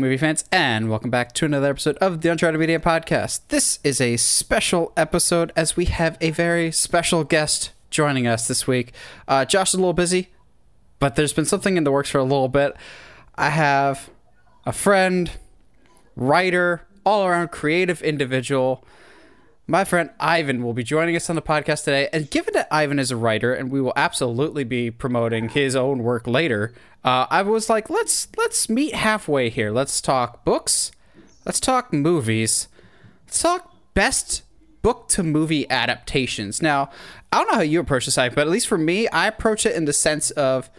[0.00, 3.40] Movie fans, and welcome back to another episode of the Uncharted Media Podcast.
[3.48, 8.66] This is a special episode as we have a very special guest joining us this
[8.66, 8.92] week.
[9.26, 10.28] Uh, Josh is a little busy,
[10.98, 12.76] but there's been something in the works for a little bit.
[13.36, 14.10] I have
[14.64, 15.30] a friend,
[16.14, 18.84] writer, all around creative individual.
[19.68, 22.08] My friend Ivan will be joining us on the podcast today.
[22.12, 26.04] And given that Ivan is a writer, and we will absolutely be promoting his own
[26.04, 26.72] work later,
[27.02, 29.72] uh, I was like, let's let's meet halfway here.
[29.72, 30.92] Let's talk books.
[31.44, 32.68] Let's talk movies.
[33.26, 34.44] Let's talk best
[34.82, 36.62] book to movie adaptations.
[36.62, 36.90] Now,
[37.32, 39.66] I don't know how you approach this, Ivan, but at least for me, I approach
[39.66, 40.70] it in the sense of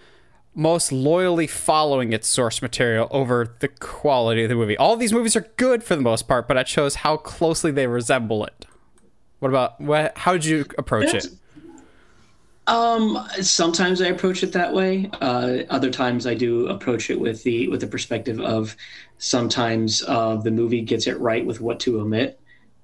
[0.55, 4.77] most loyally following its source material over the quality of the movie.
[4.77, 7.85] All these movies are good for the most part, but I chose how closely they
[7.85, 8.65] resemble it.
[9.39, 10.17] What about what?
[10.17, 11.33] How did you approach That's- it?
[12.67, 15.09] Um, sometimes I approach it that way.
[15.21, 18.75] Uh, other times I do approach it with the with the perspective of
[19.19, 22.39] sometimes uh, the movie gets it right with what to omit,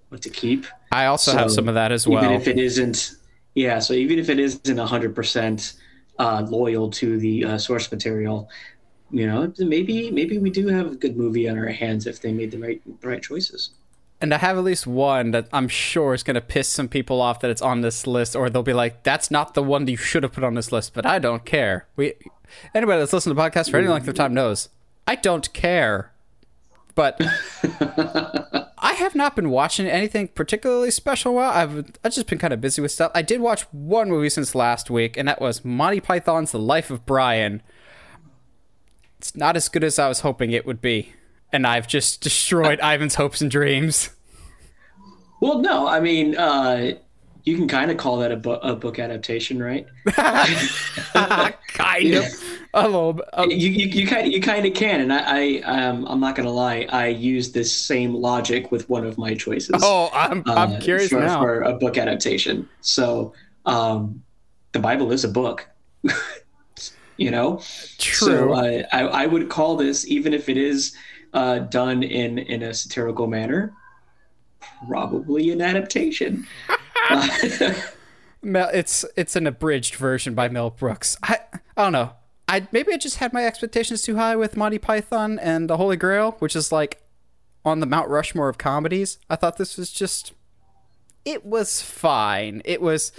[0.08, 0.66] what to keep.
[0.94, 2.24] I also have some of that as well.
[2.24, 3.16] Even if it isn't,
[3.56, 3.80] yeah.
[3.80, 5.74] So even if it isn't hundred percent
[6.18, 8.50] uh, loyal to the uh, source material,
[9.12, 12.32] you know, maybe maybe we do have a good movie on our hands if they
[12.32, 13.72] made the right the right choices.
[14.24, 17.20] And I have at least one that I'm sure is going to piss some people
[17.20, 19.92] off that it's on this list, or they'll be like, "That's not the one that
[19.92, 21.88] you should have put on this list." But I don't care.
[21.98, 22.14] We
[22.74, 24.70] anybody that's listened to the podcast for any length of time knows
[25.06, 26.14] I don't care.
[26.96, 27.20] But
[28.78, 31.34] I have not been watching anything particularly special.
[31.34, 33.12] While I've I've just been kind of busy with stuff.
[33.14, 36.90] I did watch one movie since last week, and that was Monty Python's The Life
[36.90, 37.62] of Brian.
[39.18, 41.12] It's not as good as I was hoping it would be,
[41.54, 44.10] and I've just destroyed Ivan's hopes and dreams.
[45.40, 46.94] Well, no, I mean, uh,
[47.44, 49.86] you can kind of call that a, bu- a book adaptation, right?
[51.74, 52.26] kind of
[52.74, 53.26] a little bit.
[53.34, 56.36] Um, you you, you kind you kind of can, and I, I um, I'm not
[56.36, 59.82] gonna lie, I use this same logic with one of my choices.
[59.84, 61.42] oh, I'm I'm uh, curious for, now.
[61.42, 62.68] for a book adaptation.
[62.82, 63.34] So,
[63.66, 64.24] um,
[64.72, 65.70] the Bible is a book,
[67.18, 67.62] you know.
[67.98, 68.28] True.
[68.28, 70.96] So uh, I I would call this, even if it is
[71.34, 73.74] uh, done in in a satirical manner,
[74.88, 76.48] probably an adaptation.
[78.42, 81.18] Mel, it's it's an abridged version by Mel Brooks.
[81.24, 81.40] I
[81.76, 82.12] I don't know.
[82.48, 85.98] I maybe I just had my expectations too high with Monty Python and the Holy
[85.98, 87.02] Grail, which is like
[87.66, 89.18] on the Mount Rushmore of comedies.
[89.30, 90.34] I thought this was just
[91.26, 92.62] it was fine.
[92.66, 93.14] It was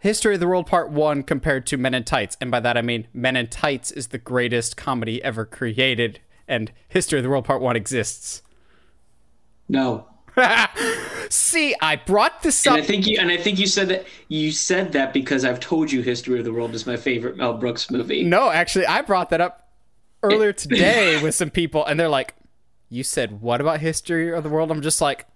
[0.00, 2.36] History of the World Part 1 compared to Men in Tights.
[2.40, 6.72] And by that I mean Men in Tights is the greatest comedy ever created and
[6.88, 8.42] History of the World Part 1 exists.
[9.68, 10.06] no,
[11.30, 12.74] See, I brought this up.
[12.74, 15.60] And I think you and I think you said that you said that because I've
[15.60, 18.22] told you History of the World is my favorite Mel Brooks movie.
[18.22, 19.70] No, actually, I brought that up
[20.22, 22.34] earlier today with some people, and they're like,
[22.90, 25.26] "You said what about history of the world?" I'm just like,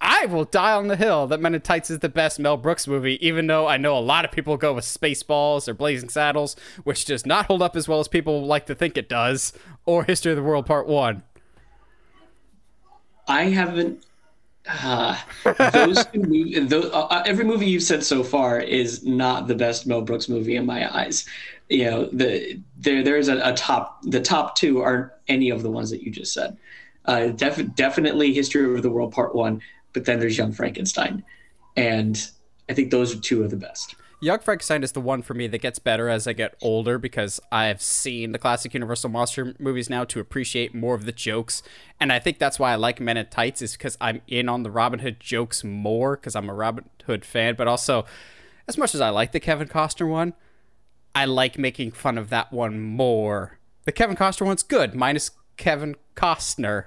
[0.00, 2.86] I will die on the hill that Men in Tights is the best Mel Brooks
[2.86, 6.56] movie, even though I know a lot of people go with Spaceballs or Blazing Saddles,
[6.84, 9.52] which does not hold up as well as people like to think it does,
[9.84, 11.22] or History of the World Part One.
[13.28, 14.04] I haven't.
[14.66, 15.16] Uh,
[15.72, 20.28] those those, uh, every movie you've said so far is not the best Mel Brooks
[20.28, 21.26] movie in my eyes.
[21.68, 24.02] You know, the there there's a, a top.
[24.02, 26.56] The top two aren't any of the ones that you just said.
[27.06, 31.24] Uh, def, definitely History of the World Part One, but then there's Young Frankenstein,
[31.76, 32.30] and
[32.68, 33.94] I think those are two of the best.
[34.22, 37.40] Young Frankenstein is the one for me that gets better as I get older because
[37.50, 41.62] I've seen the classic Universal monster movies now to appreciate more of the jokes,
[41.98, 44.62] and I think that's why I like Men in Tights is because I'm in on
[44.62, 48.04] the Robin Hood jokes more because I'm a Robin Hood fan, but also
[48.68, 50.34] as much as I like the Kevin Costner one,
[51.14, 53.58] I like making fun of that one more.
[53.84, 56.84] The Kevin Costner one's good, minus Kevin Costner.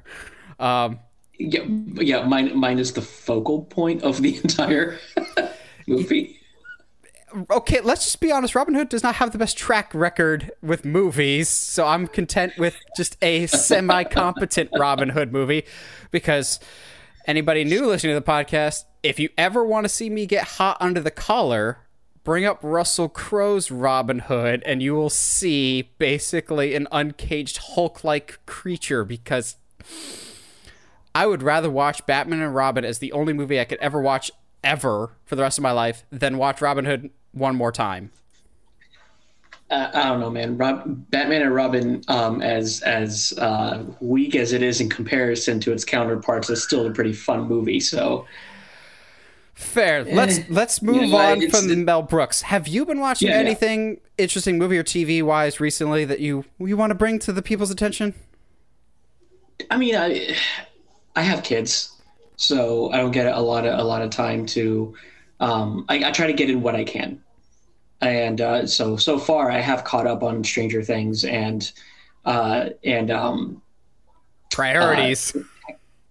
[0.59, 0.99] Um,
[1.43, 1.65] Yeah,
[1.95, 2.25] yeah.
[2.25, 4.97] Mine, mine is the focal point of the entire
[5.88, 6.39] movie.
[7.51, 8.56] okay, let's just be honest.
[8.56, 12.77] Robin Hood does not have the best track record with movies, so I'm content with
[12.95, 15.65] just a semi competent Robin Hood movie
[16.12, 16.62] because
[17.27, 20.77] anybody new listening to the podcast, if you ever want to see me get hot
[20.79, 21.79] under the collar,
[22.23, 28.39] bring up Russell Crowe's Robin Hood and you will see basically an uncaged Hulk like
[28.45, 29.57] creature because
[31.15, 34.31] I would rather watch Batman and Robin as the only movie I could ever watch
[34.63, 38.12] ever for the rest of my life than watch Robin Hood one more time.
[39.69, 40.57] Uh, I don't know, man.
[40.57, 45.71] Rob, Batman and Robin, um, as as uh, weak as it is in comparison to
[45.71, 47.80] its counterparts, is still a pretty fun movie.
[47.80, 48.25] So
[49.56, 50.04] Fair.
[50.04, 52.42] Let's let's move Yeah, on from it- Mel Brooks.
[52.42, 53.45] Have you been watching Yeah, yeah.
[53.45, 57.42] anything interesting movie or TV wise recently that you you want to bring to the
[57.42, 58.13] people's attention?
[59.71, 60.36] I mean, I
[61.15, 62.01] I have kids,
[62.38, 64.95] so I don't get a lot of a lot of time to.
[65.39, 67.21] Um, I, I try to get in what I can,
[68.01, 71.71] and uh, so so far I have caught up on Stranger Things and
[72.25, 73.62] uh, and um,
[74.51, 75.36] Priorities.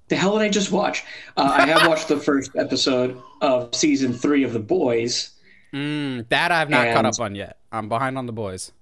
[0.08, 1.05] the hell did I just watch?
[1.37, 5.31] Uh, I have watched the first episode of season three of The Boys.
[5.72, 7.58] Mm, that I've not caught up on yet.
[7.70, 8.72] I'm behind on the boys.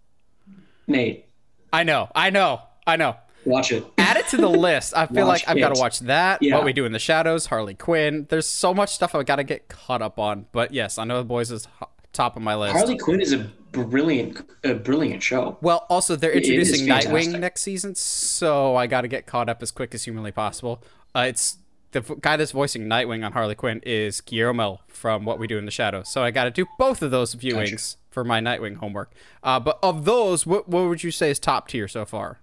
[0.88, 1.26] Nate,
[1.72, 2.10] I know.
[2.14, 2.62] I know.
[2.86, 3.16] I know.
[3.44, 3.84] Watch it.
[3.98, 4.94] Add it to the list.
[4.96, 6.42] I feel Watch like I've got to watch that.
[6.42, 6.56] Yeah.
[6.56, 8.26] What we do in the shadows, Harley Quinn.
[8.28, 10.46] There's so much stuff I've got to get caught up on.
[10.52, 11.66] But yes, I know the boys is
[12.12, 12.76] top of my list.
[12.76, 15.58] Harley Quinn is a brilliant, a brilliant show.
[15.60, 19.70] Well, also they're introducing Nightwing next season, so I got to get caught up as
[19.70, 20.82] quick as humanly possible.
[21.14, 21.58] Uh, it's
[21.92, 25.64] the guy that's voicing Nightwing on Harley Quinn is Guillermo from What We Do in
[25.64, 29.12] the Shadows, so I got to do both of those viewings for my Nightwing homework.
[29.42, 32.40] Uh, but of those, what what would you say is top tier so far?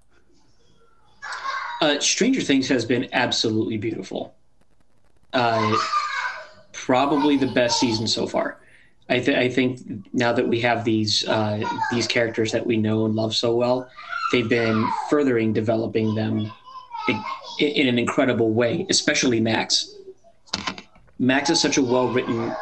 [1.80, 4.34] Uh, Stranger Things has been absolutely beautiful.
[5.34, 5.76] Uh,
[6.74, 8.60] probably the best season so far.
[9.10, 9.82] I, th- I think
[10.14, 13.90] now that we have these uh, these characters that we know and love so well,
[14.32, 16.52] they've been furthering developing them
[17.08, 17.24] in,
[17.60, 18.86] in an incredible way.
[18.90, 19.96] Especially Max.
[21.20, 22.54] Max is such a well written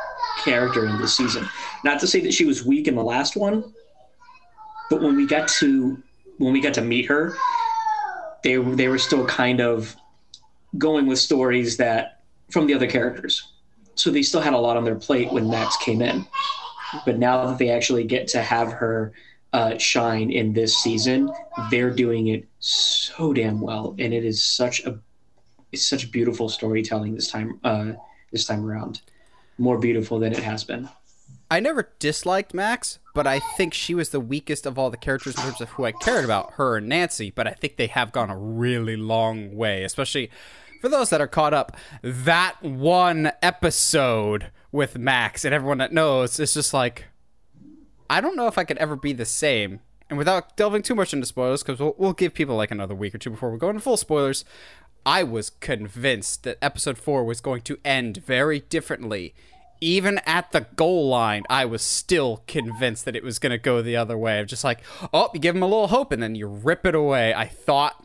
[0.44, 1.48] character in this season.
[1.84, 3.74] Not to say that she was weak in the last one,
[4.90, 6.02] but when we got to
[6.38, 7.36] when we got to meet her,
[8.46, 9.96] they they were still kind of
[10.78, 12.22] going with stories that
[12.52, 13.52] from the other characters.
[13.96, 16.28] So they still had a lot on their plate when Max came in.
[17.06, 19.14] But now that they actually get to have her
[19.52, 21.32] uh, shine in this season,
[21.72, 25.00] they're doing it so damn well, and it is such a
[25.72, 27.94] it's such beautiful storytelling this time uh,
[28.32, 29.02] this time around.
[29.58, 30.88] More beautiful than it has been.
[31.50, 35.36] I never disliked Max, but I think she was the weakest of all the characters
[35.36, 37.32] in terms of who I cared about, her and Nancy.
[37.32, 40.30] But I think they have gone a really long way, especially
[40.82, 41.76] for those that are caught up.
[42.04, 47.06] That one episode with Max and everyone that knows, it's just like,
[48.10, 49.80] I don't know if I could ever be the same.
[50.10, 53.16] And without delving too much into spoilers, because we'll, we'll give people like another week
[53.16, 54.44] or two before we go into full spoilers,
[55.06, 59.34] I was convinced that episode four was going to end very differently.
[59.86, 63.84] Even at the goal line, I was still convinced that it was going to go
[63.84, 64.40] the other way.
[64.40, 64.82] I'm just like,
[65.14, 67.36] oh, you give them a little hope and then you rip it away.
[67.36, 68.04] I thought,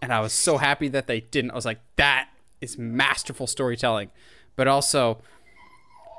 [0.00, 1.50] and I was so happy that they didn't.
[1.50, 2.30] I was like, that
[2.62, 4.10] is masterful storytelling.
[4.56, 5.20] But also,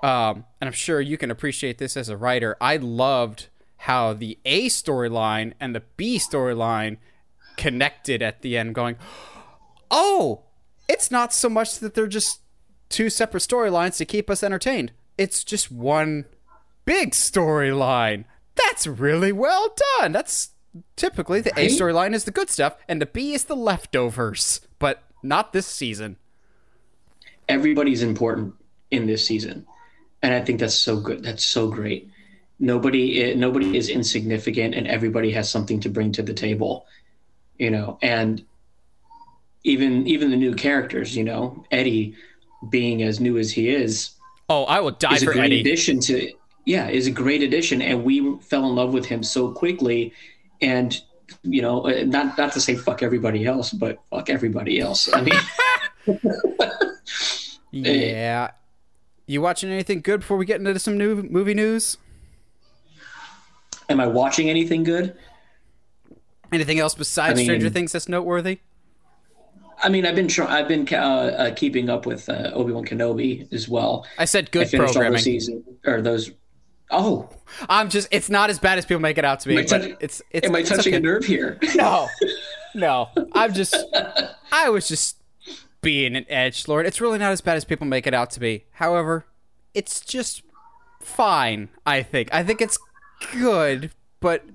[0.03, 2.55] um, and I'm sure you can appreciate this as a writer.
[2.61, 3.47] I loved
[3.77, 6.97] how the A storyline and the B storyline
[7.57, 8.97] connected at the end, going,
[9.89, 10.43] oh,
[10.87, 12.41] it's not so much that they're just
[12.93, 14.91] two separate storylines to keep us entertained.
[15.17, 16.25] It's just one
[16.85, 18.25] big storyline.
[18.55, 20.11] That's really well done.
[20.11, 20.51] That's
[20.95, 25.03] typically the A storyline is the good stuff, and the B is the leftovers, but
[25.23, 26.17] not this season.
[27.49, 28.53] everybody's important
[28.91, 29.65] in this season,
[30.21, 31.23] and I think that's so good.
[31.23, 32.09] That's so great.
[32.59, 36.85] Nobody, i- nobody is insignificant, and everybody has something to bring to the table.
[37.57, 38.43] You know, and
[39.63, 41.15] even even the new characters.
[41.17, 42.15] You know, Eddie,
[42.69, 44.11] being as new as he is,
[44.49, 45.61] Oh, I will die is a great Eddie.
[45.61, 46.31] addition to.
[46.65, 50.13] Yeah, is a great addition, and we fell in love with him so quickly,
[50.61, 50.99] and
[51.43, 55.09] you know, uh, not not to say fuck everybody else, but fuck everybody else.
[55.13, 55.33] I mean.
[57.71, 58.51] Yeah.
[59.25, 61.97] You watching anything good before we get into some new movie news?
[63.89, 65.15] Am I watching anything good?
[66.51, 68.59] Anything else besides I mean- Stranger Things that's noteworthy?
[69.83, 72.85] I mean, I've been try- I've been uh, uh, keeping up with uh, Obi Wan
[72.85, 74.05] Kenobi as well.
[74.17, 75.17] I said good I finished all programming.
[75.17, 76.31] the season or those.
[76.91, 77.29] Oh,
[77.69, 79.63] I'm just it's not as bad as people make it out to be, Am I
[79.63, 80.97] but touch- it's it's am I it's touching okay.
[80.97, 81.59] a nerve here?
[81.75, 82.07] No.
[82.75, 83.09] No.
[83.33, 83.75] I'm just
[84.51, 85.17] I was just
[85.81, 86.85] being an edge lord.
[86.85, 88.65] It's really not as bad as people make it out to be.
[88.73, 89.25] However,
[89.73, 90.43] it's just
[91.01, 92.29] fine, I think.
[92.33, 92.77] I think it's
[93.33, 94.45] good, but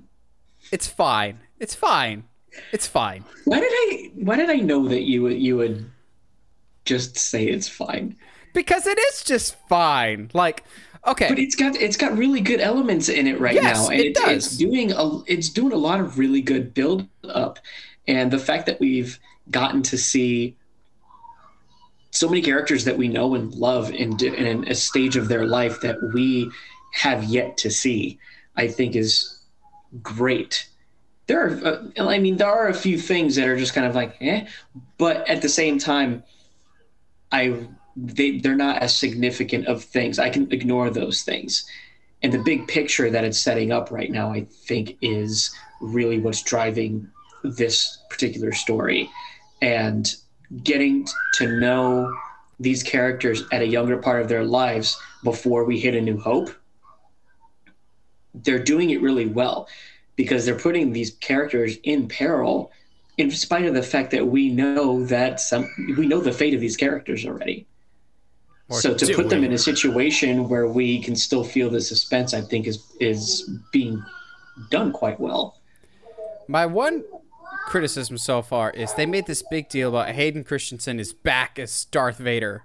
[0.73, 1.41] it's fine.
[1.59, 2.25] It's fine.
[2.73, 3.25] It's fine.
[3.45, 4.11] Why did I?
[4.15, 5.91] Why did I know that you would you would
[6.85, 8.17] just say it's fine?
[8.55, 10.31] Because it is just fine.
[10.35, 10.65] Like,
[11.07, 11.29] okay.
[11.29, 14.07] But it's got it's got really good elements in it right Yes, now, and it
[14.09, 14.47] it's, does.
[14.47, 17.59] it's doing a it's doing a lot of really good build up,
[18.07, 19.19] and the fact that we've
[19.51, 20.57] gotten to see
[22.11, 25.81] so many characters that we know and love in, in a stage of their life
[25.83, 26.51] that we
[26.93, 28.19] have yet to see,
[28.57, 29.41] I think is
[30.03, 30.69] great.
[31.29, 31.67] There are,
[31.99, 34.47] uh, I mean, there are a few things that are just kind of like, eh,
[34.99, 36.25] but at the same time,
[37.33, 40.19] I they they're not as significant of things.
[40.19, 41.67] I can ignore those things.
[42.23, 46.43] And the big picture that it's setting up right now, I think, is really what's
[46.43, 47.13] driving
[47.45, 49.13] this particular story.
[49.63, 50.15] and
[50.63, 52.21] getting to know
[52.61, 56.51] these characters at a younger part of their lives before we hit a new hope
[58.35, 59.69] they're doing it really well
[60.19, 62.73] because they're putting these characters in peril
[63.19, 66.61] in spite of the fact that we know that some we know the fate of
[66.61, 67.67] these characters already
[68.69, 72.35] Or so to put them in a situation where we can still feel the suspense
[72.35, 74.05] i think is is being
[74.71, 75.61] done quite well
[76.49, 77.05] My one
[77.67, 81.85] criticism so far is they made this big deal about Hayden Christensen is back as
[81.85, 82.65] Darth Vader.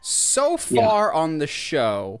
[0.00, 2.20] So far on the show,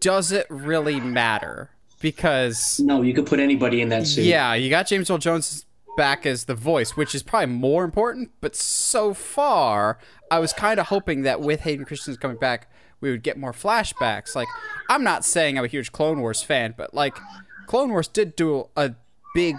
[0.00, 1.70] does it really matter?
[2.00, 5.66] Because no you could put anybody in that suit yeah, you got James Earl Jones
[5.98, 8.30] back as the voice, which is probably more important.
[8.40, 9.98] But so far,
[10.30, 13.52] I was kind of hoping that with Hayden Christensen coming back, we would get more
[13.52, 14.34] flashbacks.
[14.36, 14.48] Like,
[14.88, 17.18] I'm not saying I'm a huge Clone Wars fan, but like,
[17.66, 18.94] Clone Wars did do a
[19.34, 19.56] big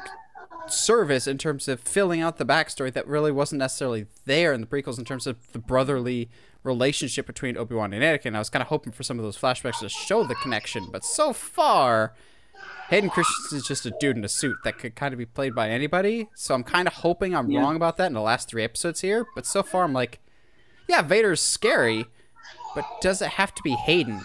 [0.67, 4.67] service in terms of filling out the backstory that really wasn't necessarily there in the
[4.67, 6.29] prequels in terms of the brotherly
[6.63, 8.35] relationship between Obi-Wan and Anakin.
[8.35, 11.03] I was kind of hoping for some of those flashbacks to show the connection, but
[11.03, 12.13] so far
[12.89, 15.53] Hayden Christensen is just a dude in a suit that could kind of be played
[15.55, 16.27] by anybody.
[16.35, 17.61] So I'm kind of hoping I'm Yeah.
[17.61, 20.19] wrong about that in the last 3 episodes here, but so far I'm like
[20.87, 22.07] yeah, Vader's scary,
[22.73, 24.21] but does it have to be Hayden?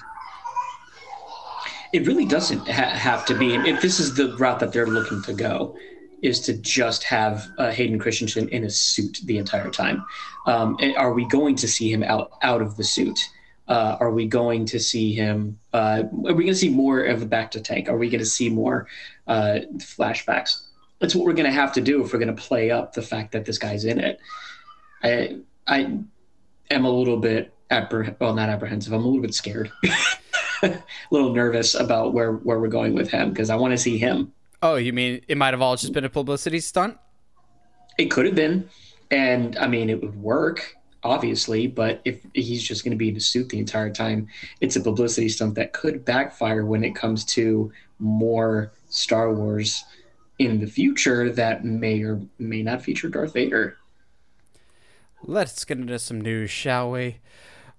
[1.93, 3.55] it really doesn't ha- have to be.
[3.55, 5.77] If this is the route that they're looking to go,
[6.23, 10.05] is to just have uh, Hayden Christensen in a suit the entire time.
[10.47, 13.19] Um, are we going to see him out out of the suit?
[13.67, 15.59] Uh, are we going to see him?
[15.73, 17.89] Uh, are we going to see more of a bacta tank?
[17.89, 18.87] Are we going to see more
[19.27, 20.67] uh, flashbacks?
[20.99, 23.03] That's what we're going to have to do if we're going to play up the
[23.03, 24.21] fact that this guy's in it.
[25.03, 25.99] I I
[26.71, 28.93] am a little bit appreh- well, not apprehensive.
[28.93, 29.73] I'm a little bit scared.
[30.63, 33.99] a little nervous about where where we're going with him because I want to see
[33.99, 34.33] him.
[34.63, 36.99] Oh, you mean it might have all just been a publicity stunt?
[37.99, 38.69] It could have been,
[39.11, 43.17] and I mean it would work obviously, but if he's just going to be in
[43.17, 44.27] a suit the entire time,
[44.61, 49.85] it's a publicity stunt that could backfire when it comes to more Star Wars
[50.39, 53.77] in the future that may or may not feature Darth Vader.
[55.23, 57.19] Let's get into some news, shall we?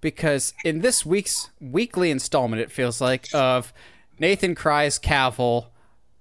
[0.02, 3.74] Because in this week's weekly installment, it feels like, of
[4.20, 5.68] Nathan Cries Cavill,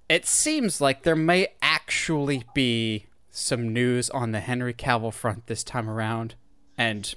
[0.09, 3.05] it seems like there may actually be
[3.35, 6.35] some news on the Henry Cavill front this time around.
[6.77, 7.13] And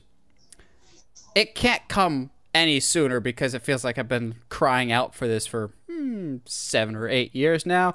[1.35, 5.47] it can't come any sooner because it feels like I've been crying out for this
[5.47, 7.95] for hmm, seven or eight years now.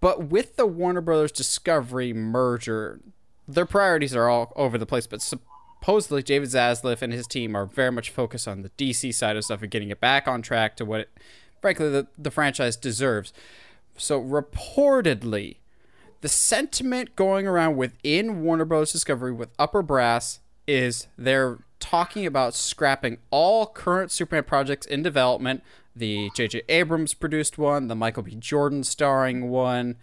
[0.00, 3.00] But with the Warner Brothers Discovery merger,
[3.48, 5.06] their priorities are all over the place.
[5.06, 9.36] But supposedly, David Zaslav and his team are very much focused on the DC side
[9.36, 11.10] of stuff and getting it back on track to what, it,
[11.60, 13.32] frankly, the, the franchise deserves.
[13.96, 15.56] So, reportedly,
[16.24, 18.90] the sentiment going around within Warner Bros.
[18.90, 25.62] Discovery with upper brass is they're talking about scrapping all current Superman projects in development.
[25.94, 26.62] The J.J.
[26.70, 28.36] Abrams produced one, the Michael B.
[28.36, 29.96] Jordan starring one,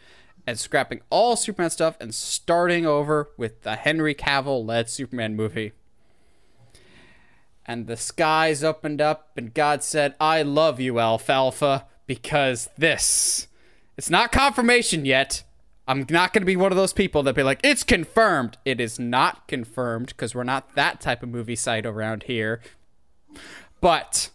[0.45, 5.71] and scrapping all Superman stuff and starting over with the Henry Cavill led Superman movie.
[7.65, 13.47] And the skies opened up, and God said, I love you, Alfalfa, because this.
[13.97, 15.41] It's not confirmation yet.
[15.87, 18.57] I'm not going to be one of those people that be like, it's confirmed.
[18.65, 22.61] It is not confirmed because we're not that type of movie site around here.
[23.81, 24.29] But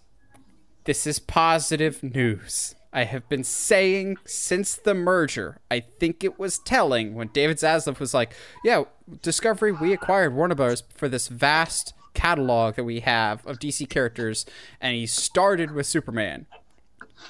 [0.84, 2.74] this is positive news.
[2.92, 5.60] I have been saying since the merger.
[5.70, 8.32] I think it was telling when David Zaslav was like,
[8.64, 8.84] "Yeah,
[9.22, 10.82] Discovery, we acquired Warner Bros.
[10.94, 14.46] for this vast catalog that we have of DC characters,
[14.80, 16.46] and he started with Superman.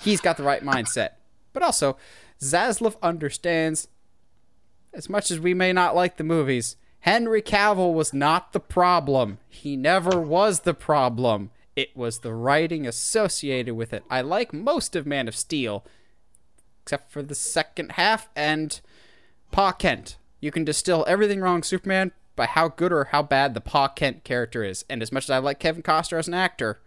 [0.03, 1.11] He's got the right mindset,
[1.53, 1.97] but also
[2.41, 3.89] Zaslav understands.
[4.97, 9.37] As much as we may not like the movies, Henry Cavill was not the problem.
[9.50, 11.50] He never was the problem.
[11.76, 14.05] It was the writing associated with it.
[14.09, 15.85] I like most of Man of Steel,
[16.83, 18.81] except for the second half and
[19.53, 20.17] Pa Kent.
[20.41, 24.25] You can distill everything wrong Superman by how good or how bad the Pa Kent
[24.25, 24.87] character is.
[24.88, 26.81] And as much as I like Kevin Costner as an actor,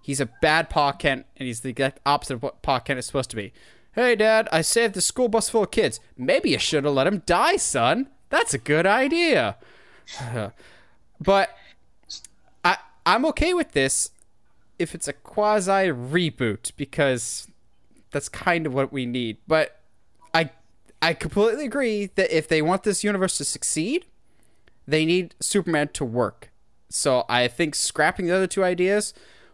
[0.00, 3.04] he's a bad Pa Kent, and he's the exact opposite of what Pa Kent is
[3.04, 3.52] supposed to be.
[3.94, 6.00] Hey, Dad, I saved the school bus full of kids.
[6.16, 8.08] Maybe you should have let him die, son.
[8.30, 9.56] That's a good idea.
[11.20, 11.50] but
[12.64, 14.10] I I'm okay with this
[14.78, 17.48] if it's a quasi reboot because
[18.10, 19.36] that's kind of what we need.
[19.46, 19.80] But
[20.32, 20.50] I
[21.02, 24.06] I completely agree that if they want this universe to succeed,
[24.86, 26.50] they need Superman to work.
[26.88, 29.12] So I think scrapping the other two ideas,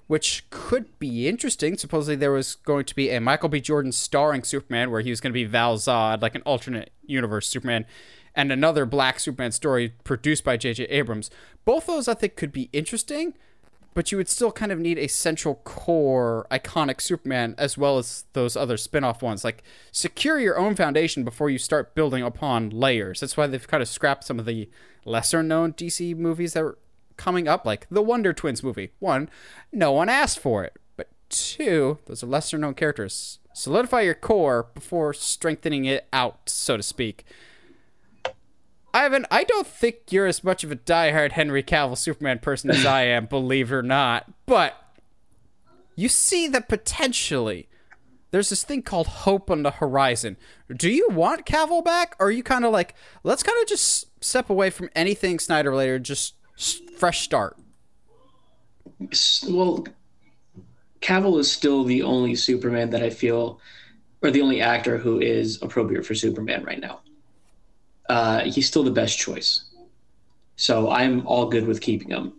[0.09, 1.77] which could be interesting.
[1.77, 3.61] Supposedly there was going to be a Michael B.
[3.61, 7.47] Jordan starring Superman, where he was going to be Val Zod, like an alternate universe
[7.47, 7.87] Superman,
[8.35, 10.85] and another Black Superman story produced by J.J.
[10.85, 11.31] Abrams.
[11.65, 13.35] Both of those I think could be interesting,
[13.93, 18.25] but you would still kind of need a central core iconic Superman as well as
[18.33, 19.45] those other spin-off ones.
[19.45, 19.63] Like
[19.93, 23.21] secure your own foundation before you start building upon layers.
[23.21, 24.71] That's why they've kind of scrapped some of the
[25.05, 26.77] lesser known DC movies that
[27.19, 28.93] coming up, like the Wonder Twins movie.
[28.99, 29.29] One,
[29.71, 30.75] no one asked for it.
[30.97, 33.41] But two, those are lesser known characters.
[33.53, 37.25] Solidify your core before strengthening it out, so to speak.
[38.95, 42.87] Ivan, I don't think you're as much of a diehard Henry Cavill Superman person as
[42.87, 44.31] I am, believe it or not.
[44.47, 44.75] But
[45.95, 47.69] you see that potentially
[48.31, 50.37] there's this thing called hope on the horizon.
[50.75, 52.95] Do you want Cavill back, or are you kind of like,
[53.25, 56.35] let's kind of just step away from anything Snyder related, just
[56.97, 57.57] fresh start?
[59.49, 59.87] Well,
[61.01, 63.61] Cavill is still the only Superman that I feel,
[64.23, 67.01] or the only actor who is appropriate for Superman right now
[68.09, 69.65] uh, he's still the best choice.
[70.57, 72.33] So I'm all good with keeping him.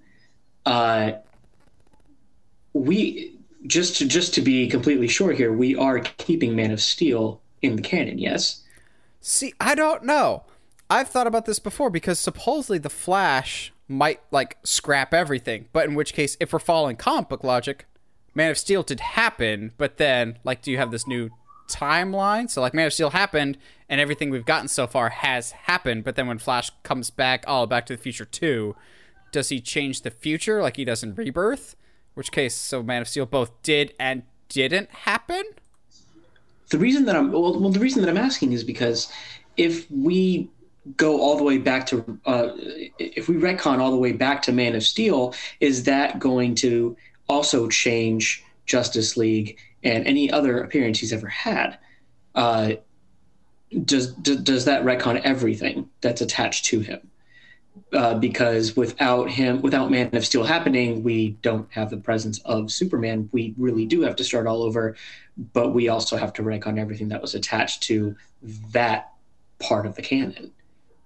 [0.66, 1.14] Uh,
[2.74, 7.42] we just to just to be completely sure here, we are keeping Man of Steel
[7.62, 8.18] in the canon.
[8.18, 8.64] Yes.
[9.22, 10.44] See, I don't know.
[10.90, 15.96] I've thought about this before because supposedly the Flash might like scrap everything, but in
[15.96, 17.86] which case, if we're following comic book logic,
[18.34, 21.32] Man of Steel did happen, but then like, do you have this new
[21.70, 22.50] timeline.
[22.50, 26.16] So like Man of Steel happened and everything we've gotten so far has happened, but
[26.16, 28.76] then when Flash comes back, oh, Back to the Future 2,
[29.32, 31.76] does he change the future like he does in Rebirth?
[32.16, 35.44] Which case, so Man of Steel both did and didn't happen?
[36.70, 39.12] The reason that I'm well, well the reason that I'm asking is because
[39.58, 40.50] if we
[40.96, 42.50] go all the way back to uh,
[42.98, 46.96] if we retcon all the way back to Man of Steel, is that going to
[47.28, 51.78] also change Justice League and any other appearance he's ever had.
[52.36, 52.74] Uh,
[53.86, 57.00] does, does does that retcon everything that's attached to him?
[57.94, 62.72] Uh, because without him, without Man of Steel happening, we don't have the presence of
[62.72, 63.30] Superman.
[63.32, 64.96] We really do have to start all over,
[65.54, 68.16] but we also have to retcon everything that was attached to
[68.72, 69.14] that
[69.60, 70.52] part of the canon,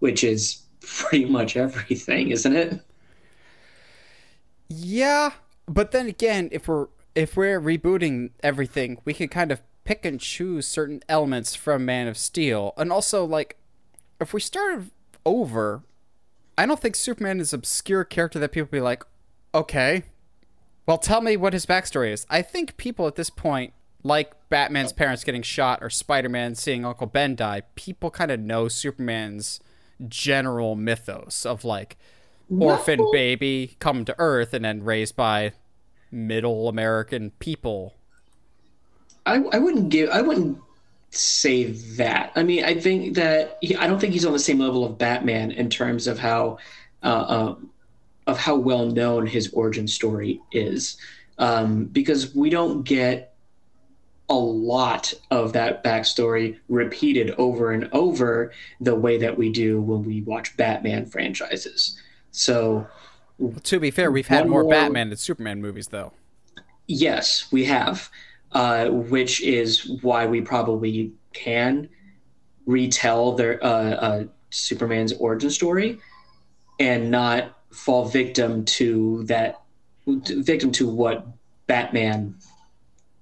[0.03, 2.81] which is pretty much everything, isn't it?
[4.67, 5.31] Yeah,
[5.65, 10.19] but then again, if we're if we're rebooting everything, we can kind of pick and
[10.19, 12.73] choose certain elements from Man of Steel.
[12.75, 13.55] And also, like,
[14.19, 14.83] if we start
[15.25, 15.83] over,
[16.57, 19.05] I don't think Superman is an obscure character that people be like,
[19.55, 20.03] okay,
[20.85, 22.25] well, tell me what his backstory is.
[22.29, 23.71] I think people at this point,
[24.03, 28.41] like Batman's parents getting shot or Spider Man seeing Uncle Ben die, people kind of
[28.41, 29.61] know Superman's
[30.07, 31.97] general mythos of like
[32.49, 35.53] orphan baby come to Earth and then raised by
[36.11, 37.95] middle American people.
[39.25, 40.57] I, I wouldn't give I wouldn't
[41.09, 42.31] say that.
[42.35, 44.97] I mean, I think that he, I don't think he's on the same level of
[44.97, 46.57] Batman in terms of how
[47.03, 47.69] uh, um,
[48.27, 50.97] of how well known his origin story is,
[51.37, 53.32] um, because we don't get
[54.33, 60.03] a lot of that backstory repeated over and over the way that we do when
[60.03, 62.01] we watch Batman franchises.
[62.31, 62.87] So
[63.37, 66.13] well, to be fair, we've had more, more, Batman than Superman movies, though.
[66.87, 68.09] Yes, we have,
[68.53, 71.87] uh, which is why we probably can
[72.65, 75.99] retell their uh, uh, Superman's origin story
[76.79, 79.61] and not fall victim to that
[80.07, 81.27] victim to what
[81.67, 82.35] Batman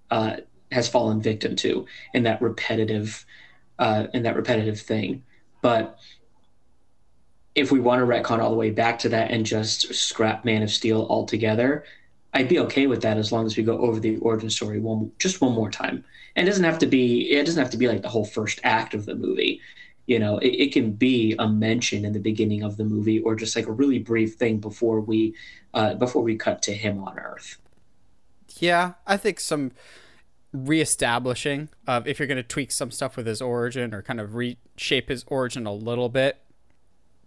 [0.10, 0.38] uh,
[0.72, 3.26] has fallen victim to in that repetitive
[3.80, 5.24] uh, in that repetitive thing.
[5.62, 6.00] But
[7.56, 10.62] if we want to retcon all the way back to that and just scrap Man
[10.62, 11.84] of Steel altogether,
[12.34, 15.12] I'd be okay with that as long as we go over the origin story one
[15.20, 16.04] just one more time.
[16.36, 18.60] And it doesn't have to be it doesn't have to be like the whole first
[18.64, 19.60] act of the movie.
[20.08, 23.36] You know, it, it can be a mention in the beginning of the movie or
[23.36, 25.36] just like a really brief thing before we
[25.74, 27.58] uh, before we cut to him on Earth.
[28.60, 29.72] Yeah, I think some
[30.54, 34.36] reestablishing of if you're going to tweak some stuff with his origin or kind of
[34.36, 36.42] reshape his origin a little bit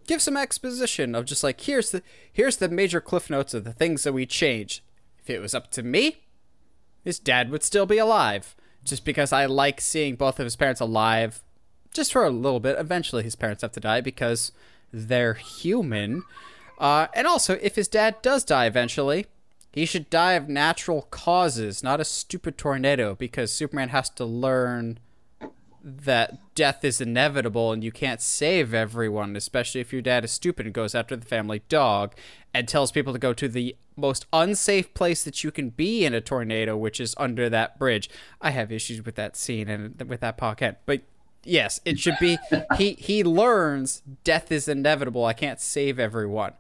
[0.07, 3.73] give some exposition of just like here's the here's the major cliff notes of the
[3.73, 4.83] things that we changed.
[5.19, 6.19] If it was up to me,
[7.03, 8.55] his dad would still be alive.
[8.85, 11.43] Just because I like seeing both of his parents alive
[11.95, 12.79] just for a little bit.
[12.79, 14.53] Eventually his parents have to die because
[14.93, 16.23] they're human.
[16.79, 19.27] Uh, and also, if his dad does die eventually,
[19.75, 25.01] he should die of natural causes, not a stupid tornado, because Superman has to learn
[25.83, 30.65] that death is inevitable and you can't save everyone, especially if your dad is stupid
[30.65, 32.15] and goes after the family dog
[32.55, 36.15] and tells people to go to the most unsafe place that you can be in
[36.15, 38.09] a tornado, which is under that bridge.
[38.41, 41.03] I have issues with that scene and with that Pa Kent, but
[41.43, 42.39] yes, it should be.
[42.79, 45.25] he he learns death is inevitable.
[45.25, 46.53] I can't save everyone.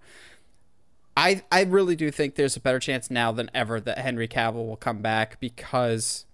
[1.17, 4.67] I I really do think there's a better chance now than ever that Henry Cavill
[4.67, 6.27] will come back because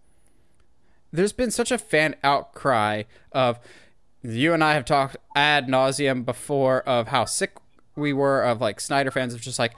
[1.13, 3.59] there's been such a fan outcry of
[4.23, 7.57] you and I have talked ad nauseum before of how sick
[7.97, 9.75] we were of like Snyder fans of just like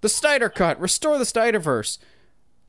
[0.00, 1.98] the Snyder cut, restore the Snyderverse.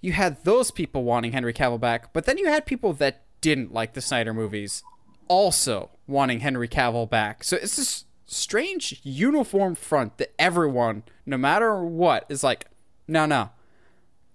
[0.02, 3.74] You had those people wanting Henry Cavill back, but then you had people that didn't
[3.74, 4.84] like the Snyder movies
[5.28, 7.44] also wanting Henry Cavill back.
[7.44, 12.66] So it's this strange uniform front that everyone, no matter what, is like,
[13.08, 13.50] no, no.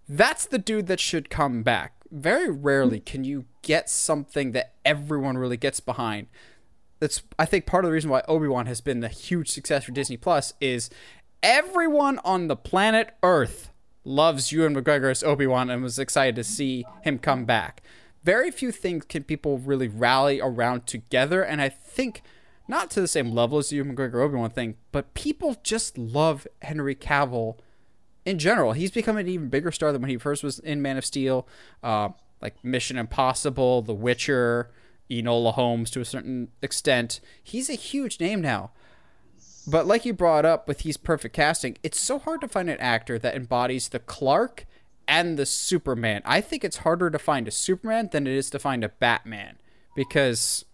[0.08, 1.94] That's the dude that should come back.
[2.10, 6.28] Very rarely can you get something that everyone really gets behind.
[7.00, 9.92] That's I think part of the reason why Obi-Wan has been the huge success for
[9.92, 10.88] Disney Plus is
[11.42, 13.70] everyone on the planet Earth
[14.04, 17.82] loves Ewan McGregor as Obi-Wan and was excited to see him come back.
[18.22, 22.22] Very few things can people really rally around together and I think
[22.68, 26.46] not to the same level as the Ewan McGregor Obi-Wan thing, but people just love
[26.62, 27.58] Henry Cavill
[28.24, 28.72] in general.
[28.72, 31.46] He's become an even bigger star than when he first was in Man of Steel,
[31.82, 32.10] uh,
[32.42, 34.70] like Mission Impossible, The Witcher,
[35.10, 37.20] Enola Holmes to a certain extent.
[37.42, 38.72] He's a huge name now.
[39.68, 42.78] But like you brought up with he's perfect casting, it's so hard to find an
[42.78, 44.64] actor that embodies the Clark
[45.08, 46.22] and the Superman.
[46.24, 49.58] I think it's harder to find a Superman than it is to find a Batman
[49.94, 50.64] because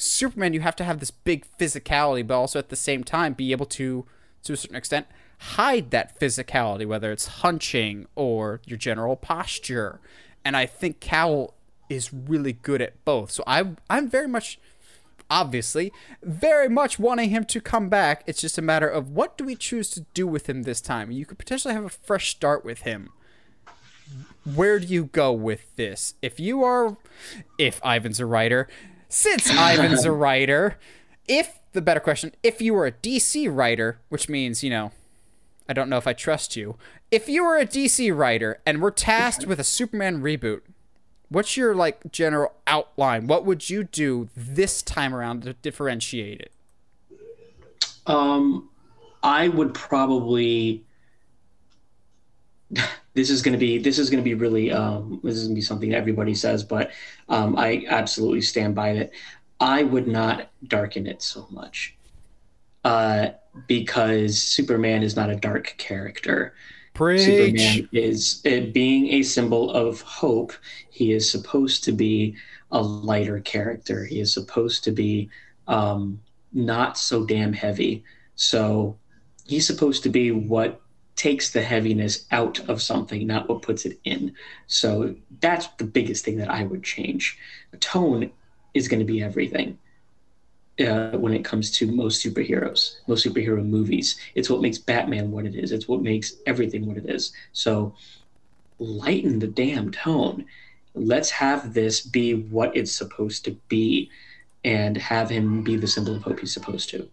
[0.00, 3.52] Superman you have to have this big physicality but also at the same time be
[3.52, 4.06] able to
[4.42, 5.06] to a certain extent
[5.38, 10.00] hide that physicality whether it's hunching or your general posture.
[10.44, 11.52] And I think Cavill
[11.88, 13.30] is really good at both.
[13.30, 14.58] So I I'm very much
[15.30, 18.24] obviously very much wanting him to come back.
[18.26, 21.10] It's just a matter of what do we choose to do with him this time.
[21.10, 23.10] You could potentially have a fresh start with him.
[24.44, 26.14] Where do you go with this?
[26.22, 26.96] If you are
[27.58, 28.66] if Ivan's a writer,
[29.10, 30.78] since Ivan's a writer,
[31.28, 34.92] if the better question, if you were a DC writer, which means, you know,
[35.68, 36.76] I don't know if I trust you.
[37.10, 40.62] If you were a DC writer and were tasked with a Superman reboot,
[41.28, 43.26] what's your like general outline?
[43.26, 46.52] What would you do this time around to differentiate it?
[48.06, 48.68] Um,
[49.22, 50.84] I would probably.
[53.14, 55.54] This is going to be this is going to be really um, this is going
[55.54, 56.90] to be something everybody says, but
[57.28, 59.12] um, I absolutely stand by it.
[59.58, 61.96] I would not darken it so much,
[62.84, 63.30] uh,
[63.66, 66.54] because Superman is not a dark character.
[66.94, 67.22] Preach.
[67.22, 70.52] Superman is it being a symbol of hope.
[70.90, 72.36] He is supposed to be
[72.72, 74.04] a lighter character.
[74.04, 75.28] He is supposed to be
[75.66, 76.20] um,
[76.52, 78.04] not so damn heavy.
[78.34, 78.96] So
[79.44, 80.79] he's supposed to be what
[81.20, 84.34] takes the heaviness out of something, not what puts it in.
[84.68, 87.38] So that's the biggest thing that I would change.
[87.78, 88.30] Tone
[88.72, 89.76] is going to be everything
[90.80, 94.18] uh, when it comes to most superheroes, most superhero movies.
[94.34, 95.72] It's what makes Batman what it is.
[95.72, 97.34] It's what makes everything what it is.
[97.52, 97.94] So
[98.78, 100.46] lighten the damn tone.
[100.94, 104.08] Let's have this be what it's supposed to be
[104.64, 107.10] and have him be the symbol of hope he's supposed to.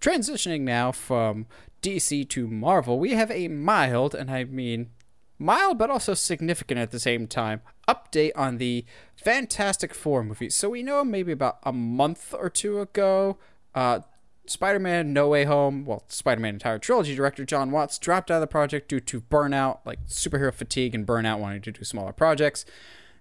[0.00, 1.46] Transitioning now from
[1.82, 4.90] DC to Marvel, we have a mild, and I mean
[5.38, 8.84] mild but also significant at the same time, update on the
[9.16, 10.50] Fantastic Four movie.
[10.50, 13.38] So we know maybe about a month or two ago,
[13.74, 14.00] uh,
[14.46, 18.36] Spider Man No Way Home, well, Spider Man entire trilogy director John Watts dropped out
[18.36, 22.12] of the project due to burnout, like superhero fatigue and burnout, wanting to do smaller
[22.12, 22.64] projects.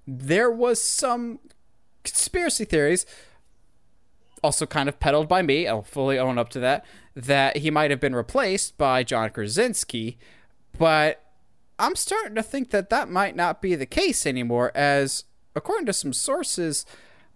[0.06, 1.40] There was some
[2.04, 3.06] conspiracy theories,
[4.44, 7.92] also kind of peddled by me, I'll fully own up to that, that he might
[7.92, 10.18] have been replaced by John Krasinski,
[10.78, 11.24] but
[11.80, 15.94] I'm starting to think that that might not be the case anymore, as according to
[15.94, 16.86] some sources,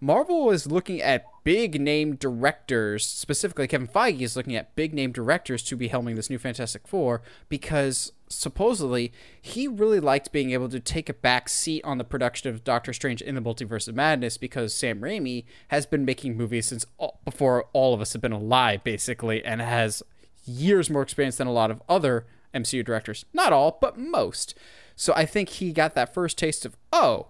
[0.00, 5.12] Marvel is looking at big name directors, specifically Kevin Feige is looking at big name
[5.12, 10.68] directors to be helming this new Fantastic Four because supposedly he really liked being able
[10.68, 13.94] to take a back seat on the production of Doctor Strange in the Multiverse of
[13.94, 18.22] Madness because Sam Raimi has been making movies since all, before all of us have
[18.22, 20.02] been alive, basically, and has
[20.44, 23.24] years more experience than a lot of other MCU directors.
[23.32, 24.54] Not all, but most.
[24.96, 27.28] So I think he got that first taste of, oh,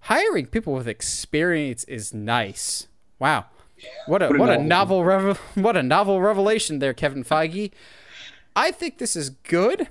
[0.00, 2.88] hiring people with experience is nice.
[3.18, 3.46] Wow.
[4.06, 7.72] What a what, a novel revel- what a novel revelation there, Kevin Feige.
[8.54, 9.88] I think this is good.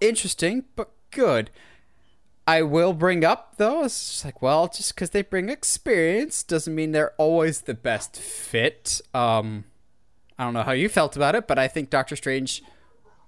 [0.00, 1.50] Interesting, but good.
[2.46, 6.74] I will bring up though, it's just like, well, just because they bring experience doesn't
[6.74, 9.02] mean they're always the best fit.
[9.12, 9.64] Um,
[10.38, 12.62] I don't know how you felt about it, but I think Doctor Strange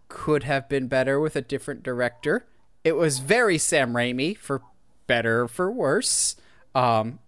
[0.08, 2.46] could have been better with a different director.
[2.82, 4.62] It was very Sam Raimi for
[5.06, 6.36] better or for worse.
[6.74, 7.18] Um,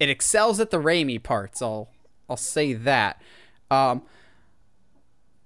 [0.00, 1.62] it excels at the Raimi parts.
[1.62, 1.90] I'll
[2.28, 3.22] I'll say that.
[3.70, 4.02] Um,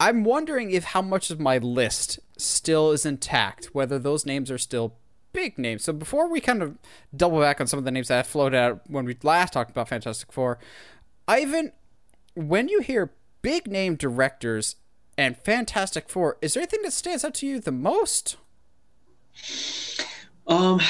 [0.01, 4.59] I'm wondering if how much of my list still is intact, whether those names are
[4.59, 4.95] still
[5.33, 5.85] big names.
[5.85, 6.79] So before we kind of
[7.15, 9.71] double back on some of the names that I floated out when we last talked
[9.71, 10.59] about Fantastic Four,
[11.29, 11.73] Ivan,
[12.35, 14.77] when you hear big name directors
[15.17, 18.37] and Fantastic Four, is there anything that stands out to you the most?
[20.47, 20.81] Um,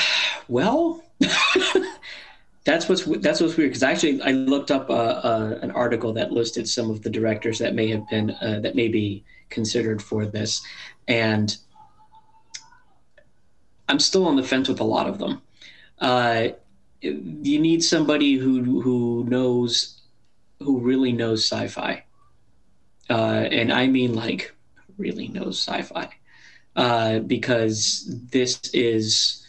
[0.48, 1.02] well,
[2.64, 6.32] that's what's that's what's weird because actually I looked up uh, uh, an article that
[6.32, 10.24] listed some of the directors that may have been uh, that may be considered for
[10.24, 10.62] this,
[11.06, 11.54] and
[13.88, 15.42] I'm still on the fence with a lot of them.
[15.98, 16.48] Uh,
[17.00, 20.00] you need somebody who who knows
[20.58, 22.02] who really knows sci-fi,
[23.10, 24.54] uh, and I mean like
[24.96, 26.08] really knows sci-fi,
[26.76, 29.46] uh, because this is,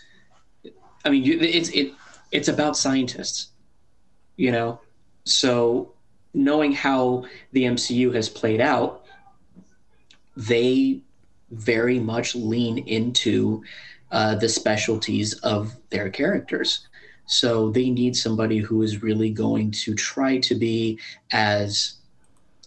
[1.05, 1.93] I mean, it's it
[2.31, 3.49] it's about scientists,
[4.37, 4.79] you know,
[5.23, 5.93] so
[6.33, 9.05] knowing how the MCU has played out,
[10.35, 11.01] they
[11.51, 13.63] very much lean into
[14.11, 16.87] uh, the specialties of their characters.
[17.27, 20.99] So they need somebody who is really going to try to be
[21.31, 21.95] as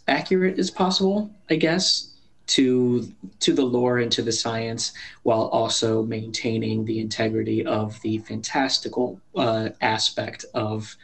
[0.09, 2.15] accurate as possible, I guess,
[2.49, 8.19] to to the lore and to the science, while also maintaining the integrity of the
[8.19, 10.97] fantastical uh, aspect of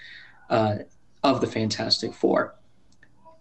[0.51, 0.77] uh,
[1.23, 2.55] of the Fantastic Four.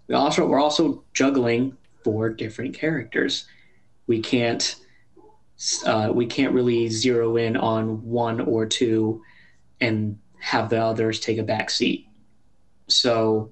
[0.07, 3.45] We also we're also juggling four different characters.
[4.07, 4.75] We can't
[5.85, 9.21] uh, we can't really zero in on one or two
[9.79, 12.07] and have the others take a back seat.
[12.87, 13.51] So,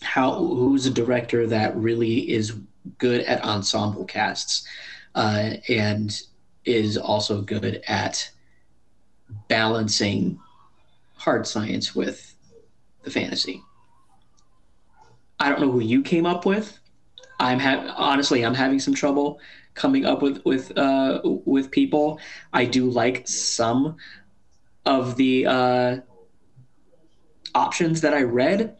[0.00, 2.54] how who's a director that really is
[2.98, 4.66] good at ensemble casts
[5.14, 6.22] uh, and
[6.64, 8.30] is also good at
[9.48, 10.38] balancing
[11.14, 12.34] hard science with
[13.02, 13.62] the fantasy?
[15.40, 16.78] I don't know who you came up with.
[17.40, 19.40] I'm ha- honestly I'm having some trouble
[19.74, 22.20] coming up with with uh, with people.
[22.52, 23.96] I do like some
[24.84, 25.96] of the uh,
[27.54, 28.76] options that I read,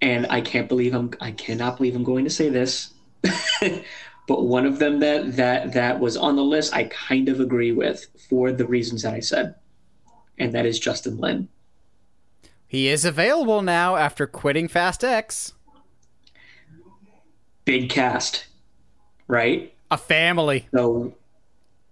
[0.00, 2.92] and I can't believe I'm I cannot believe I'm going to say this,
[4.26, 7.72] but one of them that that that was on the list I kind of agree
[7.72, 9.54] with for the reasons that I said,
[10.38, 11.48] and that is Justin Lin.
[12.70, 15.54] He is available now after quitting Fast X.
[17.64, 18.46] Big cast,
[19.26, 19.74] right?
[19.90, 20.68] A family.
[20.72, 21.12] So,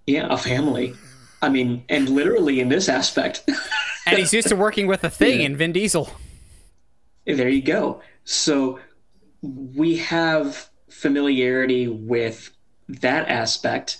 [0.06, 0.94] yeah, a family.
[1.42, 3.42] I mean, and literally in this aspect.
[4.06, 5.46] and he's used to working with a thing yeah.
[5.46, 6.10] in Vin Diesel.
[7.26, 8.00] There you go.
[8.22, 8.78] So
[9.42, 12.50] we have familiarity with
[12.88, 13.98] that aspect.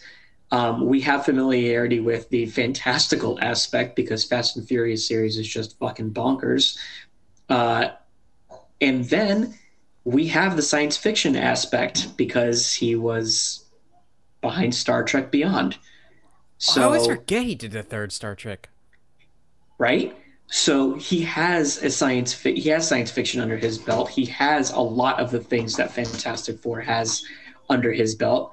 [0.50, 5.78] Um, we have familiarity with the fantastical aspect because Fast and Furious series is just
[5.78, 6.78] fucking bonkers.
[7.48, 7.88] Uh,
[8.80, 9.54] and then
[10.04, 13.64] we have the science fiction aspect because he was
[14.40, 15.76] behind Star Trek Beyond.
[16.58, 18.70] So, I always forget he did the third Star Trek.
[19.78, 20.16] Right?
[20.50, 24.08] So he has a science fi- he has science fiction under his belt.
[24.08, 27.22] He has a lot of the things that Fantastic Four has
[27.68, 28.52] under his belt,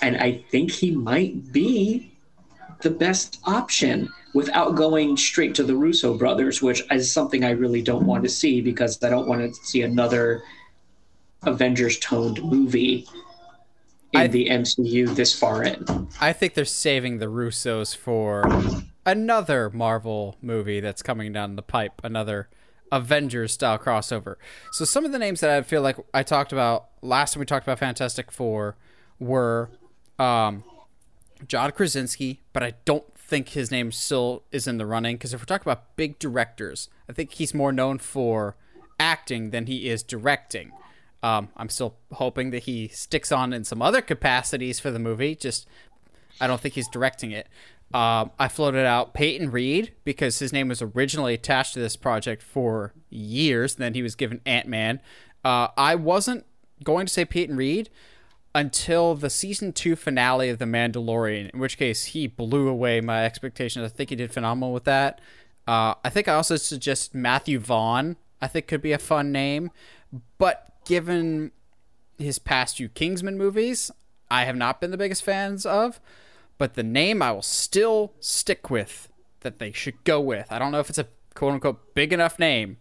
[0.00, 2.12] and I think he might be
[2.80, 7.82] the best option without going straight to the Russo brothers, which is something I really
[7.82, 10.42] don't want to see because I don't want to see another
[11.42, 13.06] Avengers toned movie
[14.12, 16.08] in I, the MCU this far in.
[16.20, 18.44] I think they're saving the Russos for
[19.06, 22.48] another Marvel movie that's coming down the pipe, another
[22.92, 24.36] Avengers style crossover.
[24.72, 27.46] So some of the names that I feel like I talked about last time we
[27.46, 28.76] talked about Fantastic Four
[29.18, 29.70] were
[30.18, 30.64] um,
[31.46, 35.40] John Krasinski, but I don't think his name still is in the running because if
[35.40, 38.56] we're talking about big directors, I think he's more known for
[39.00, 40.72] acting than he is directing.
[41.22, 45.34] Um, I'm still hoping that he sticks on in some other capacities for the movie.
[45.34, 45.66] Just,
[46.40, 47.48] I don't think he's directing it.
[47.94, 52.42] Um, I floated out Peyton Reed because his name was originally attached to this project
[52.42, 53.76] for years.
[53.76, 55.00] Then he was given Ant Man.
[55.44, 56.44] Uh, I wasn't
[56.82, 57.88] going to say Peyton Reed
[58.54, 63.24] until the season two finale of The Mandalorian, in which case he blew away my
[63.24, 63.84] expectations.
[63.84, 65.20] I think he did phenomenal with that.
[65.66, 68.16] Uh, I think I also suggest Matthew Vaughn.
[68.40, 69.70] I think could be a fun name,
[70.38, 71.52] but given
[72.18, 73.90] his past few Kingsman movies,
[74.30, 76.00] I have not been the biggest fans of,
[76.58, 80.46] but the name I will still stick with that they should go with.
[80.50, 82.78] I don't know if it's a quote unquote big enough name.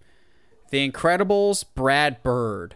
[0.71, 2.75] The Incredibles, Brad Bird.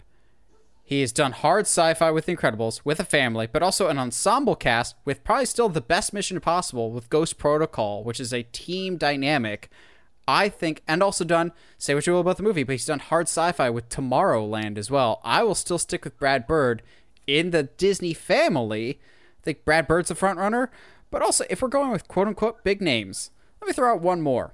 [0.83, 3.99] He has done hard sci fi with The Incredibles, with a family, but also an
[3.99, 8.43] ensemble cast with probably still the best Mission Impossible with Ghost Protocol, which is a
[8.43, 9.69] team dynamic.
[10.27, 12.99] I think, and also done, say what you will about the movie, but he's done
[12.99, 15.21] hard sci fi with Tomorrowland as well.
[15.23, 16.81] I will still stick with Brad Bird
[17.25, 18.99] in the Disney family.
[19.49, 20.71] Think Brad Bird's the front runner,
[21.09, 24.21] but also if we're going with quote unquote big names, let me throw out one
[24.21, 24.53] more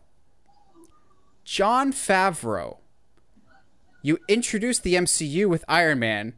[1.43, 2.77] Jon Favreau.
[4.01, 6.33] You introduced the MCU with Iron Man.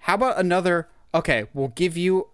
[0.00, 0.88] How about another?
[1.14, 2.28] Okay, we'll give you.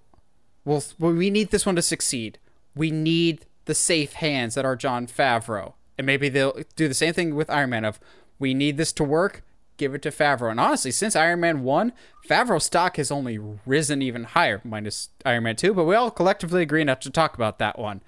[0.65, 2.39] We'll, we need this one to succeed.
[2.75, 7.13] We need the safe hands that are Jon Favreau and maybe they'll do the same
[7.13, 8.01] thing with Iron Man of
[8.39, 9.43] we need this to work,
[9.77, 10.51] give it to Favreau.
[10.51, 11.93] And honestly, since Iron Man 1,
[12.29, 16.63] Favreau stock has only risen even higher, minus Iron Man 2, but we all collectively
[16.63, 18.01] agree not to talk about that one.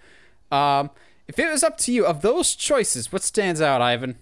[0.51, 0.91] Um,
[1.27, 4.17] if it was up to you, of those choices, what stands out, Ivan?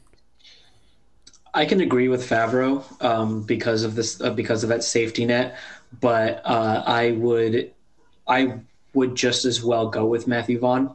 [1.54, 5.56] I can agree with Favreau um, because of this, uh, because of that safety net,
[6.00, 7.72] but uh, I would,
[8.26, 8.60] I
[8.92, 10.94] would just as well go with Matthew Vaughn.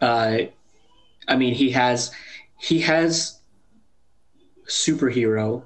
[0.00, 0.38] Uh,
[1.28, 2.12] I mean, he has
[2.58, 3.35] he has
[4.66, 5.64] superhero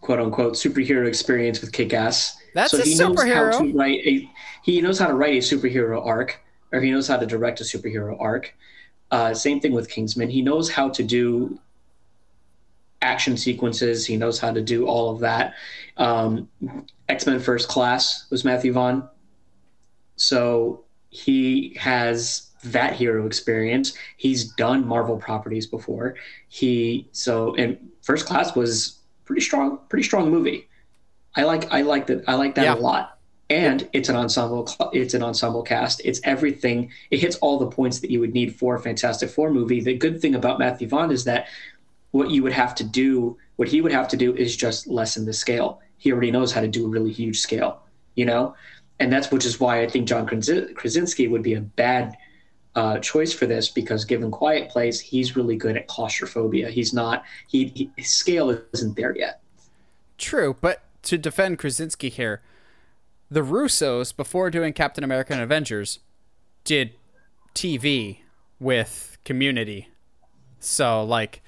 [0.00, 2.36] quote unquote superhero experience with Kick Ass.
[2.54, 3.50] That's so a he superhero.
[3.50, 4.30] Knows how to write a,
[4.62, 6.40] he knows how to write a superhero arc,
[6.72, 8.54] or he knows how to direct a superhero arc.
[9.10, 10.30] Uh, same thing with Kingsman.
[10.30, 11.58] He knows how to do
[13.02, 14.06] action sequences.
[14.06, 15.54] He knows how to do all of that.
[15.96, 16.48] Um,
[17.08, 19.08] X Men First Class was Matthew Vaughn,
[20.16, 23.94] so he has that hero experience.
[24.16, 26.16] He's done Marvel properties before.
[26.48, 30.68] He so and First Class was pretty strong, pretty strong movie.
[31.36, 32.74] I like I like that I like that yeah.
[32.74, 33.18] a lot.
[33.48, 36.02] And it's an ensemble it's an ensemble cast.
[36.04, 36.90] It's everything.
[37.10, 39.80] It hits all the points that you would need for a Fantastic Four movie.
[39.80, 41.46] The good thing about Matthew Vaughn is that
[42.12, 45.24] what you would have to do, what he would have to do is just lessen
[45.24, 45.80] the scale.
[45.98, 47.82] He already knows how to do a really huge scale,
[48.14, 48.54] you know?
[48.98, 52.16] And that's which is why I think John Krasinski would be a bad
[52.74, 56.70] uh, choice for this because given Quiet Place, he's really good at claustrophobia.
[56.70, 59.40] He's not he, he scale isn't there yet.
[60.18, 62.42] True, but to defend Krasinski here,
[63.30, 66.00] the Russos before doing Captain America and Avengers
[66.64, 66.92] did
[67.54, 68.18] TV
[68.58, 69.88] with Community.
[70.60, 71.42] So like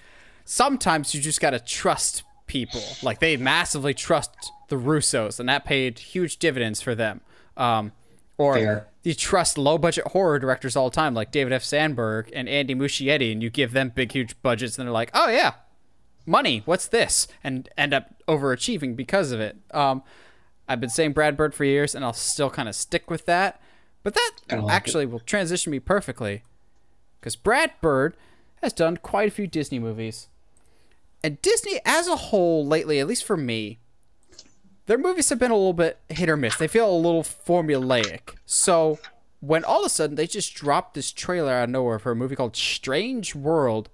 [0.45, 2.83] sometimes you just got to trust people.
[3.03, 7.21] Like they massively trust the Russos and that paid huge dividends for them.
[7.57, 7.93] Um,
[8.43, 8.89] or Fair.
[9.03, 11.63] you trust low budget horror directors all the time, like David F.
[11.63, 15.29] Sandberg and Andy Muschietti, and you give them big, huge budgets, and they're like, oh,
[15.29, 15.55] yeah,
[16.27, 17.29] money, what's this?
[17.45, 19.57] And end up overachieving because of it.
[19.71, 20.03] Um,
[20.69, 23.61] I've been saying Brad Bird for years, and I'll still kind of stick with that.
[24.03, 25.11] But that like actually it.
[25.11, 26.43] will transition me perfectly.
[27.21, 28.17] Because Brad Bird
[28.63, 30.29] has done quite a few Disney movies.
[31.23, 33.79] And Disney as a whole lately, at least for me,
[34.93, 36.57] their movies have been a little bit hit or miss.
[36.57, 38.35] They feel a little formulaic.
[38.45, 38.99] So
[39.41, 42.15] when all of a sudden they just dropped this trailer out of nowhere for a
[42.15, 43.89] movie called Strange World,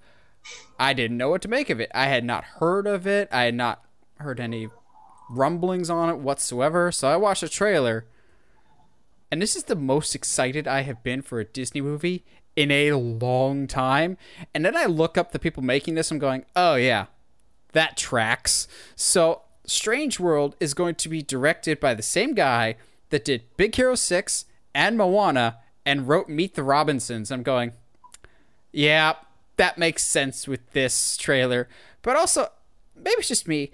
[0.76, 1.88] I didn't know what to make of it.
[1.94, 3.28] I had not heard of it.
[3.30, 3.84] I had not
[4.16, 4.70] heard any
[5.30, 6.90] rumblings on it whatsoever.
[6.90, 8.04] So I watched the trailer.
[9.30, 12.24] And this is the most excited I have been for a Disney movie
[12.56, 14.16] in a long time.
[14.52, 16.10] And then I look up the people making this.
[16.10, 17.06] I'm going, oh, yeah,
[17.70, 18.66] that tracks.
[18.96, 22.76] So Strange World is going to be directed by the same guy
[23.10, 27.30] that did Big Hero 6 and Moana and wrote Meet the Robinsons.
[27.30, 27.72] I'm going,
[28.72, 29.14] yeah,
[29.56, 31.68] that makes sense with this trailer.
[32.02, 32.48] But also,
[32.96, 33.70] maybe it's just me.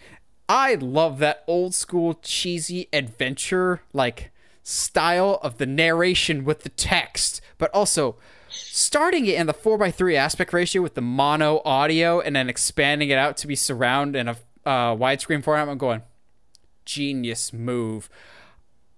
[0.49, 4.31] I love that old school cheesy adventure like
[4.63, 8.17] style of the narration with the text, but also
[8.49, 13.19] starting it in the 4x3 aspect ratio with the mono audio and then expanding it
[13.19, 15.69] out to be surround and a uh, widescreen format.
[15.69, 16.03] I'm going,
[16.85, 18.09] genius move.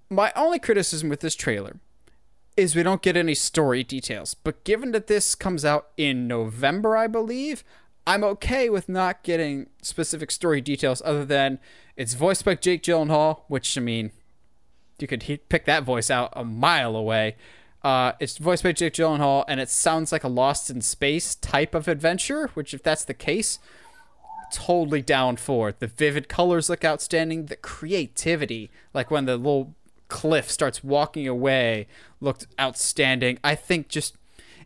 [0.09, 1.79] My only criticism with this trailer
[2.57, 4.35] is we don't get any story details.
[4.35, 7.64] But given that this comes out in November, I believe,
[8.07, 11.59] I'm okay with not getting specific story details other than
[11.96, 14.12] it's voiced by Jake Gyllenhaal, which I mean,
[14.99, 17.36] you could he- pick that voice out a mile away.
[17.82, 21.74] Uh, it's voiced by Jake Gyllenhaal, and it sounds like a Lost in Space type
[21.74, 22.49] of adventure.
[22.55, 23.59] Which, if that's the case,
[24.53, 25.70] totally down for.
[25.70, 25.80] It.
[25.80, 27.47] The vivid colors look outstanding.
[27.47, 29.74] The creativity, like when the little
[30.09, 31.86] cliff starts walking away,
[32.20, 33.38] looked outstanding.
[33.42, 34.16] I think just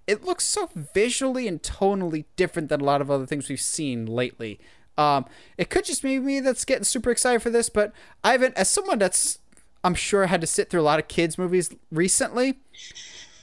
[0.06, 4.06] it looks so visually and tonally different than a lot of other things we've seen
[4.06, 4.58] lately.
[4.98, 5.26] Um,
[5.56, 7.92] it could just be me that's getting super excited for this, but
[8.24, 9.38] Ivan, as someone that's
[9.82, 12.58] I'm sure had to sit through a lot of kids movies recently,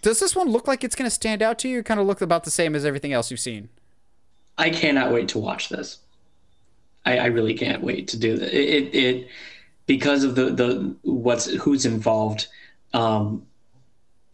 [0.02, 1.82] does this one look like it's going to stand out to you?
[1.82, 3.70] Kind of look about the same as everything else you've seen.
[4.58, 6.00] I cannot wait to watch this.
[7.08, 8.54] I, I really can't wait to do that.
[8.54, 9.28] It, it, it
[9.86, 12.48] because of the the what's who's involved.
[12.94, 13.46] Um,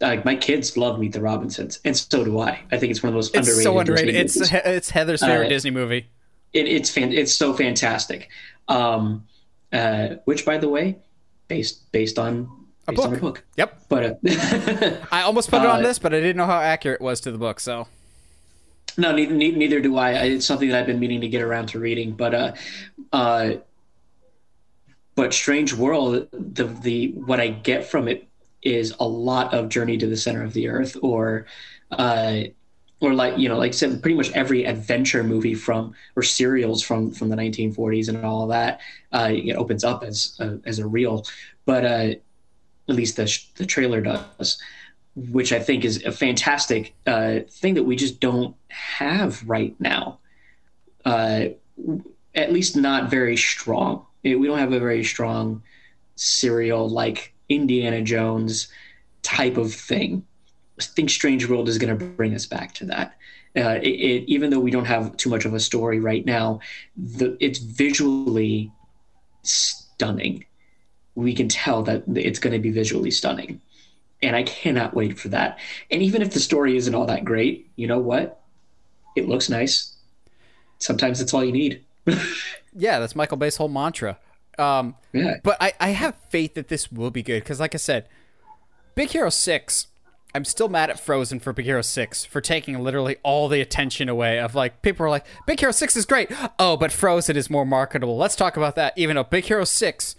[0.00, 2.60] like my kids love Meet the Robinsons, and so do I.
[2.72, 3.62] I think it's one of the most It's underrated.
[3.64, 4.14] so underrated.
[4.14, 4.74] Disney It's movies.
[4.76, 6.06] it's Heather's favorite Uh, Disney movie.
[6.52, 8.28] it, it's fan, it's so fantastic.
[8.68, 9.24] Um,
[9.72, 10.98] uh, which, by the way,
[11.48, 12.48] based based on
[12.88, 13.12] on book.
[13.12, 13.44] a book.
[13.56, 13.80] Yep.
[13.88, 14.14] But uh,
[15.12, 17.20] I almost put it on Uh, this, but I didn't know how accurate it was
[17.22, 17.60] to the book.
[17.60, 17.86] So
[18.96, 20.12] no, neither, neither, do I.
[20.12, 22.12] It's something that I've been meaning to get around to reading.
[22.12, 22.52] But uh,
[23.12, 23.52] uh,
[25.14, 28.28] but Strange World, the the what I get from it
[28.62, 31.46] is a lot of Journey to the Center of the Earth, or
[31.90, 32.42] uh,
[33.00, 36.82] or like you know, like I said, pretty much every adventure movie from or serials
[36.82, 38.80] from from the 1940s and all that.
[39.12, 41.24] Uh, it opens up as a, as a reel,
[41.66, 42.14] but uh,
[42.88, 44.60] at least the the trailer does,
[45.16, 50.18] which I think is a fantastic uh, thing that we just don't have right now.
[51.04, 51.46] Uh,
[52.34, 54.04] at least not very strong.
[54.22, 55.62] We don't have a very strong
[56.16, 58.68] serial like Indiana Jones
[59.22, 60.24] type of thing.
[60.80, 63.16] I think Strange World is going to bring us back to that.
[63.56, 66.58] Uh, it, it, even though we don't have too much of a story right now,
[66.96, 68.72] the, it's visually
[69.42, 70.44] stunning.
[71.14, 73.60] We can tell that it's going to be visually stunning.
[74.24, 75.58] And I cannot wait for that.
[75.90, 78.40] And even if the story isn't all that great, you know what?
[79.16, 79.94] It looks nice.
[80.78, 81.84] Sometimes that's all you need.
[82.74, 84.18] yeah, that's Michael Bay's whole mantra.
[84.58, 85.34] Um, Yeah.
[85.42, 88.06] but I, I have faith that this will be good because, like I said,
[88.94, 89.86] Big Hero 6,
[90.34, 94.08] I'm still mad at Frozen for Big Hero 6 for taking literally all the attention
[94.08, 96.30] away of like, people are like, Big Hero 6 is great.
[96.58, 98.16] Oh, but Frozen is more marketable.
[98.16, 98.94] Let's talk about that.
[98.96, 100.16] Even though Big Hero 6,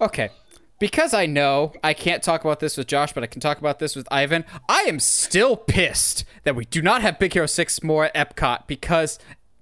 [0.00, 0.30] okay.
[0.78, 3.80] Because I know I can't talk about this with Josh, but I can talk about
[3.80, 7.82] this with Ivan, I am still pissed that we do not have Big Hero 6
[7.82, 9.18] more at Epcot because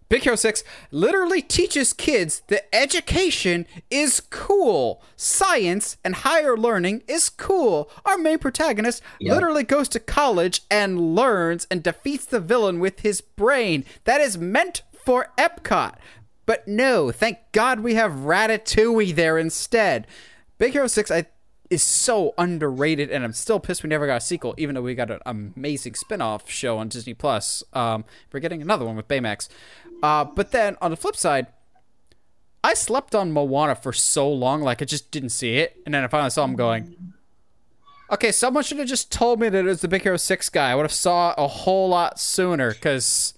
[0.09, 5.03] Big Hero 6 literally teaches kids that education is cool.
[5.17, 7.91] Science and higher learning is cool.
[8.05, 13.21] Our main protagonist literally goes to college and learns and defeats the villain with his
[13.21, 13.85] brain.
[14.05, 15.97] That is meant for Epcot.
[16.45, 20.07] But no, thank God we have Ratatouille there instead.
[20.59, 21.27] Big Hero 6 I,
[21.71, 24.95] is so underrated, and I'm still pissed we never got a sequel, even though we
[24.95, 27.63] got an amazing spin off show on Disney Plus.
[27.73, 29.49] Um, we're getting another one with Baymax.
[30.03, 31.49] Uh, but then on the flip side,
[32.63, 35.77] I slept on Moana for so long, like I just didn't see it.
[35.85, 36.97] And then I finally saw him going,
[38.11, 40.71] okay, someone should have just told me that it was the Big Hero 6 guy.
[40.71, 43.35] I would have saw a whole lot sooner, because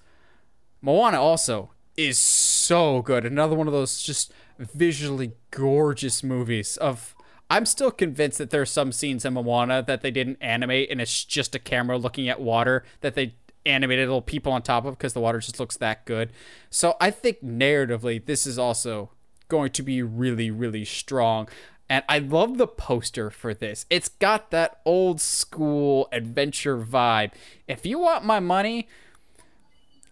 [0.81, 3.25] Moana also is so good.
[3.25, 7.15] Another one of those just visually gorgeous movies of
[7.51, 11.01] I'm still convinced that there are some scenes in Moana that they didn't animate and
[11.01, 13.35] it's just a camera looking at water that they
[13.65, 16.31] animated little people on top of because the water just looks that good.
[16.71, 19.11] So I think narratively this is also
[19.49, 21.49] going to be really really strong.
[21.91, 23.87] And I love the poster for this.
[23.89, 27.33] It's got that old school adventure vibe.
[27.67, 28.89] If you want my money,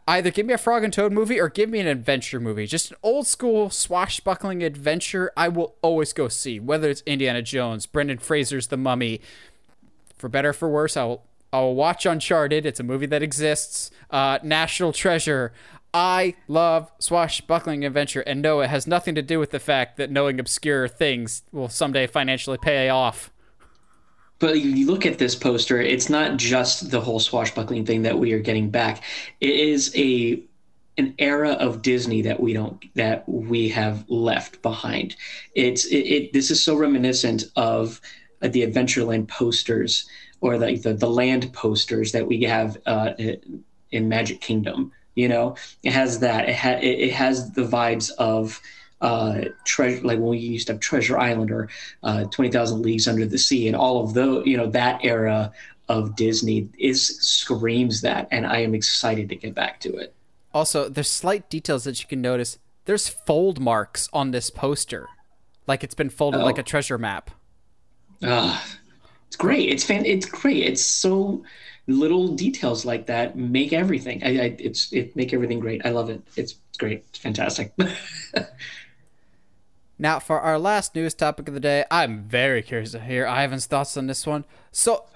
[0.07, 2.67] either give me a Frog and Toad movie or give me an adventure movie.
[2.67, 6.61] Just an old school swashbuckling adventure I will always go see.
[6.61, 9.21] Whether it's Indiana Jones, Brendan Fraser's The Mummy.
[10.17, 12.67] For better or for worse, I'll I'll watch Uncharted.
[12.67, 13.91] It's a movie that exists.
[14.11, 15.53] Uh, National Treasure.
[15.95, 20.11] I love swashbuckling adventure, and no, it has nothing to do with the fact that
[20.11, 23.31] knowing obscure things will someday financially pay off.
[24.39, 28.33] But you look at this poster, it's not just the whole swashbuckling thing that we
[28.33, 29.03] are getting back.
[29.41, 30.43] It is a
[30.99, 35.17] an era of Disney that we don't that we have left behind.
[35.55, 38.01] It's it, it this is so reminiscent of
[38.43, 40.07] uh, the Adventureland posters
[40.41, 43.13] or the, the the land posters that we have uh,
[43.91, 44.93] in Magic Kingdom.
[45.15, 46.49] You know, it has that.
[46.49, 48.61] It, ha- it, it has the vibes of
[49.07, 51.69] uh, treasure, like when we used to have Treasure Island or
[52.03, 54.47] uh, Twenty Thousand Leagues Under the Sea, and all of those.
[54.47, 55.53] You know, that era
[55.89, 60.13] of Disney is screams that, and I am excited to get back to it.
[60.53, 62.59] Also, there's slight details that you can notice.
[62.87, 65.09] There's fold marks on this poster,
[65.67, 66.45] like it's been folded Oh.
[66.45, 67.31] like a treasure map.
[68.23, 68.59] Uh,
[69.29, 69.69] it's great.
[69.69, 70.05] It's fan.
[70.07, 70.63] It's great.
[70.65, 71.45] It's so
[71.89, 74.23] little details like that make everything.
[74.25, 75.85] I, I it's it make everything great.
[75.85, 76.21] I love it.
[76.37, 77.05] It's, it's great.
[77.11, 77.73] It's fantastic.
[79.99, 83.65] Now, for our last news topic of the day, I'm very curious to hear Ivan's
[83.65, 84.45] thoughts on this one.
[84.71, 85.07] So,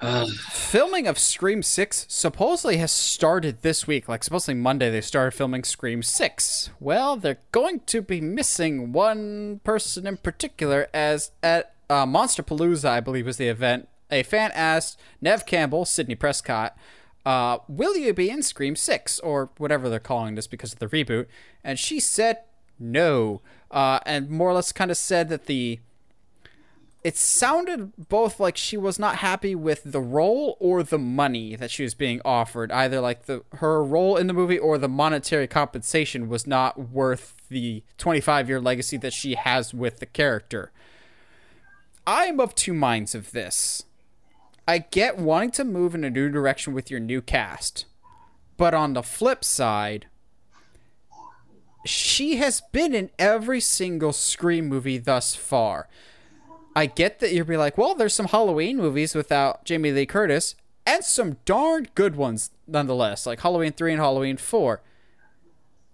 [0.48, 4.08] filming of Scream 6 supposedly has started this week.
[4.08, 6.70] Like, supposedly Monday, they started filming Scream 6.
[6.80, 13.00] Well, they're going to be missing one person in particular, as at uh, Monsterpalooza, I
[13.00, 16.74] believe was the event, a fan asked Nev Campbell, Sidney Prescott,
[17.26, 20.86] uh, will you be in Scream 6, or whatever they're calling this because of the
[20.88, 21.26] reboot?
[21.62, 22.38] And she said
[22.80, 23.42] no.
[23.70, 25.78] Uh, and more or less kind of said that the
[27.02, 31.70] it sounded both like she was not happy with the role or the money that
[31.70, 32.70] she was being offered.
[32.70, 37.34] Either like the her role in the movie or the monetary compensation was not worth
[37.48, 40.72] the 25 year legacy that she has with the character.
[42.06, 43.84] I am of two minds of this.
[44.68, 47.86] I get wanting to move in a new direction with your new cast.
[48.58, 50.06] But on the flip side,
[51.84, 55.88] she has been in every single Scream movie thus far.
[56.74, 60.54] I get that you'll be like, well, there's some Halloween movies without Jamie Lee Curtis,
[60.86, 64.80] and some darn good ones nonetheless, like Halloween 3 and Halloween 4.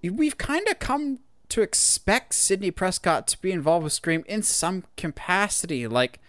[0.02, 4.84] We've kind of come to expect Sidney Prescott to be involved with Scream in some
[4.96, 5.86] capacity.
[5.86, 6.20] Like,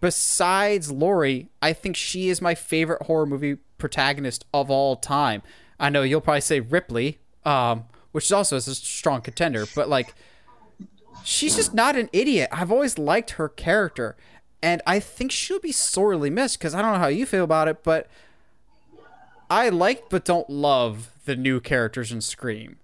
[0.00, 5.42] besides Laurie, I think she is my favorite horror movie protagonist of all time.
[5.80, 10.14] I know you'll probably say Ripley, um, which is also a strong contender, but like
[11.24, 12.48] she's just not an idiot.
[12.52, 14.16] I've always liked her character,
[14.62, 17.68] and I think she'll be sorely missed because I don't know how you feel about
[17.68, 18.08] it, but
[19.50, 22.76] I like but don't love the new characters in Scream.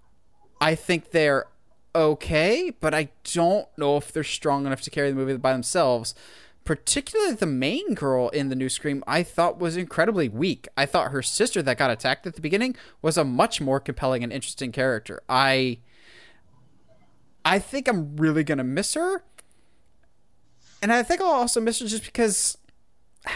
[0.61, 1.45] I think they're
[1.93, 6.13] okay, but I don't know if they're strong enough to carry the movie by themselves
[6.65, 10.67] particularly the main girl in the new Scream, I thought was incredibly weak.
[10.75, 14.23] I thought her sister that got attacked at the beginning was a much more compelling
[14.23, 15.21] and interesting character.
[15.29, 15.77] I
[17.45, 19.23] I think I'm really gonna miss her.
[20.81, 22.57] And I think I'll also miss her just because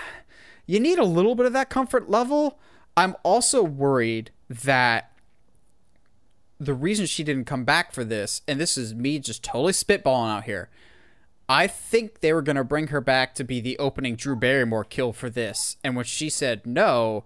[0.66, 2.60] you need a little bit of that comfort level.
[2.98, 5.12] I'm also worried that
[6.60, 10.30] the reason she didn't come back for this, and this is me just totally spitballing
[10.30, 10.70] out here,
[11.52, 14.84] I think they were going to bring her back to be the opening Drew Barrymore
[14.84, 15.78] kill for this.
[15.84, 17.26] And when she said no,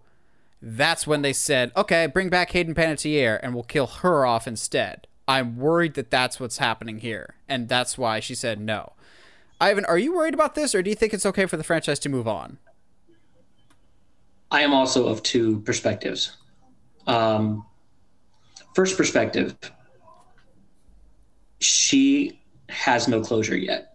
[0.62, 5.08] that's when they said, okay, bring back Hayden Panettiere and we'll kill her off instead.
[5.28, 7.36] I'm worried that that's what's happening here.
[7.50, 8.94] And that's why she said no.
[9.60, 12.00] Ivan, are you worried about this or do you think it's okay for the franchise
[12.00, 12.60] to move on?
[14.52, 16.38] I am also of two perspectives.
[17.08, 17.66] Um,
[18.74, 19.58] first perspective,
[21.60, 23.93] she has no closure yet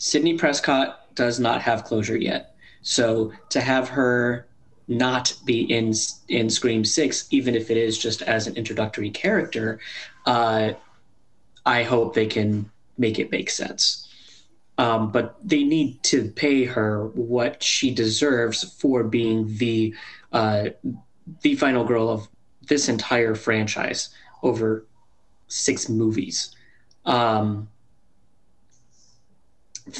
[0.00, 2.56] Sidney Prescott does not have closure yet.
[2.80, 4.46] So to have her
[4.88, 5.92] not be in
[6.28, 9.78] in Scream Six, even if it is just as an introductory character,
[10.24, 10.72] uh,
[11.66, 14.08] I hope they can make it make sense.
[14.78, 19.94] Um, but they need to pay her what she deserves for being the
[20.32, 20.70] uh,
[21.42, 22.26] the final girl of
[22.62, 24.08] this entire franchise
[24.42, 24.86] over
[25.48, 26.56] six movies.
[27.04, 27.68] Um,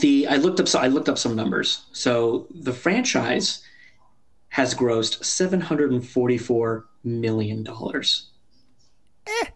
[0.01, 1.85] the I looked up so I looked up some numbers.
[1.93, 3.63] So the franchise
[4.49, 8.31] has grossed seven hundred and forty four million dollars.
[9.27, 9.47] Eh.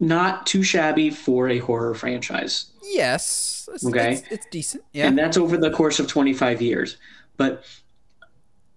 [0.00, 2.66] Not too shabby for a horror franchise.
[2.82, 3.68] Yes.
[3.72, 4.14] It's, okay.
[4.14, 4.84] It's, it's decent.
[4.92, 5.06] Yeah.
[5.06, 6.98] And that's over the course of 25 years.
[7.36, 7.64] But,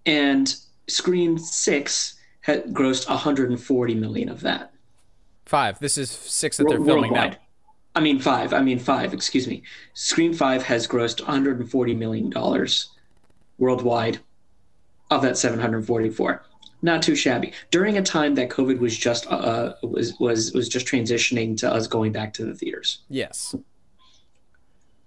[0.06, 0.54] and
[0.86, 4.72] Scream 6 had grossed 140 million of that.
[5.44, 5.78] Five.
[5.80, 7.34] This is six that they're filming now.
[7.98, 8.52] I mean five.
[8.52, 9.12] I mean five.
[9.12, 9.64] Excuse me.
[9.92, 12.90] Scream Five has grossed 140 million dollars
[13.58, 14.20] worldwide
[15.10, 16.44] of that 744.
[16.80, 17.52] Not too shabby.
[17.72, 21.68] During a time that COVID was just uh, uh, was was was just transitioning to
[21.68, 23.00] us going back to the theaters.
[23.08, 23.56] Yes.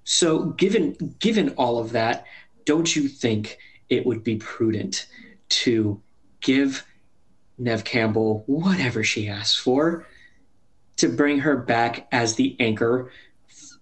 [0.04, 2.26] So given given all of that,
[2.66, 5.08] don't you think it would be prudent
[5.64, 6.02] to
[6.42, 6.86] give
[7.58, 10.06] Nev Campbell whatever she asks for?
[10.98, 13.12] To bring her back as the anchor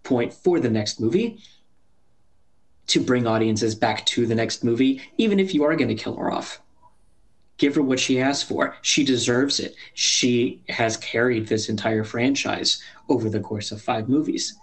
[0.04, 1.40] point for the next movie
[2.90, 6.16] to bring audiences back to the next movie, even if you are going to kill
[6.16, 6.60] her off.
[7.58, 8.76] Give her what she asked for.
[8.82, 9.76] She deserves it.
[9.94, 14.56] She has carried this entire franchise over the course of five movies.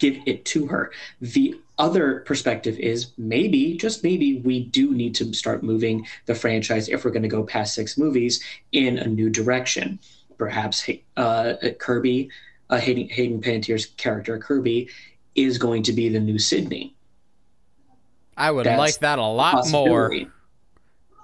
[0.00, 0.90] Give it to her.
[1.20, 6.88] The other perspective is maybe, just maybe, we do need to start moving the franchise
[6.88, 8.42] if we're going to go past six movies
[8.72, 10.00] in a new direction
[10.38, 12.30] perhaps uh, Kirby,
[12.70, 14.88] uh, Hayden, Hayden Panettiere's character Kirby,
[15.34, 16.94] is going to be the new Sidney.
[18.36, 20.12] I would That's like that a lot more.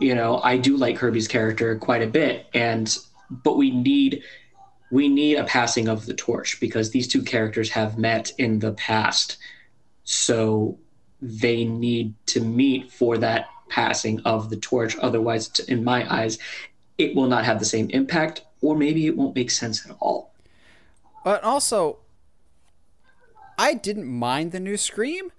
[0.00, 2.94] You know, I do like Kirby's character quite a bit, and
[3.30, 4.22] but we need
[4.90, 8.72] we need a passing of the torch because these two characters have met in the
[8.72, 9.38] past,
[10.02, 10.78] so
[11.22, 14.96] they need to meet for that passing of the torch.
[14.98, 16.38] Otherwise, in my eyes,
[16.98, 20.32] it will not have the same impact or maybe it won't make sense at all.
[21.24, 21.98] But also,
[23.58, 25.32] I didn't mind the new Scream,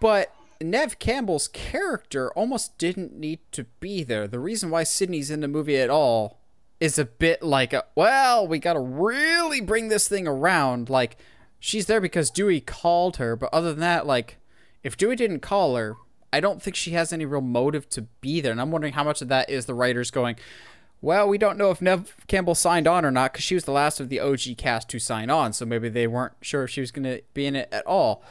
[0.00, 4.26] but Nev Campbell's character almost didn't need to be there.
[4.26, 6.40] The reason why Sidney's in the movie at all
[6.80, 10.90] is a bit like, a, well, we got to really bring this thing around.
[10.90, 11.16] Like,
[11.60, 14.38] she's there because Dewey called her, but other than that, like
[14.82, 15.96] if Dewey didn't call her,
[16.32, 18.52] I don't think she has any real motive to be there.
[18.52, 20.36] And I'm wondering how much of that is the writers going,
[21.02, 23.72] well, we don't know if Nev Campbell signed on or not because she was the
[23.72, 26.80] last of the OG cast to sign on, so maybe they weren't sure if she
[26.80, 28.22] was going to be in it at all.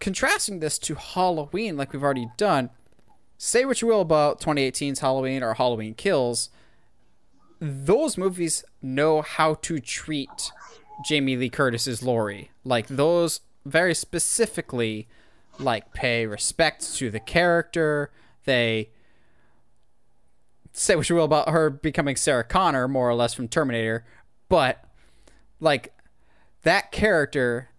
[0.00, 2.70] Contrasting this to Halloween, like we've already done,
[3.36, 6.48] say what you will about 2018's Halloween or Halloween Kills,
[7.60, 10.50] those movies know how to treat
[11.04, 12.50] Jamie Lee Curtis's Laurie.
[12.64, 15.08] Like those very specifically
[15.58, 18.10] like pay respect to the character.
[18.46, 18.90] They
[20.74, 24.04] say what you will about her becoming Sarah Connor, more or less from Terminator,
[24.48, 24.84] but
[25.60, 25.92] like
[26.62, 27.70] that character,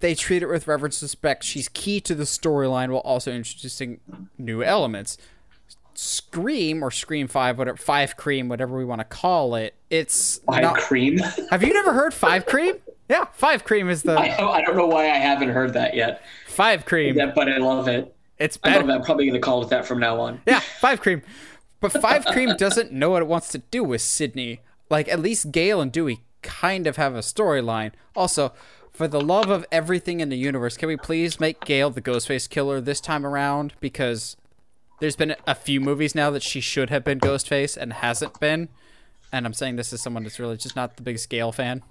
[0.00, 1.42] they treat it with reverence and respect.
[1.42, 4.00] She's key to the storyline while also introducing
[4.38, 5.16] new elements.
[5.94, 9.74] Scream or Scream Five, whatever Five Cream, whatever we want to call it.
[9.90, 11.18] It's Five not, Cream.
[11.50, 12.74] Have you never heard Five Cream?
[13.08, 16.24] Yeah, Five Cream is the I, I don't know why I haven't heard that yet.
[16.46, 17.16] Five Cream.
[17.16, 18.14] Yeah, but I love it.
[18.38, 18.96] It's I love that.
[18.98, 20.40] I'm probably going to call it that from now on.
[20.46, 21.22] Yeah, Five Cream.
[21.80, 24.60] But Five Cream doesn't know what it wants to do with Sidney.
[24.90, 27.92] Like, at least Gale and Dewey kind of have a storyline.
[28.14, 28.52] Also,
[28.92, 32.48] for the love of everything in the universe, can we please make Gale the Ghostface
[32.48, 33.72] killer this time around?
[33.80, 34.36] Because
[35.00, 38.68] there's been a few movies now that she should have been Ghostface and hasn't been.
[39.32, 41.82] And I'm saying this as someone that's really just not the biggest Gale fan.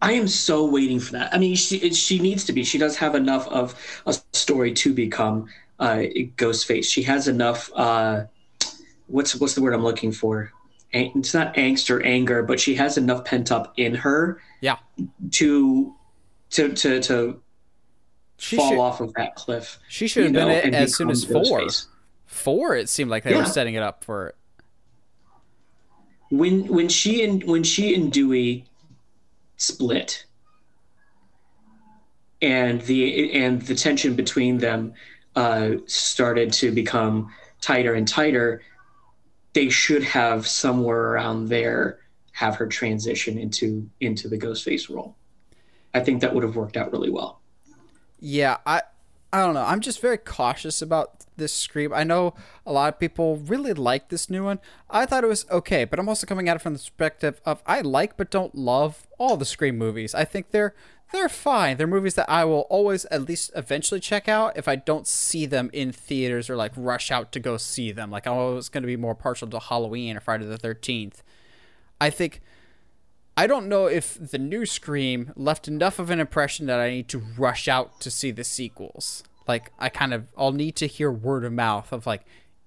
[0.00, 1.34] I am so waiting for that.
[1.34, 2.64] I mean, she she needs to be.
[2.64, 3.74] She does have enough of
[4.06, 5.48] a story to become
[5.78, 6.04] uh,
[6.36, 6.84] Ghostface.
[6.84, 7.70] She has enough.
[7.74, 8.24] Uh,
[9.06, 10.52] what's what's the word I'm looking for?
[10.92, 14.76] It's not angst or anger, but she has enough pent up in her Yeah.
[15.32, 15.94] to
[16.50, 17.40] to to to
[18.38, 19.78] She fall should, off of that cliff.
[19.88, 21.66] she should have know, been it as soon as four.
[22.26, 24.34] Four, it seemed like they were setting it up for
[26.30, 28.64] when when she and when she and Dewey
[29.56, 30.24] split
[32.42, 34.92] and the and the tension between them
[35.34, 38.62] uh, started to become tighter and tighter
[39.56, 42.00] they should have somewhere around there
[42.32, 45.18] have her transition into into the ghostface role
[45.94, 47.42] i think that would have worked out really well
[48.18, 48.82] Yeah, I
[49.32, 49.64] I don't know.
[49.64, 51.92] I'm just very cautious about this Scream.
[51.92, 52.34] I know
[52.64, 54.60] a lot of people really like this new one.
[54.88, 57.62] I thought it was okay, but I'm also coming at it from the perspective of
[57.66, 60.14] I like but don't love all the Scream movies.
[60.14, 60.74] I think they're
[61.12, 61.76] they're fine.
[61.76, 65.46] They're movies that I will always at least eventually check out if I don't see
[65.46, 68.10] them in theaters or like rush out to go see them.
[68.10, 71.22] Like I'm always going to be more partial to Halloween or Friday the 13th.
[72.00, 72.40] I think
[73.36, 77.08] I don't know if the new Scream left enough of an impression that I need
[77.08, 79.22] to rush out to see the sequels.
[79.46, 82.24] Like I kind of I'll need to hear word of mouth of like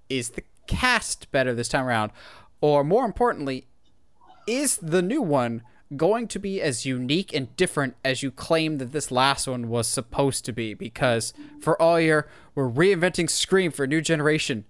[0.08, 2.12] is the cast better this time around
[2.60, 3.66] or more importantly
[4.46, 5.62] is the new one
[5.96, 9.88] going to be as unique and different as you claim that this last one was
[9.88, 14.64] supposed to be because for all your we're reinventing Scream for a new generation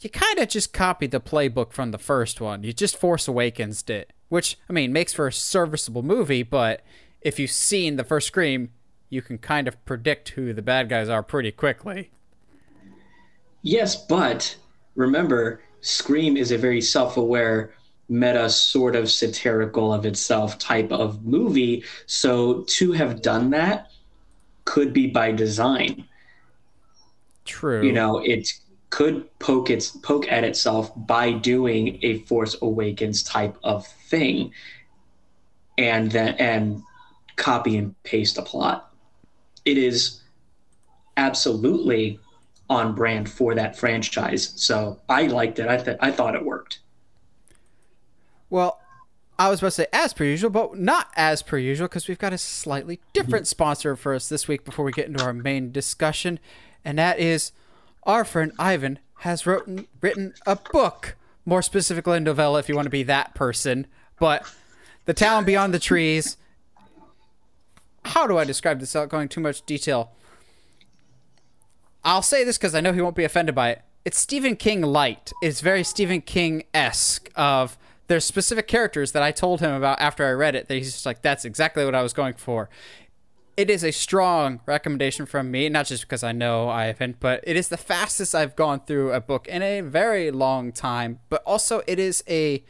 [0.00, 2.62] you kind of just copied the playbook from the first one.
[2.62, 6.82] You just Force Awakens it, which I mean makes for a serviceable movie, but
[7.22, 8.70] if you've seen the first Scream,
[9.08, 12.10] you can kind of predict who the bad guys are pretty quickly.
[13.62, 14.56] yes but
[14.94, 17.72] remember scream is a very self-aware
[18.08, 21.84] meta sort of satirical of itself type of movie.
[22.06, 23.90] So to have done that
[24.64, 26.06] could be by design.
[27.44, 27.86] True.
[27.86, 28.52] you know it
[28.90, 34.52] could poke its poke at itself by doing a force awakens type of thing
[35.78, 36.82] and then and
[37.36, 38.92] copy and paste a plot.
[39.64, 40.22] It is
[41.16, 42.18] absolutely
[42.68, 44.52] on brand for that franchise.
[44.56, 45.68] So i liked it.
[45.68, 46.80] I, th- I thought it worked
[48.48, 48.80] Well,
[49.38, 52.18] I was about to say as per usual, but not as per usual because we've
[52.18, 55.72] got a slightly different sponsor for us this week before we get into our main
[55.72, 56.38] discussion,
[56.84, 57.52] and that is
[58.04, 62.86] our friend Ivan has written written a book, more specifically a novella if you want
[62.86, 63.86] to be that person,
[64.18, 64.50] but
[65.04, 66.38] The Town Beyond the Trees.
[68.06, 70.12] How do I describe this without going too much detail?
[72.04, 73.82] I'll say this because I know he won't be offended by it.
[74.04, 75.32] It's Stephen King light.
[75.42, 77.28] It's very Stephen King esque.
[77.34, 77.76] Of
[78.08, 81.06] there's specific characters that I told him about after I read it that he's just
[81.06, 82.68] like, that's exactly what I was going for.
[83.56, 87.56] It is a strong recommendation from me, not just because I know Ivan, but it
[87.56, 91.20] is the fastest I've gone through a book in a very long time.
[91.30, 92.62] But also, it is a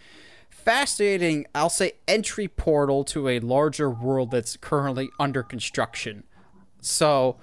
[0.49, 6.22] fascinating, I'll say, entry portal to a larger world that's currently under construction.
[6.80, 7.37] So,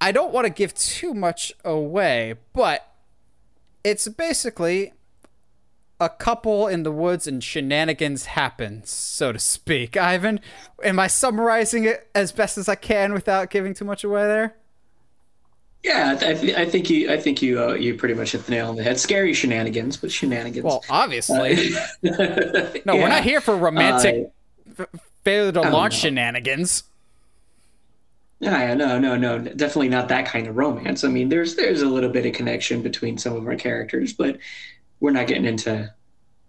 [0.00, 2.90] I don't want to give too much away, but
[3.84, 4.92] it's basically
[6.04, 9.96] a couple in the woods and shenanigans happens, so to speak.
[9.96, 10.40] Ivan,
[10.82, 14.56] am I summarizing it as best as I can without giving too much away there?
[15.82, 17.12] Yeah, I, th- I think you.
[17.12, 17.62] I think you.
[17.62, 18.98] Uh, you pretty much hit the nail on the head.
[18.98, 20.64] Scary shenanigans, but shenanigans.
[20.64, 21.74] Well, obviously.
[21.76, 23.02] Uh, no, yeah.
[23.02, 24.30] we're not here for romantic
[24.78, 24.86] uh,
[25.24, 26.08] failure to launch know.
[26.08, 26.84] shenanigans.
[28.40, 31.04] Yeah, no, no, no, definitely not that kind of romance.
[31.04, 34.38] I mean, there's there's a little bit of connection between some of our characters, but
[35.00, 35.92] we're not getting into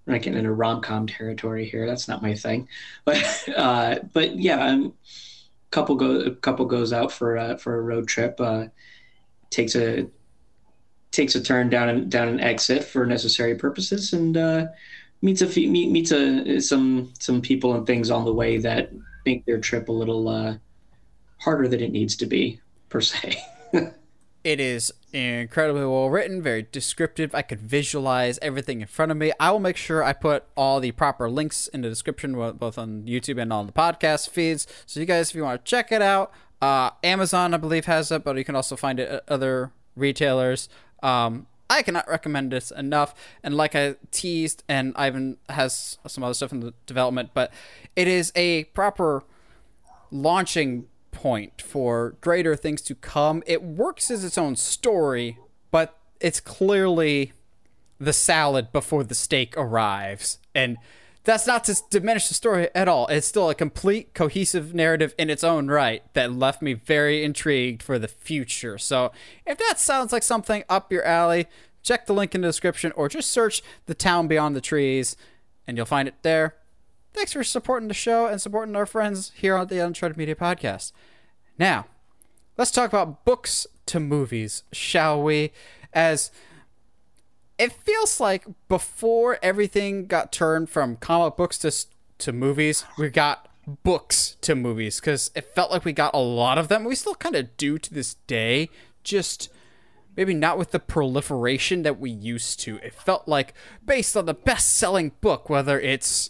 [0.06, 1.88] we're not getting into rom com territory here.
[1.88, 2.68] That's not my thing.
[3.04, 4.94] But uh, but yeah, um,
[5.72, 8.40] couple go a couple goes out for uh, for a road trip.
[8.40, 8.66] Uh,
[9.50, 10.08] takes a
[11.12, 14.66] takes a turn down and down an exit for necessary purposes and uh,
[15.22, 18.92] meets a meet, meets a some some people and things on the way that
[19.26, 20.56] make their trip a little uh,
[21.40, 23.38] harder than it needs to be per se.
[24.44, 27.34] it is incredibly well written, very descriptive.
[27.34, 29.32] I could visualize everything in front of me.
[29.40, 33.04] I will make sure I put all the proper links in the description, both on
[33.04, 34.68] YouTube and on the podcast feeds.
[34.86, 38.12] So you guys, if you want to check it out, uh, Amazon, I believe, has
[38.12, 40.68] it, but you can also find it at other retailers.
[41.02, 43.16] Um, I cannot recommend this enough.
[43.42, 47.52] And like I teased, and Ivan has some other stuff in the development, but
[47.96, 49.24] it is a proper
[50.12, 50.88] launching
[51.26, 53.42] point for greater things to come.
[53.48, 55.40] It works as its own story,
[55.72, 57.34] but it's clearly
[58.00, 60.38] the salad before the steak arrives.
[60.54, 60.78] And
[61.24, 63.08] that's not to diminish the story at all.
[63.08, 67.82] It's still a complete cohesive narrative in its own right that left me very intrigued
[67.82, 68.78] for the future.
[68.78, 69.12] So,
[69.48, 71.48] if that sounds like something up your alley,
[71.82, 75.18] check the link in the description or just search The Town Beyond the Trees
[75.66, 76.54] and you'll find it there.
[77.16, 80.92] Thanks for supporting the show and supporting our friends here on the Uncharted Media Podcast.
[81.58, 81.86] Now,
[82.58, 85.52] let's talk about books to movies, shall we?
[85.94, 86.32] As
[87.58, 91.72] it feels like before everything got turned from comic books to
[92.18, 93.50] to movies, we got
[93.84, 96.84] books to movies because it felt like we got a lot of them.
[96.84, 98.70] We still kind of do to this day,
[99.04, 99.50] just
[100.16, 102.78] maybe not with the proliferation that we used to.
[102.78, 103.54] It felt like
[103.86, 106.30] based on the best-selling book, whether it's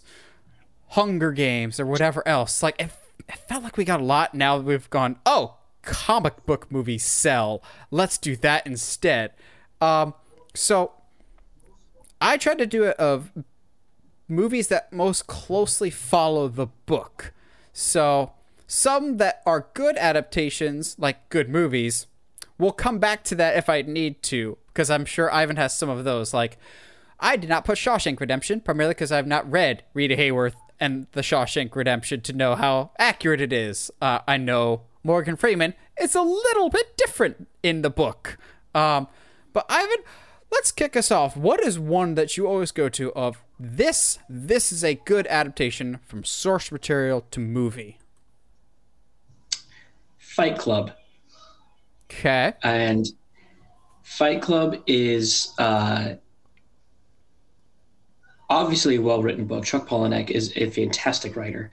[0.88, 2.62] Hunger Games or whatever else.
[2.62, 2.90] Like it,
[3.28, 4.34] it felt like we got a lot.
[4.34, 7.62] Now we've gone, oh, comic book movie sell.
[7.90, 9.32] Let's do that instead.
[9.80, 10.14] Um,
[10.54, 10.92] so
[12.20, 13.30] I tried to do it of
[14.28, 17.32] movies that most closely follow the book.
[17.72, 18.32] So
[18.66, 22.06] some that are good adaptations, like good movies,
[22.58, 25.88] we'll come back to that if I need to, because I'm sure Ivan has some
[25.88, 26.34] of those.
[26.34, 26.58] Like,
[27.20, 31.20] I did not put Shawshank Redemption, primarily because I've not read Rita Hayworth and The
[31.20, 33.90] Shawshank Redemption to know how accurate it is.
[34.00, 38.38] Uh, I know Morgan Freeman is a little bit different in the book.
[38.74, 39.08] Um,
[39.52, 40.04] but Ivan,
[40.50, 41.36] let's kick us off.
[41.36, 44.18] What is one that you always go to of this?
[44.28, 47.98] This is a good adaptation from source material to movie.
[50.18, 50.92] Fight Club.
[52.10, 52.52] Okay.
[52.62, 53.06] And
[54.02, 56.14] Fight Club is uh,
[58.48, 59.64] obviously a well written book.
[59.64, 61.70] Chuck Palahniuk is a fantastic writer.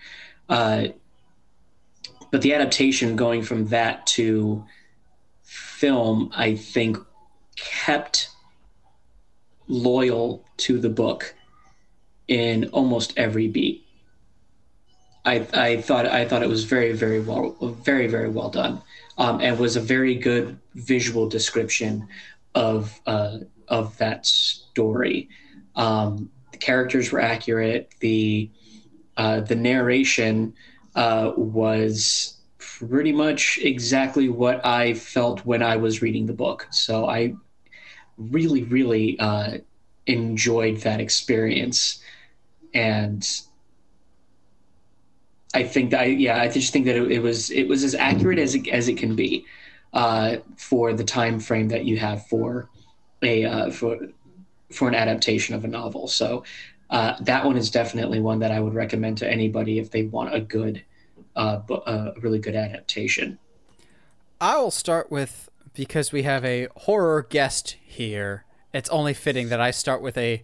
[0.49, 0.88] Uh,
[2.32, 4.65] but the adaptation going from that to
[5.43, 6.97] film, I think,
[7.55, 8.30] kept
[9.67, 11.36] loyal to the book
[12.28, 13.86] in almost every beat.
[15.26, 18.82] I, I thought I thought it was very very well very very well done,
[19.17, 22.07] um, and was a very good visual description
[22.55, 25.30] of uh, of that story.
[25.76, 27.93] Um, the characters were accurate.
[27.99, 28.49] The
[29.18, 30.54] uh, the narration
[30.95, 36.68] uh, was pretty much exactly what I felt when I was reading the book.
[36.72, 37.36] So I
[38.18, 39.58] really, really uh,
[40.08, 42.01] enjoyed that experience,
[42.74, 43.28] and
[45.54, 47.93] I think that I, yeah, I just think that it, it, was it was as
[47.95, 49.45] accurate as it, as it can be
[49.93, 52.70] uh, for the time frame that you have for
[53.22, 53.97] a uh, for
[54.74, 56.07] for an adaptation of a novel.
[56.07, 56.43] So
[56.89, 60.34] uh, that one is definitely one that I would recommend to anybody if they want
[60.34, 60.84] a good,
[61.36, 63.39] uh, a really good adaptation.
[64.41, 69.61] I will start with because we have a horror guest here, it's only fitting that
[69.61, 70.43] I start with a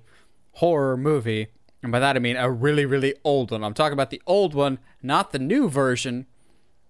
[0.53, 1.47] horror movie.
[1.81, 3.63] And by that I mean a really, really old one.
[3.63, 6.25] I'm talking about the old one, not the new version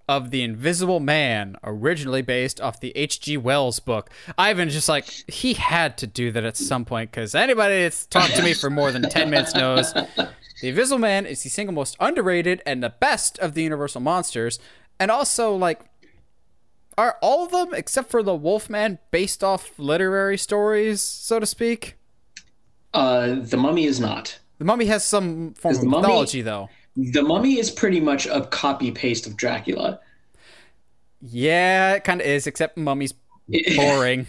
[0.09, 3.37] of The Invisible Man, originally based off the H.G.
[3.37, 4.09] Wells book.
[4.39, 8.35] Ivan just like, he had to do that at some point because anybody that's talked
[8.35, 10.29] to me for more than 10 minutes knows The
[10.63, 14.57] Invisible Man is the single most underrated and the best of the Universal monsters.
[14.99, 15.81] And also, like,
[16.97, 21.97] are all of them except for the Wolfman based off literary stories, so to speak?
[22.95, 24.39] Uh, the Mummy is not.
[24.57, 26.67] The Mummy has some form of Mummy- mythology, though.
[26.95, 29.99] The Mummy is pretty much a copy paste of Dracula.
[31.21, 33.13] Yeah, it kind of is, except Mummy's
[33.75, 34.27] boring.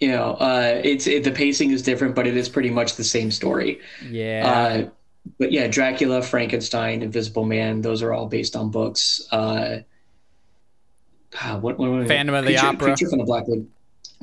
[0.00, 3.04] You know, uh, it's it, the pacing is different, but it is pretty much the
[3.04, 3.80] same story.
[4.08, 4.42] Yeah.
[4.46, 4.90] Uh,
[5.38, 9.26] but yeah, Dracula, Frankenstein, Invisible Man, those are all based on books.
[9.30, 9.78] Uh,
[11.40, 12.86] ah, what, what, what Phantom of the Creature, Opera.
[12.88, 13.70] Creature from the Black Lagoon.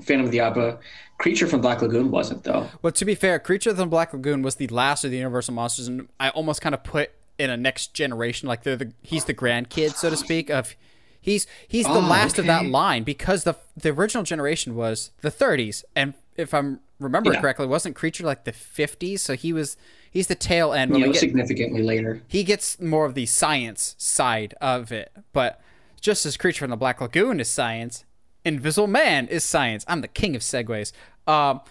[0.01, 0.79] Phantom of the Opera.
[1.17, 2.67] Creature from Black Lagoon wasn't though.
[2.81, 5.87] Well, to be fair, Creature from Black Lagoon was the last of the Universal monsters,
[5.87, 9.33] and I almost kind of put in a next generation, like they're the he's the
[9.33, 10.49] grandkid, so to speak.
[10.49, 10.75] Of
[11.19, 15.29] he's he's the Oh, last of that line because the the original generation was the
[15.31, 17.41] 30s, and if I'm remember Yeah.
[17.41, 19.19] correctly, wasn't Creature like the 50s?
[19.19, 19.77] So he was
[20.09, 22.21] he's the tail end when we get significantly later.
[22.27, 25.11] he gets more of the science side of it.
[25.33, 25.61] But
[25.99, 28.05] just as Creature from the Black Lagoon is science,
[28.43, 29.85] Invisible Man is science.
[29.87, 30.91] I'm the king of segues.
[31.27, 31.61] Um,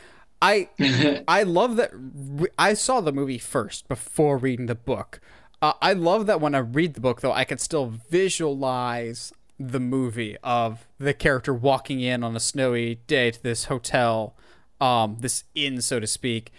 [0.41, 0.69] I
[1.29, 1.91] I love that.
[1.93, 5.21] re- I saw the movie first before reading the book.
[5.63, 9.81] Uh, I love that when I read the book, though, I can still visualize the
[9.81, 14.35] movie of the character walking in on a snowy day to this hotel,
[14.81, 16.51] um, this inn, so to speak.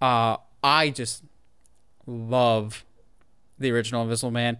[0.00, 1.22] Uh, I just
[2.06, 2.84] love
[3.58, 4.58] the original Invisible Man.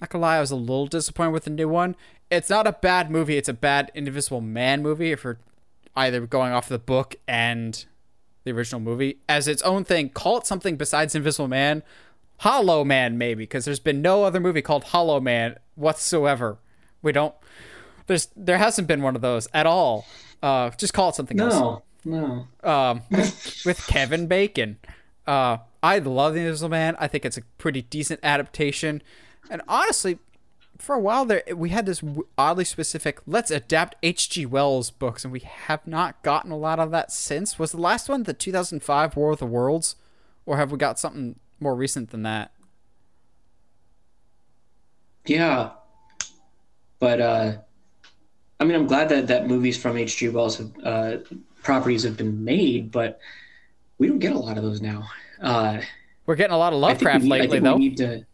[0.00, 1.96] Not gonna lie, I was a little disappointed with the new one.
[2.30, 3.36] It's not a bad movie.
[3.36, 5.38] It's a bad Invisible Man movie if we're
[5.96, 7.84] either going off the book and
[8.44, 10.08] the original movie as its own thing.
[10.10, 11.82] Call it something besides Invisible Man.
[12.38, 16.58] Hollow Man, maybe, because there's been no other movie called Hollow Man whatsoever.
[17.02, 17.34] We don't.
[18.06, 20.06] There's there hasn't been one of those at all.
[20.42, 22.68] Uh, just call it something else No, no.
[22.70, 24.78] um, with Kevin Bacon.
[25.26, 26.96] Uh, I love The Invisible Man.
[26.98, 29.02] I think it's a pretty decent adaptation.
[29.50, 30.18] And honestly,
[30.80, 32.02] for a while there, we had this
[32.38, 34.46] oddly specific, let's adapt H.G.
[34.46, 37.58] Wells books, and we have not gotten a lot of that since.
[37.58, 39.96] Was the last one the 2005 War of the Worlds?
[40.46, 42.50] Or have we got something more recent than that?
[45.26, 45.70] Yeah,
[46.98, 47.52] but uh,
[48.58, 50.30] I mean, I'm glad that that movies from H.G.
[50.30, 51.16] Wells have, uh,
[51.62, 53.20] properties have been made, but
[53.98, 55.08] we don't get a lot of those now.
[55.40, 55.80] Uh,
[56.26, 57.76] We're getting a lot of I think we Lovecraft need- lately, think we though.
[57.76, 58.26] need to-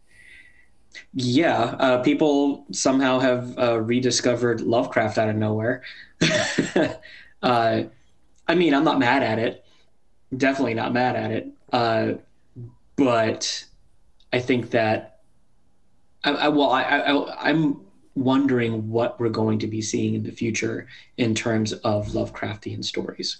[1.13, 5.83] Yeah, uh, people somehow have uh, rediscovered Lovecraft out of nowhere.
[7.41, 7.83] uh,
[8.47, 9.65] I mean, I'm not mad at it.
[10.35, 11.47] Definitely not mad at it.
[11.71, 12.13] Uh,
[12.95, 13.65] but
[14.33, 15.19] I think that
[16.23, 17.81] I, I well, I, I, I'm
[18.15, 20.87] wondering what we're going to be seeing in the future
[21.17, 23.37] in terms of Lovecraftian stories.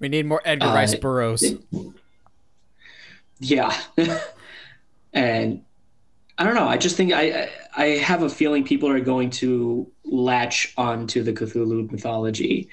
[0.00, 1.54] we need more Edgar Uh, Rice Burroughs.
[3.38, 3.74] Yeah.
[5.12, 5.62] and
[6.40, 6.66] I don't know.
[6.66, 11.34] I just think I, I have a feeling people are going to latch onto the
[11.34, 12.70] Cthulhu mythology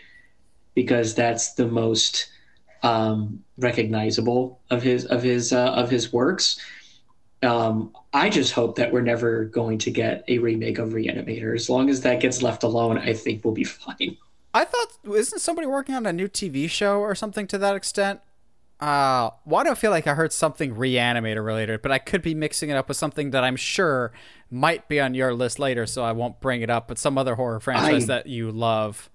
[0.74, 2.30] because that's the most
[2.82, 6.62] um, recognizable of his of his uh, of his works.
[7.44, 11.54] Um, I just hope that we're never going to get a remake of Reanimator.
[11.54, 14.16] As long as that gets left alone, I think we'll be fine.
[14.54, 18.22] I thought isn't somebody working on a new TV show or something to that extent?
[18.80, 22.36] Uh, why do I feel like I heard something reanimator related, but I could be
[22.36, 24.12] mixing it up with something that I'm sure
[24.52, 26.88] might be on your list later, so I won't bring it up.
[26.88, 29.10] But some other horror franchise I- that you love.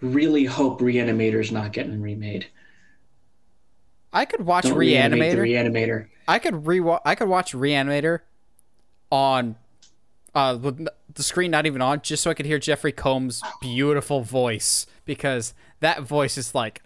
[0.00, 2.46] Really hope Reanimator's not getting remade.
[4.12, 5.72] I could watch Don't reanimate Reanimator.
[5.72, 6.06] Reanimator.
[6.28, 8.20] I could re I could watch Reanimator
[9.10, 9.56] on
[10.34, 14.20] uh with the screen not even on just so I could hear Jeffrey Combs' beautiful
[14.22, 16.82] voice because that voice is like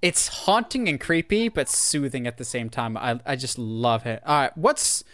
[0.00, 2.96] it's haunting and creepy but soothing at the same time.
[2.96, 4.22] I I just love it.
[4.26, 5.04] All right, what's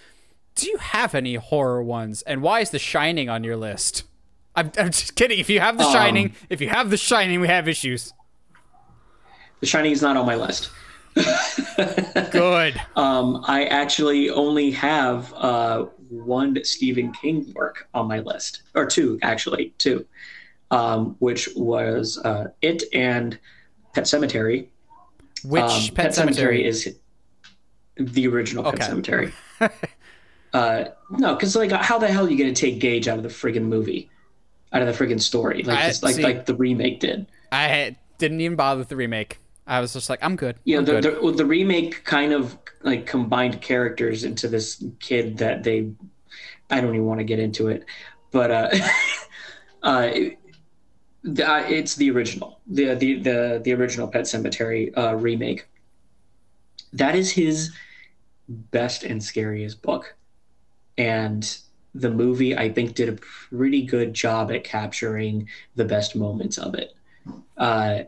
[0.55, 4.05] do you have any horror ones and why is The Shining on your list?
[4.57, 5.39] I'm, I'm just kidding.
[5.39, 8.13] If you have The Um, Shining, if you have The Shining, we have issues.
[9.61, 10.71] The Shining is not on my list.
[12.31, 12.81] Good.
[12.97, 19.19] Um, I actually only have uh, one Stephen King work on my list, or two
[19.23, 20.07] actually, two,
[20.71, 23.39] um, which was uh, It and
[23.95, 24.69] Pet Sematary.
[25.45, 26.65] Which Um, Pet, Sematary?
[26.65, 26.97] is
[27.97, 28.79] the original Okay.
[28.79, 29.33] Pet Sematary.
[30.53, 33.23] uh, no, because like, how the hell are you going to take Gage out of
[33.23, 34.11] the friggin' movie,
[34.73, 37.27] out of the friggin' story, like I- just like see- like the remake did?
[37.53, 39.39] I didn't even bother with the remake.
[39.67, 40.57] I was just like, I'm good.
[40.65, 41.23] you know I'm the, good.
[41.23, 45.91] the, the remake kind of like combined characters into this kid that they
[46.69, 47.87] i don't even want to get into it
[48.31, 48.71] but uh
[49.83, 50.11] uh
[51.25, 55.67] the, uh, it's the original the the the, the original pet sematary uh remake.
[56.93, 57.73] That is his
[58.49, 60.15] best and scariest book.
[60.99, 61.59] And
[61.97, 66.75] the movie i think did a pretty good job at capturing the best moments of
[66.75, 66.95] it.
[67.57, 68.01] Uh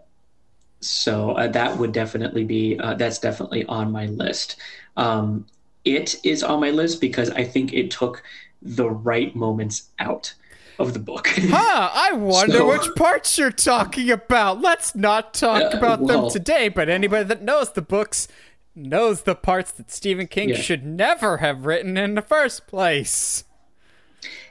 [0.81, 4.57] so uh, that would definitely be uh, that's definitely on my list.
[4.97, 5.47] Um,
[5.85, 8.23] it is on my list because I think it took
[8.63, 10.35] the right moments out
[10.79, 11.29] of the book.
[11.37, 14.61] huh, I wonder so, which parts you're talking about.
[14.61, 18.29] Let's not talk uh, about well, them today, but anybody that knows the books
[18.75, 20.57] knows the parts that Stephen King yeah.
[20.57, 23.45] should never have written in the first place.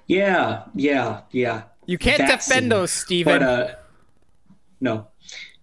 [0.07, 1.63] Yeah, yeah, yeah.
[1.85, 3.39] You can't defend those, Stephen.
[3.39, 3.75] But, uh,
[4.81, 5.07] no.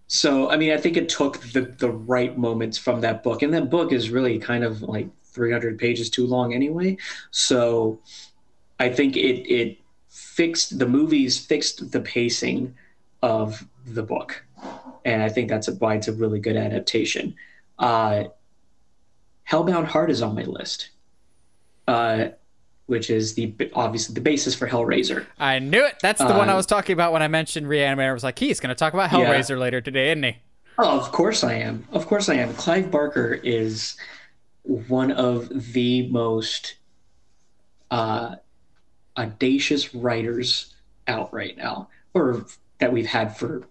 [0.07, 3.41] So, I mean, I think it took the, the right moments from that book.
[3.41, 6.97] And that book is really kind of like 300 pages too long anyway.
[7.31, 7.99] So
[8.79, 9.79] I think it, it
[10.33, 12.75] fixed the movies, fixed the pacing
[13.21, 14.43] of the book.
[15.05, 17.35] And I think that's why it's a really good adaptation.
[17.77, 18.25] Uh,
[19.49, 20.89] Hellbound Heart is on my list.
[21.87, 22.29] Uh,
[22.87, 25.25] which is the obviously the basis for Hellraiser.
[25.39, 25.95] I knew it.
[26.01, 28.09] That's the one I uh, was talking about when I mentioned Reanimator.
[28.09, 29.55] I was like, he's going to talk about Hellraiser yeah.
[29.55, 30.37] later today, isn't he?
[30.77, 31.87] Oh, of course I am.
[31.91, 32.53] Of course I am.
[32.55, 33.95] Clive Barker is
[34.63, 36.75] one of the most
[37.89, 38.35] uh,
[39.17, 40.73] audacious writers
[41.07, 42.45] out right now, or
[42.79, 43.67] that we've had for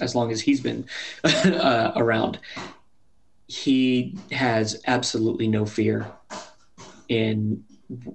[0.00, 0.86] as long as he's been
[1.24, 2.38] uh, around.
[3.48, 6.06] He has absolutely no fear
[7.08, 7.64] in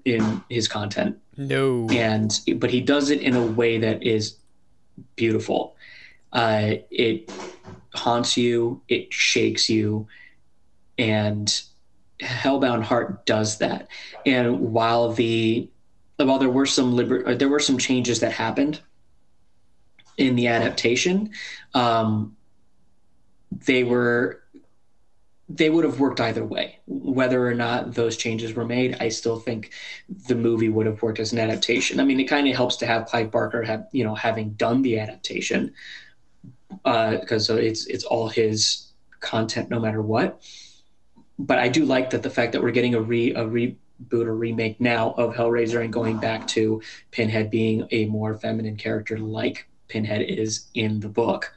[0.04, 1.18] in his content.
[1.38, 1.88] No.
[1.90, 4.38] And but he does it in a way that is
[5.16, 5.76] beautiful.
[6.34, 7.32] Uh, it
[7.94, 10.08] haunts you, it shakes you,
[10.98, 11.62] and
[12.22, 13.88] Hellbound Heart does that.
[14.26, 15.70] And while the
[16.26, 18.82] while there were some liber- there were some changes that happened
[20.18, 21.32] in the adaptation,
[21.74, 22.36] um,
[23.66, 24.42] they were
[25.50, 26.80] they would have worked either way.
[26.88, 29.72] Whether or not those changes were made, I still think
[30.28, 32.00] the movie would have worked as an adaptation.
[32.00, 34.82] I mean, it kind of helps to have Clive Barker have you know having done
[34.82, 35.74] the adaptation
[36.70, 40.42] because uh, it's it's all his content no matter what.
[41.38, 43.46] But I do like that the fact that we're getting a re a
[44.10, 46.82] reboot or remake now of Hellraiser and going back to
[47.12, 51.54] Pinhead being a more feminine character like Pinhead is in the book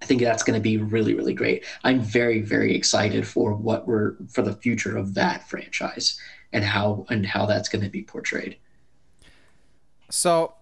[0.00, 1.64] I think that's going to be really, really great.
[1.84, 6.18] I'm very, very excited for what we're for the future of that franchise
[6.52, 8.56] and how and how that's going to be portrayed.
[10.10, 10.54] So,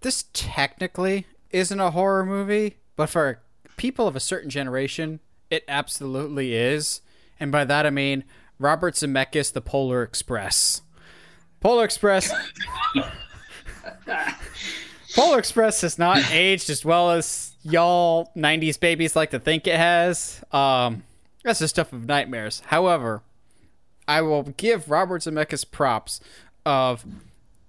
[0.00, 3.42] this technically isn't a horror movie, but for
[3.76, 7.02] people of a certain generation, it absolutely is.
[7.38, 8.24] And by that I mean
[8.60, 10.82] Robert Zemeckis, The Polar Express.
[11.60, 12.30] Polar Express.
[15.14, 19.76] Polar Express has not aged as well as y'all 90s babies like to think it
[19.76, 20.44] has.
[20.52, 21.04] Um,
[21.42, 22.62] that's the stuff of nightmares.
[22.66, 23.22] However,
[24.06, 26.20] I will give Robert Zemeckis props
[26.66, 27.06] of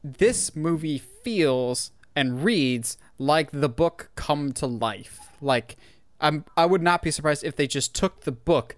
[0.03, 5.19] this movie feels and reads like the book come to life.
[5.39, 5.77] Like
[6.19, 8.75] I'm I would not be surprised if they just took the book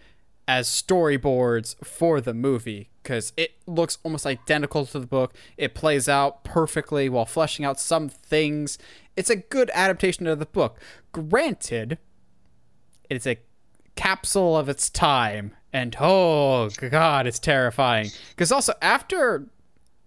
[0.48, 5.34] as storyboards for the movie because it looks almost identical to the book.
[5.58, 8.78] It plays out perfectly while fleshing out some things
[9.16, 10.80] it's a good adaptation of the book.
[11.12, 11.98] Granted,
[13.10, 13.38] it's a
[13.96, 18.10] capsule of its time, and oh god, it's terrifying.
[18.30, 19.48] Because also after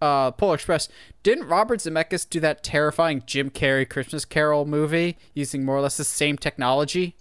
[0.03, 0.89] uh, Polar Express,
[1.23, 5.97] didn't Robert Zemeckis do that terrifying Jim Carrey Christmas Carol movie using more or less
[5.97, 7.17] the same technology?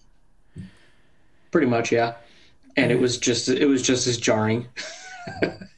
[1.51, 2.15] Pretty much, yeah.
[2.77, 3.01] And it mm.
[3.01, 4.67] was just it was just as jarring.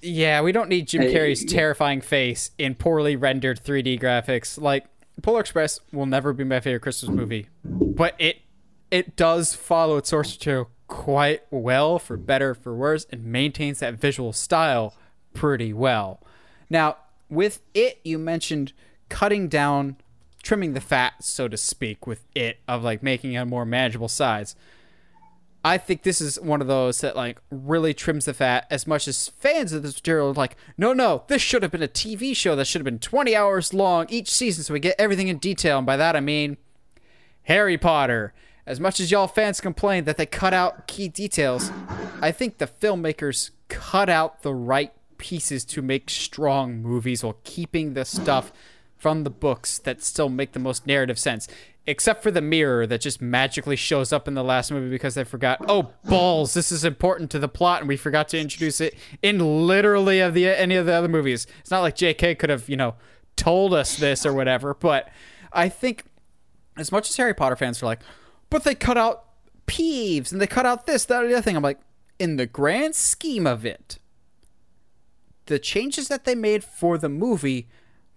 [0.01, 4.59] yeah, we don't need Jim Carrey's terrifying face in poorly rendered 3D graphics.
[4.59, 4.85] Like
[5.21, 8.37] Polar Express will never be my favorite Christmas movie, but it
[8.91, 13.95] it does follow its source material quite well, for better for worse, and maintains that
[13.95, 14.95] visual style
[15.33, 16.21] pretty well.
[16.69, 16.97] Now,
[17.29, 18.73] with it, you mentioned
[19.09, 19.97] cutting down,
[20.43, 24.07] trimming the fat, so to speak, with it of like making it a more manageable
[24.07, 24.55] size.
[25.67, 29.05] I think this is one of those that like really trims the fat as much
[29.05, 32.33] as fans of this material are like, no, no, this should have been a TV
[32.33, 35.39] show that should have been 20 hours long each season so we get everything in
[35.39, 35.77] detail.
[35.77, 36.55] And by that I mean
[37.43, 38.33] Harry Potter.
[38.65, 41.69] As much as y'all fans complain that they cut out key details,
[42.21, 47.93] I think the filmmakers cut out the right pieces to make strong movies while keeping
[47.93, 48.53] the stuff
[48.95, 51.47] from the books that still make the most narrative sense
[51.87, 55.23] except for the mirror that just magically shows up in the last movie because they
[55.23, 55.63] forgot.
[55.67, 56.53] Oh balls!
[56.53, 60.33] This is important to the plot, and we forgot to introduce it in literally of
[60.33, 61.47] the any of the other movies.
[61.61, 62.35] It's not like J.K.
[62.35, 62.95] could have you know
[63.35, 64.73] told us this or whatever.
[64.73, 65.09] But
[65.53, 66.03] I think
[66.77, 68.01] as much as Harry Potter fans are like,
[68.49, 69.23] but they cut out
[69.65, 71.55] Peeves and they cut out this, that, or the other thing.
[71.55, 71.79] I'm like,
[72.19, 73.99] in the grand scheme of it,
[75.45, 77.67] the changes that they made for the movie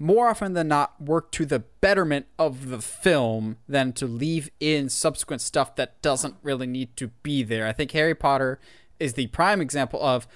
[0.00, 4.88] more often than not work to the betterment of the film than to leave in
[4.88, 7.66] subsequent stuff that doesn't really need to be there.
[7.66, 8.58] I think Harry Potter
[8.98, 10.26] is the prime example of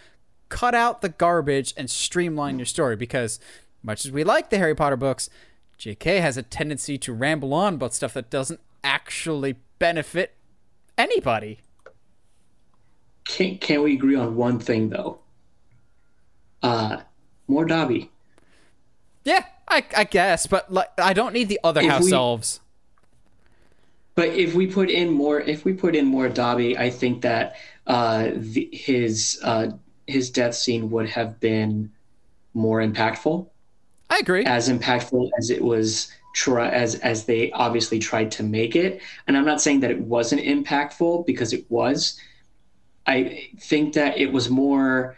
[0.51, 3.41] cut out the garbage and streamline your story because
[3.83, 5.31] much as we like the Harry Potter books,
[5.79, 10.35] JK has a tendency to ramble on about stuff that doesn't actually benefit
[10.99, 11.61] anybody.
[13.25, 15.21] Can can we agree on one thing though?
[16.63, 16.99] Uh,
[17.49, 18.11] more Dobby.
[19.25, 22.61] Yeah, I, I guess, but like, I don't need the other If house we- elves.
[24.17, 27.57] But if we put in more, if we put in more Dobby, I think that
[27.89, 29.73] uh, the, his uh,
[30.07, 31.91] his death scene would have been
[32.53, 33.49] more impactful,
[34.11, 34.45] I agree.
[34.45, 39.03] as impactful as it was try as as they obviously tried to make it.
[39.27, 42.17] And I'm not saying that it wasn't impactful because it was.
[43.09, 45.17] I think that it was more.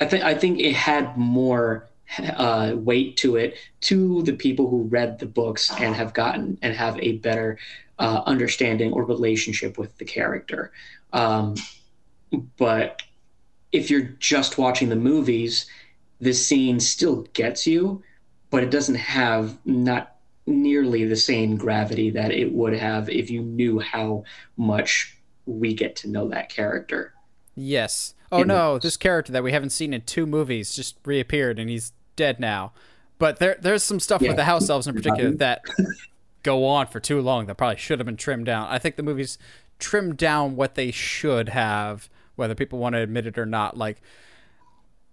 [0.00, 1.88] I think I think it had more
[2.36, 6.74] uh, weight to it to the people who read the books and have gotten and
[6.74, 7.58] have a better
[7.98, 10.72] uh, understanding or relationship with the character.
[11.12, 11.56] Um,
[12.56, 13.02] but
[13.72, 15.66] if you're just watching the movies,
[16.20, 18.02] this scene still gets you,
[18.50, 23.42] but it doesn't have not nearly the same gravity that it would have if you
[23.42, 24.24] knew how
[24.56, 27.12] much we get to know that character.
[27.54, 28.14] Yes.
[28.30, 31.92] Oh no, this character that we haven't seen in two movies just reappeared and he's
[32.16, 32.72] dead now.
[33.18, 34.28] But there there's some stuff Yeah.
[34.30, 35.62] with the house elves in particular that
[36.42, 38.66] go on for too long that probably should have been trimmed down.
[38.68, 39.38] I think the movies
[39.78, 43.76] trimmed down what they should have, whether people want to admit it or not.
[43.76, 44.00] Like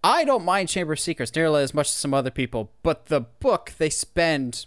[0.04, 3.22] I don't mind Chamber of Secrets nearly as much as some other people, but the
[3.22, 4.66] book they spend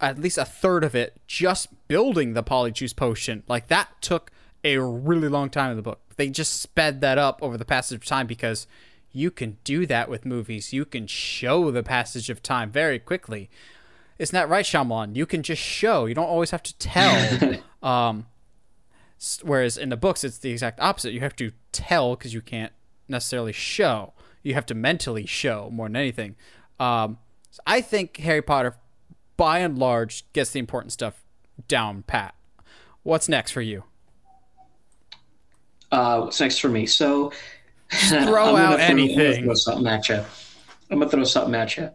[0.00, 3.42] at least a third of it just building the polyjuice potion.
[3.46, 4.30] Like that took
[4.64, 6.00] a really long time in the book.
[6.16, 8.66] They just sped that up over the passage of time because
[9.12, 10.72] you can do that with movies.
[10.72, 13.50] You can show the passage of time very quickly.
[14.18, 15.16] Isn't that right, Shyamalan?
[15.16, 16.06] You can just show.
[16.06, 17.58] You don't always have to tell.
[17.82, 18.26] um,
[19.42, 21.12] whereas in the books, it's the exact opposite.
[21.12, 22.72] You have to tell because you can't
[23.08, 24.12] necessarily show.
[24.42, 26.36] You have to mentally show more than anything.
[26.78, 27.18] Um,
[27.50, 28.76] so I think Harry Potter,
[29.36, 31.22] by and large, gets the important stuff
[31.66, 32.34] down pat.
[33.02, 33.84] What's next for you?
[35.90, 36.86] Uh, what's next for me?
[36.86, 37.32] So
[38.08, 39.38] throw out throw- anything.
[39.38, 40.24] I'm throw something at you.
[40.90, 41.90] I'm gonna throw something at you.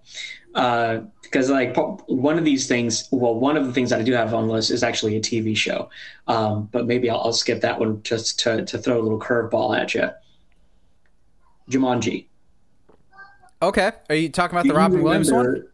[0.53, 1.75] Uh, because like
[2.07, 4.53] one of these things, well, one of the things that I do have on the
[4.53, 5.89] list is actually a TV show.
[6.27, 9.77] Um, but maybe I'll, I'll skip that one just to, to throw a little curveball
[9.77, 10.09] at you.
[11.69, 12.27] Jumanji.
[13.61, 13.91] Okay.
[14.07, 15.67] Are you talking about Do the Robin Williams one?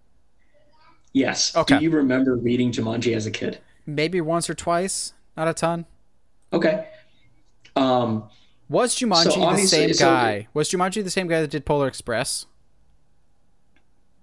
[1.14, 1.56] Yes.
[1.56, 1.78] Okay.
[1.78, 3.60] Do you remember reading Jumanji as a kid?
[3.86, 5.86] Maybe once or twice, not a ton.
[6.54, 6.88] Okay.
[7.76, 8.30] Um,
[8.72, 10.48] Was Jumanji So the same so- guy?
[10.54, 12.46] Was Jumanji the same guy that did Polar Express?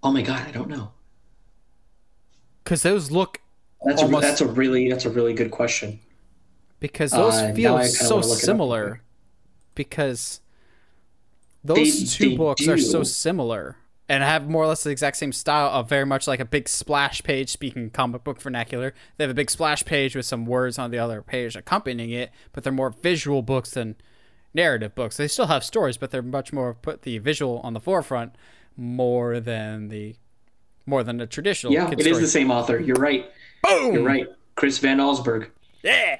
[0.03, 0.92] oh my god, I don't know.
[2.64, 3.40] Because those look
[3.84, 6.01] That's Almost- a, that's a really that's a really good question.
[6.80, 8.44] because those Uh, feel so wanna look it up.
[8.44, 9.03] similar.
[9.74, 10.40] Because
[11.62, 13.76] those They- two they books are so similar
[14.09, 16.68] and have more or less the exact same style of very much like a big
[16.68, 17.51] splash page.
[17.51, 20.99] Speaking comic book vernacular, they have a big splash page with some words on the
[20.99, 23.96] other page accompanying it, but they're more visual books than
[24.55, 25.16] narrative books.
[25.16, 28.34] They still have stories, but they're much more put the visual on the forefront
[28.76, 30.16] more than the
[30.86, 31.72] more than the traditional.
[31.72, 32.20] Yeah, it is story.
[32.22, 32.78] the same author.
[32.80, 33.30] You're right.
[33.62, 33.94] Boom.
[33.94, 34.26] You're right.
[34.55, 35.49] Chris Van Allsburg.
[35.82, 36.18] Yeah.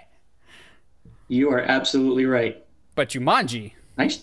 [1.28, 2.64] You are absolutely right.
[2.94, 4.22] But Jumanji, Nice,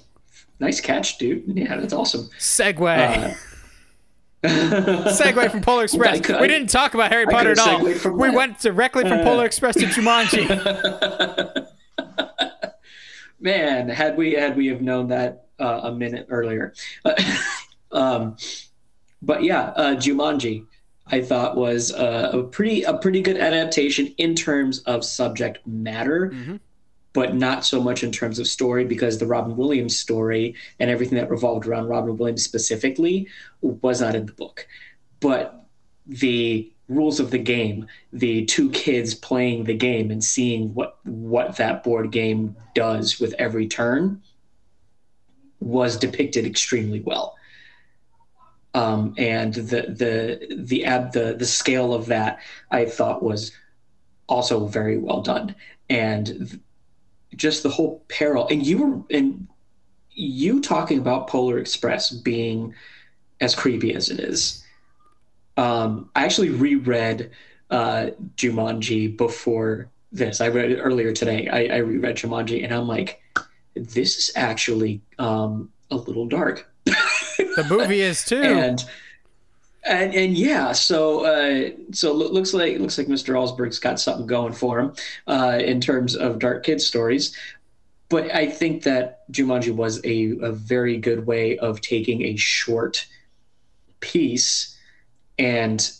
[0.59, 1.43] nice catch, dude.
[1.47, 2.29] Yeah, that's awesome.
[2.39, 3.35] segue.
[4.43, 4.43] Uh,
[5.11, 6.21] segue from Polar Express.
[6.21, 7.83] Could- we didn't talk about Harry Potter at all.
[7.83, 8.33] We that.
[8.33, 11.67] went directly from Polar Express to Jumanji.
[13.39, 16.73] Man, had we had we have known that uh, a minute earlier.
[17.91, 18.37] um,
[19.21, 20.65] but yeah, uh, Jumanji,
[21.07, 26.31] I thought was a, a pretty a pretty good adaptation in terms of subject matter,
[26.33, 26.59] Mhm.
[27.13, 31.17] but not so much in terms of story because the Robin Williams story and everything
[31.17, 33.27] that revolved around Robin Williams specifically
[33.61, 34.67] was not in the book.
[35.19, 35.65] But
[36.07, 41.57] the rules of the game, the two kids playing the game and seeing what what
[41.57, 44.21] that board game does with every turn
[45.59, 47.35] was depicted extremely well.
[48.73, 52.39] Um, and the the the ab the the scale of that
[52.71, 53.51] I thought was
[54.27, 55.55] also very well done,
[55.89, 56.59] and
[57.35, 58.47] just the whole peril.
[58.49, 59.47] And you were and
[60.11, 62.73] you talking about Polar Express being
[63.41, 64.64] as creepy as it is.
[65.57, 67.31] Um, I actually reread
[67.69, 70.41] uh, Jumanji before this.
[70.41, 71.47] I read it earlier today.
[71.47, 73.21] I, I reread Jumanji, and I'm like,
[73.75, 76.69] this is actually um, a little dark.
[76.85, 78.41] the movie is too.
[78.41, 78.83] and
[79.85, 83.35] and and yeah, so uh, so looks like looks like Mr.
[83.35, 84.93] Allsburg's got something going for him
[85.27, 87.35] uh, in terms of dark kid stories.
[88.09, 93.07] But I think that Jumanji was a, a very good way of taking a short
[93.99, 94.74] piece
[95.37, 95.91] and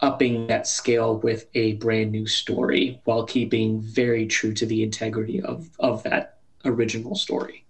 [0.00, 5.40] upping that scale with a brand new story while keeping very true to the integrity
[5.40, 7.64] of, of that original story.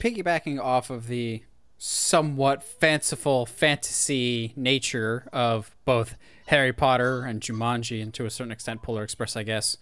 [0.00, 1.42] Piggybacking off of the
[1.76, 8.82] somewhat fanciful fantasy nature of both Harry Potter and Jumanji, and to a certain extent
[8.82, 9.76] Polar Express, I guess.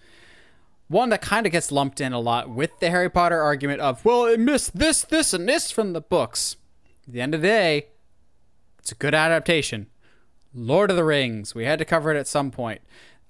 [0.89, 4.05] One that kind of gets lumped in a lot with the Harry Potter argument of,
[4.05, 6.57] well, it missed this, this, and this from the books.
[7.07, 7.87] At the end of the day,
[8.87, 9.89] it's a good adaptation.
[10.55, 12.83] Lord of the Rings, we had to cover it at some point.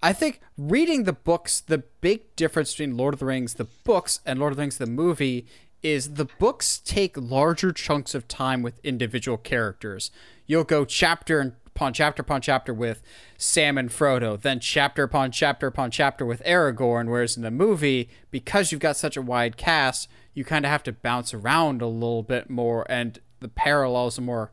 [0.02, 4.20] I think reading the books, the big difference between Lord of the Rings, the books,
[4.26, 5.46] and Lord of the Rings, the movie,
[5.82, 10.10] is the books take larger chunks of time with individual characters.
[10.46, 13.00] You'll go chapter upon chapter upon chapter with
[13.38, 18.10] Sam and Frodo, then chapter upon chapter upon chapter with Aragorn, whereas in the movie,
[18.30, 21.86] because you've got such a wide cast, you kind of have to bounce around a
[21.86, 24.50] little bit more, and the parallels are more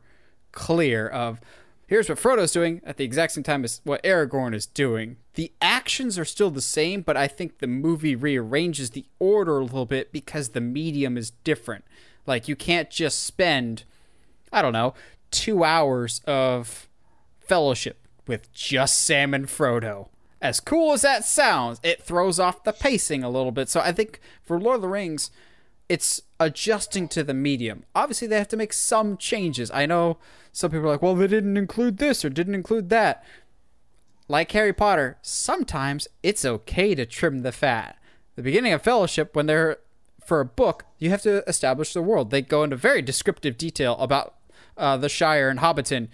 [0.54, 1.40] clear of
[1.86, 5.16] here's what Frodo's doing at the exact same time as what Aragorn is doing.
[5.34, 9.64] The actions are still the same, but I think the movie rearranges the order a
[9.64, 11.84] little bit because the medium is different.
[12.26, 13.84] Like you can't just spend,
[14.52, 14.94] I don't know,
[15.30, 16.88] two hours of
[17.40, 20.08] fellowship with just Sam and Frodo.
[20.40, 23.68] As cool as that sounds, it throws off the pacing a little bit.
[23.68, 25.30] So I think for Lord of the Rings,
[25.88, 27.84] it's adjusting to the medium.
[27.94, 29.70] Obviously, they have to make some changes.
[29.70, 30.18] I know
[30.52, 33.24] some people are like, well, they didn't include this or didn't include that.
[34.28, 37.98] Like Harry Potter, sometimes it's okay to trim the fat.
[38.36, 39.78] The beginning of Fellowship, when they're
[40.24, 42.30] for a book, you have to establish the world.
[42.30, 44.34] They go into very descriptive detail about
[44.76, 46.08] uh, the Shire and Hobbiton.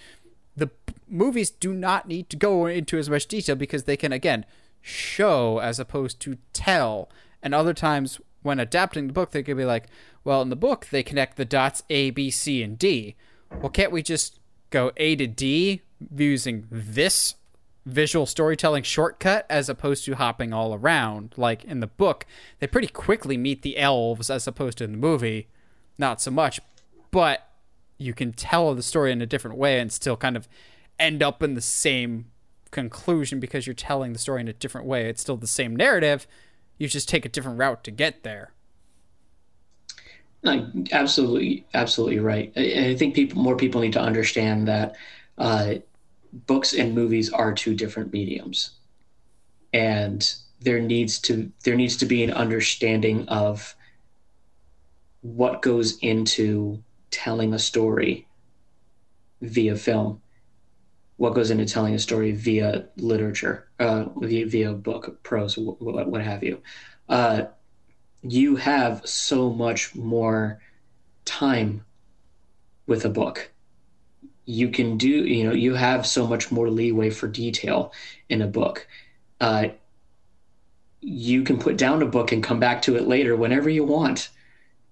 [0.57, 0.71] The
[1.09, 4.45] movies do not need to go into as much detail because they can, again,
[4.81, 7.09] show as opposed to tell.
[7.43, 9.87] And other times, when adapting the book, they could be like,
[10.25, 13.17] well, in the book, they connect the dots A, B, C, and D.
[13.61, 14.39] Well, can't we just
[14.71, 15.83] go A to D
[16.15, 17.35] using this
[17.87, 21.35] visual storytelling shortcut as opposed to hopping all around?
[21.37, 22.27] Like in the book,
[22.59, 25.49] they pretty quickly meet the elves as opposed to in the movie,
[25.99, 26.61] not so much.
[27.11, 27.47] But
[27.99, 30.49] you can tell the story in a different way and still kind of
[30.99, 32.27] end up in the same
[32.71, 35.09] conclusion because you're telling the story in a different way.
[35.09, 36.27] It's still the same narrative,
[36.81, 38.53] you just take a different route to get there.
[40.43, 42.51] No, absolutely, absolutely right.
[42.57, 44.97] I, I, think people, more people need to understand that
[45.37, 45.75] uh,
[46.33, 48.71] books and movies are two different mediums,
[49.75, 53.75] and there needs to there needs to be an understanding of
[55.21, 58.27] what goes into telling a story
[59.43, 60.23] via film,
[61.21, 66.23] what goes into telling a story via literature, uh, via, via book, prose, what, what
[66.23, 66.63] have you.
[67.11, 67.43] Uh,
[68.23, 70.63] you have so much more
[71.27, 71.85] time
[72.87, 73.53] with a book.
[74.47, 77.93] You can do, you know, you have so much more leeway for detail
[78.31, 78.89] in a book.
[79.43, 79.69] Uh,
[81.03, 84.31] you can put down a book and come back to it later whenever you want.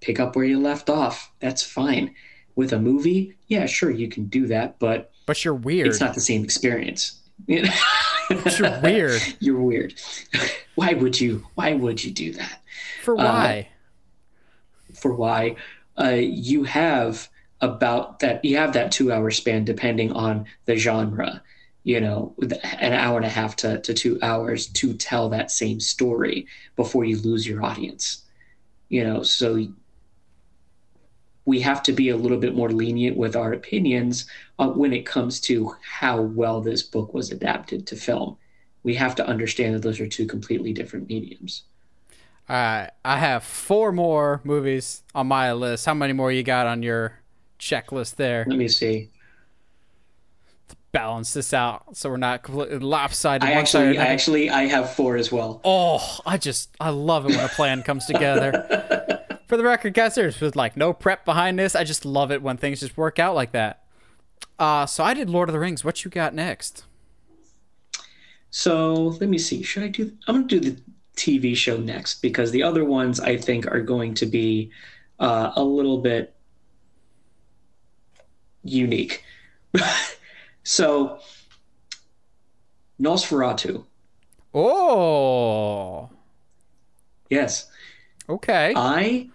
[0.03, 1.33] Pick up where you left off.
[1.41, 2.15] That's fine.
[2.55, 5.87] With a movie, yeah, sure, you can do that, but but you're weird.
[5.89, 7.21] It's not the same experience.
[7.47, 9.23] you're weird.
[9.41, 9.95] You're weird.
[10.75, 11.47] Why would you?
[11.55, 12.63] Why would you do that?
[13.03, 13.69] For uh, why?
[14.91, 15.57] Uh, for why?
[16.01, 17.29] Uh, you have
[17.61, 18.45] about that.
[18.45, 21.43] You have that two-hour span, depending on the genre.
[21.85, 22.35] You know,
[22.81, 26.47] an hour and a half to, to two hours to tell that same story
[26.77, 28.25] before you lose your audience.
[28.89, 29.67] You know, so
[31.49, 34.27] we have to be a little bit more lenient with our opinions
[34.59, 38.37] uh, when it comes to how well this book was adapted to film.
[38.83, 41.63] We have to understand that those are two completely different mediums.
[42.51, 45.87] All right, I have four more movies on my list.
[45.87, 47.21] How many more you got on your
[47.59, 48.45] checklist there?
[48.47, 49.09] Let me see.
[50.93, 53.49] balance this out so we're not completely lopsided.
[53.49, 55.63] I actually, I actually, I have four as well.
[55.65, 58.97] Oh, I just, I love it when a plan comes together.
[59.49, 61.75] for the record, guys, there's like no prep behind this.
[61.75, 63.83] I just love it when things just work out like that.
[64.59, 65.83] Uh, so I did Lord of the Rings.
[65.83, 66.85] What you got next?
[68.51, 69.63] So let me see.
[69.63, 70.13] Should I do?
[70.27, 70.81] I'm going to do the
[71.17, 74.71] TV show next because the other ones I think are going to be
[75.19, 76.35] uh, a little bit
[78.63, 79.25] unique.
[80.63, 81.21] so
[83.01, 83.83] Nosferatu.
[84.53, 86.11] Oh.
[87.31, 87.71] Yes.
[88.29, 88.75] Okay.
[88.77, 89.31] I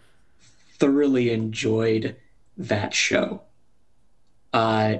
[0.83, 2.17] thoroughly enjoyed
[2.57, 3.41] that show.
[4.51, 4.95] Uh,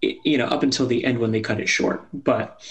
[0.00, 2.62] it- you know, up until the end when they cut it short, but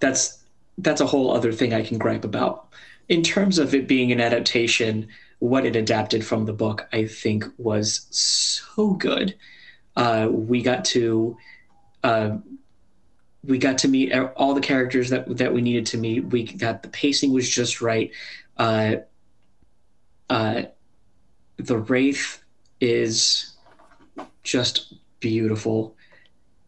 [0.00, 0.44] that's
[0.76, 2.68] that's a whole other thing I can gripe about.
[3.08, 5.08] In terms of it being an adaptation,
[5.38, 9.34] what it adapted from the book, I think, was so good.
[9.96, 11.38] Uh, we got to
[12.04, 12.36] uh,
[13.42, 16.26] we got to meet all the characters that that we needed to meet.
[16.26, 18.10] We got the pacing was just right.
[18.58, 18.96] Uh,
[20.28, 20.62] uh,
[21.56, 22.42] the wraith
[22.80, 23.54] is
[24.42, 25.96] just beautiful.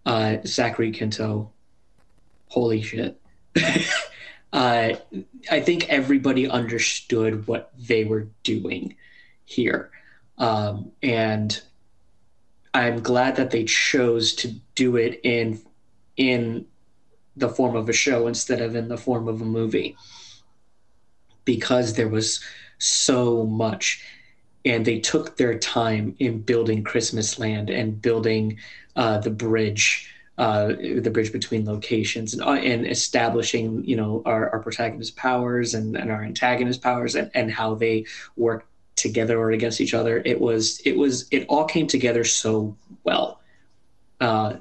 [0.06, 1.50] Uh, Zachary Quinto,
[2.46, 3.20] holy shit.
[4.52, 4.92] uh,
[5.50, 8.96] I think everybody understood what they were doing
[9.44, 9.90] here.
[10.38, 11.60] Um, and
[12.72, 15.60] I'm glad that they chose to do it in
[16.16, 16.66] in
[17.36, 19.96] the form of a show instead of in the form of a movie
[21.44, 22.40] because there was
[22.78, 24.04] so much.
[24.64, 28.58] And they took their time in building Christmasland and building
[28.96, 30.68] uh, the bridge uh,
[31.00, 35.96] the bridge between locations and, uh, and establishing you know our, our protagonist powers and,
[35.96, 38.06] and our antagonist powers and, and how they
[38.36, 38.64] work
[38.94, 40.22] together or against each other.
[40.24, 43.40] It was it was it all came together so well.
[44.20, 44.54] Uh,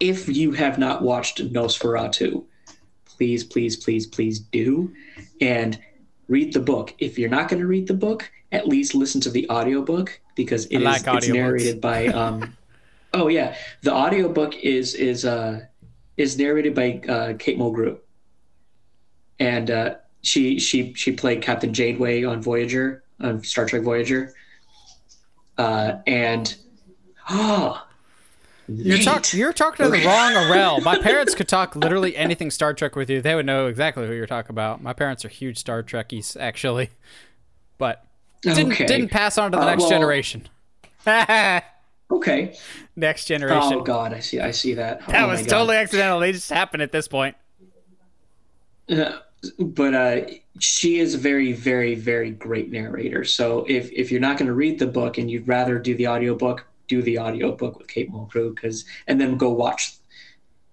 [0.00, 2.44] if you have not watched NOS4A2
[3.16, 4.92] please please please please do.
[5.40, 5.78] And
[6.28, 6.94] read the book.
[6.98, 10.66] If you're not going to read the book at least listen to the audiobook because
[10.66, 12.56] it is it's narrated by um
[13.14, 13.56] oh yeah.
[13.82, 15.66] The audiobook is is uh
[16.16, 17.98] is narrated by uh kate mulgrew.
[19.38, 24.34] And uh she she she played captain janeway on voyager on star trek voyager.
[25.58, 26.54] Uh and
[27.28, 27.82] oh
[28.68, 30.82] You're, talk- you're talking to the wrong Arel.
[30.82, 33.20] My parents could talk literally anything Star Trek with you.
[33.22, 34.82] They would know exactly who you're talking about.
[34.82, 36.90] My parents are huge Star Trekkies, actually.
[37.78, 38.04] But
[38.42, 40.48] didn't, okay didn't pass on to the Uh, next well- generation.
[42.10, 42.56] okay
[42.96, 43.72] next generation.
[43.74, 45.48] oh god i see i see that that Oh, was God.
[45.48, 46.18] totally accidental.
[46.20, 47.36] They just happened at this point.
[48.88, 49.18] Uh,
[49.58, 50.20] but uh,
[50.58, 53.24] she is a very, very, very great narrator.
[53.24, 56.08] So if, if you're not going to read the book and you'd rather do the
[56.08, 59.94] audiobook, do the audiobook with Kate Mulgrew because and then go watch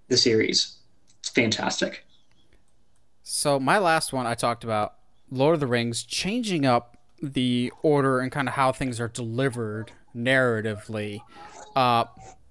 [0.08, 0.78] the series.
[1.20, 2.06] It's fantastic.
[3.24, 4.96] So my last one I talked about
[5.32, 9.92] Lord of the Rings changing up the order and kind of how things are delivered
[10.16, 11.22] narratively.
[11.76, 12.06] Uh,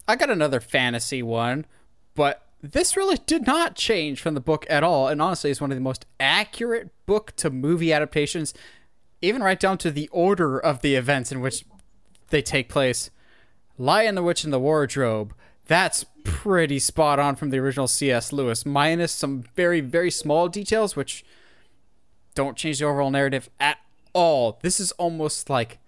[0.08, 1.66] I got another fantasy one,
[2.14, 5.70] but this really did not change from the book at all, and honestly, is one
[5.70, 8.54] of the most accurate book to movie adaptations,
[9.20, 11.64] even right down to the order of the events in which
[12.30, 13.10] they take place.
[13.82, 15.34] Lion the Witch in the Wardrobe.
[15.66, 18.32] That's pretty spot on from the original C.S.
[18.32, 21.24] Lewis, minus some very, very small details which
[22.36, 23.78] don't change the overall narrative at
[24.12, 24.60] all.
[24.62, 25.78] This is almost like,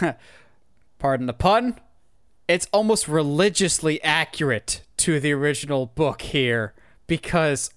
[0.98, 1.80] pardon the pun,
[2.46, 6.74] it's almost religiously accurate to the original book here
[7.06, 7.70] because,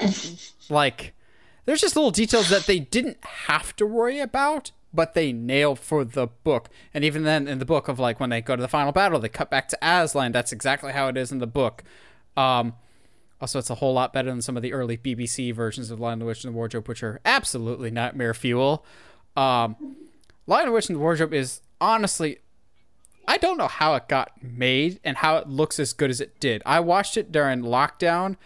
[0.68, 1.12] like,
[1.64, 6.04] there's just little details that they didn't have to worry about, but they nailed for
[6.04, 6.68] the book.
[6.92, 9.20] And even then, in the book of like when they go to the final battle,
[9.20, 10.32] they cut back to Aslan.
[10.32, 11.84] That's exactly how it is in the book.
[12.36, 12.74] Um,
[13.40, 16.18] also, it's a whole lot better than some of the early BBC versions of Lion
[16.18, 18.84] the Witch and the Wardrobe, which are absolutely nightmare fuel.
[19.36, 19.96] Um,
[20.46, 22.38] Lion the Witch and the Wardrobe is honestly,
[23.26, 26.38] I don't know how it got made and how it looks as good as it
[26.40, 26.62] did.
[26.66, 28.36] I watched it during lockdown,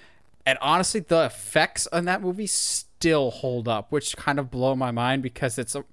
[0.46, 4.90] and honestly, the effects on that movie still hold up, which kind of blow my
[4.90, 5.84] mind because it's a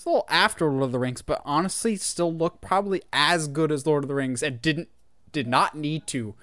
[0.00, 3.70] it's a little after Lord of the Rings, but honestly, still look probably as good
[3.70, 4.88] as Lord of the Rings, and didn't
[5.30, 6.34] did not need to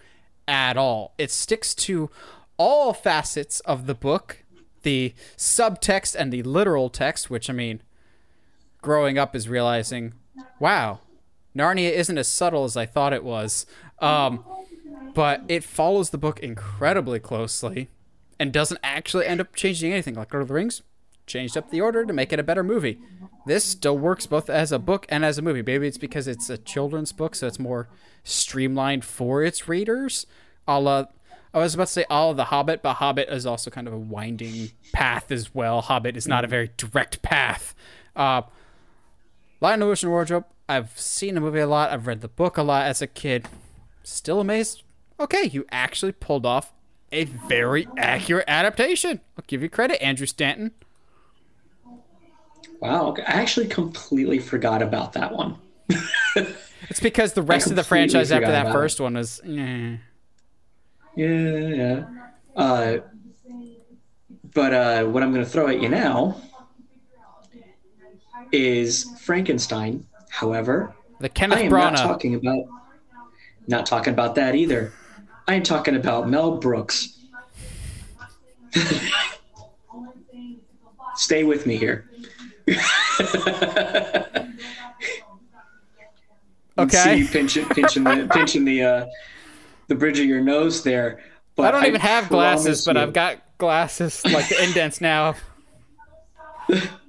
[0.47, 1.15] at all.
[1.17, 2.11] It sticks to
[2.57, 4.43] all facets of the book,
[4.83, 7.81] the subtext and the literal text, which I mean,
[8.83, 10.13] growing up is realizing,
[10.59, 10.99] wow,
[11.55, 13.65] Narnia isn't as subtle as I thought it was.
[13.97, 14.45] Um,
[15.15, 17.89] but it follows the book incredibly closely
[18.39, 20.13] and doesn't actually end up changing anything.
[20.13, 20.83] Like Lord of the Rings
[21.27, 22.99] changed up the order to make it a better movie.
[23.45, 25.61] This still works both as a book and as a movie.
[25.61, 27.89] Maybe it's because it's a children's book, so it's more
[28.23, 30.25] streamlined for its readers.
[30.67, 31.05] A la,
[31.53, 33.93] I was about to say all of The Hobbit, but Hobbit is also kind of
[33.93, 35.81] a winding path as well.
[35.81, 37.75] Hobbit is not a very direct path.
[38.15, 38.41] Uh,
[39.61, 40.45] Lion, the Witch, and Wardrobe.
[40.69, 41.91] I've seen the movie a lot.
[41.91, 43.47] I've read the book a lot as a kid.
[44.03, 44.83] Still amazed.
[45.19, 46.73] Okay, you actually pulled off
[47.11, 49.21] a very accurate adaptation.
[49.37, 50.71] I'll give you credit, Andrew Stanton.
[52.79, 53.15] Wow.
[53.19, 55.55] I actually completely forgot about that one.
[56.89, 59.41] It's because the rest of the franchise after that first one was.
[59.43, 59.97] eh.
[61.15, 62.05] Yeah, yeah.
[62.55, 62.97] Uh,
[64.53, 66.39] but uh, what I'm going to throw at you now
[68.53, 70.05] is Frankenstein.
[70.29, 71.93] However, The Kenneth I am Branagh.
[71.93, 72.63] not talking about
[73.67, 74.93] not talking about that either.
[75.47, 77.17] I am talking about Mel Brooks.
[81.15, 82.09] Stay with me here.
[86.79, 87.25] Okay.
[87.25, 89.05] See, pinching, pinching the, pinching the, uh,
[89.87, 91.23] the bridge of your nose there.
[91.55, 95.35] But I don't even have glasses, but you- I've got glasses like the indents now.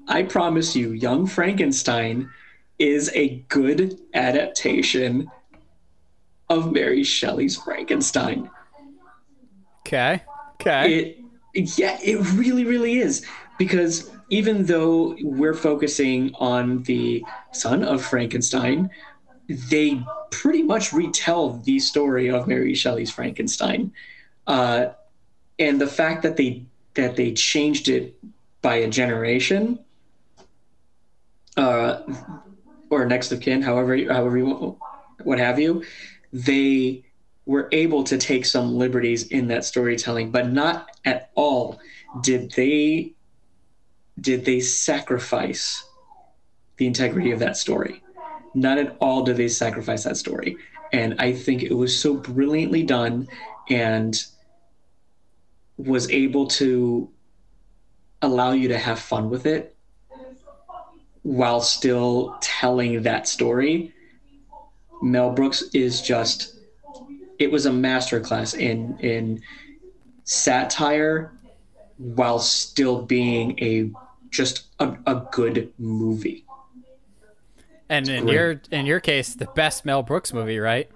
[0.09, 2.31] I promise you, Young Frankenstein
[2.79, 5.31] is a good adaptation
[6.49, 8.49] of Mary Shelley's Frankenstein.
[9.81, 10.23] Okay.
[10.61, 11.17] Okay.
[11.55, 13.27] It, yeah, it really, really is.
[13.59, 18.91] Because even though we're focusing on the son of Frankenstein,
[19.49, 23.93] they pretty much retell the story of Mary Shelley's Frankenstein.
[24.47, 24.89] Uh,
[25.59, 26.63] and the fact that they
[26.95, 28.17] that they changed it
[28.61, 29.79] by a generation,
[31.57, 32.01] uh,
[32.91, 34.79] or next of kin, however, however you,
[35.23, 35.85] what have you,
[36.33, 37.05] they
[37.47, 41.79] were able to take some liberties in that storytelling, but not at all
[42.23, 43.13] did they
[44.21, 45.85] did they sacrifice
[46.79, 48.03] the integrity of that story.
[48.55, 50.57] Not at all did they sacrifice that story.
[50.93, 53.29] And I think it was so brilliantly done
[53.69, 54.21] and
[55.77, 57.11] was able to
[58.23, 59.77] allow you to have fun with it
[61.23, 63.93] while still telling that story.
[65.03, 66.55] Mel Brooks is just
[67.39, 69.43] it was a masterclass in in
[70.25, 71.33] satire
[71.99, 73.91] while still being a
[74.31, 76.45] just a, a good movie.
[77.89, 80.91] And in your in your case, the best Mel Brooks movie, right?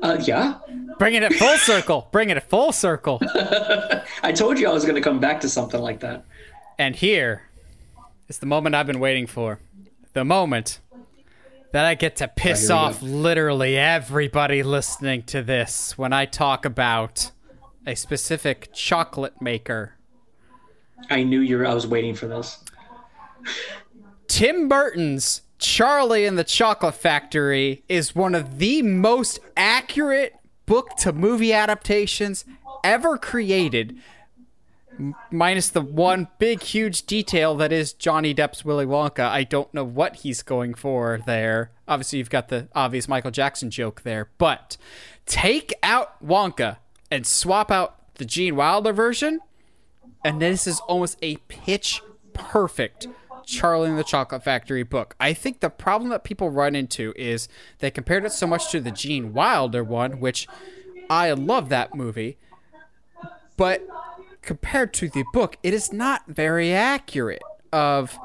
[0.00, 0.58] Uh, yeah,
[0.98, 2.08] Bringing it full circle.
[2.12, 3.20] Bringing it full circle.
[4.22, 6.24] I told you I was going to come back to something like that.
[6.78, 7.42] And here
[8.28, 9.60] is the moment I've been waiting for.
[10.12, 10.80] The moment
[11.72, 16.24] that I get to piss here we off literally everybody listening to this when I
[16.24, 17.30] talk about
[17.86, 19.94] a specific chocolate maker.
[21.10, 21.66] I knew you were.
[21.66, 22.62] I was waiting for this.
[24.26, 30.34] Tim Burton's Charlie and the Chocolate Factory is one of the most accurate
[30.66, 32.44] book to movie adaptations
[32.84, 33.98] ever created,
[35.30, 39.28] minus the one big, huge detail that is Johnny Depp's Willy Wonka.
[39.28, 41.72] I don't know what he's going for there.
[41.88, 44.76] Obviously, you've got the obvious Michael Jackson joke there, but
[45.26, 46.76] take out Wonka
[47.10, 49.40] and swap out the Gene Wilder version,
[50.28, 52.02] and this is almost a pitch
[52.34, 53.06] perfect
[53.46, 55.16] Charlie and the Chocolate Factory book.
[55.18, 57.48] I think the problem that people run into is
[57.78, 60.46] they compared it so much to the Gene Wilder one, which
[61.08, 62.36] I love that movie,
[63.56, 63.88] but
[64.42, 67.42] compared to the book, it is not very accurate
[67.72, 68.18] of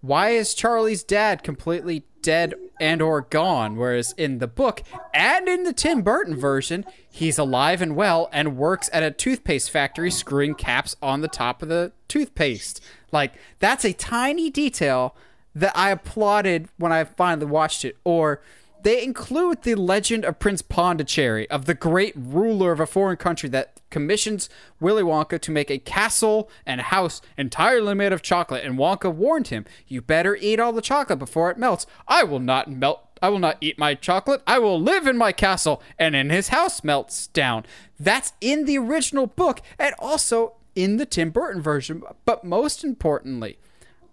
[0.00, 3.76] why is Charlie's dad completely dead and or gone.
[3.76, 4.82] Whereas in the book
[5.12, 9.70] and in the Tim Burton version he's alive and well and works at a toothpaste
[9.70, 12.80] factory screwing caps on the top of the toothpaste.
[13.12, 15.14] Like that's a tiny detail
[15.54, 17.96] that I applauded when I finally watched it.
[18.04, 18.40] Or
[18.82, 23.48] they include the legend of Prince Pondicherry, of the great ruler of a foreign country
[23.50, 24.48] that commissions
[24.78, 28.64] Willy Wonka to make a castle and house entirely made of chocolate.
[28.64, 31.86] And Wonka warned him, "You better eat all the chocolate before it melts.
[32.06, 33.00] I will not melt.
[33.22, 34.42] I will not eat my chocolate.
[34.46, 37.66] I will live in my castle, and in his house melts down."
[37.98, 42.02] That's in the original book, and also in the Tim Burton version.
[42.24, 43.58] But most importantly,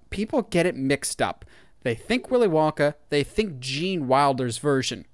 [0.09, 1.45] people get it mixed up.
[1.83, 5.05] They think Willy Wonka, they think Gene Wilder's version.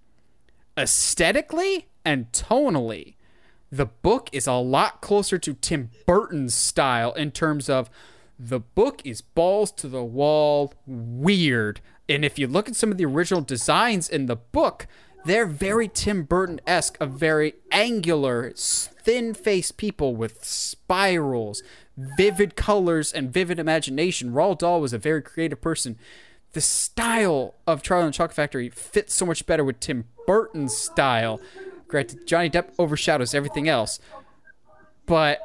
[0.77, 3.15] Aesthetically and tonally,
[3.72, 7.90] the book is a lot closer to Tim Burton's style in terms of
[8.40, 11.81] the book is balls to the wall weird.
[12.10, 14.88] And if you look at some of the original designs in the book,
[15.26, 21.64] they're very Tim Burton esque, a very angular, thin faced people with spirals,
[21.95, 24.31] vivid colors, and vivid imagination.
[24.34, 25.98] Roald Dahl was a very creative person.
[26.53, 30.75] The style of Charlie and the Chocolate Factory fits so much better with Tim Burton's
[30.75, 31.41] style.
[31.88, 33.99] Granted, Johnny Depp overshadows everything else.
[35.05, 35.39] But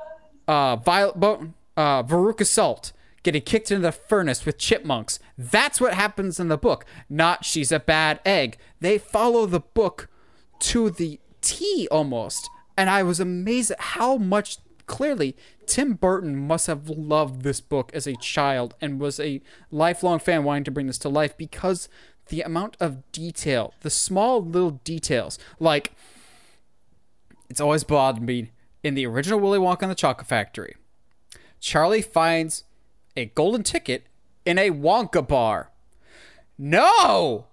[0.47, 5.19] uh, Violet Bo- uh, Veruca Salt getting kicked into the furnace with chipmunks.
[5.37, 6.85] That's what happens in the book.
[7.09, 8.59] Not she's a bad egg.
[8.81, 10.09] They follow the book
[10.61, 12.49] to the T almost.
[12.77, 14.59] And I was amazed at how much
[14.89, 15.37] clearly
[15.67, 19.41] Tim Burton must have loved this book as a child and was a
[19.71, 21.89] lifelong fan wanting to bring this to life because
[22.29, 25.93] the amount of detail, the small little details, like
[27.49, 28.51] it's always bothered me
[28.83, 30.75] in the original Willy Wonka and the Chocolate Factory.
[31.61, 32.65] Charlie finds
[33.17, 34.07] a golden ticket
[34.45, 35.71] in a Wonka bar.
[36.59, 37.47] No!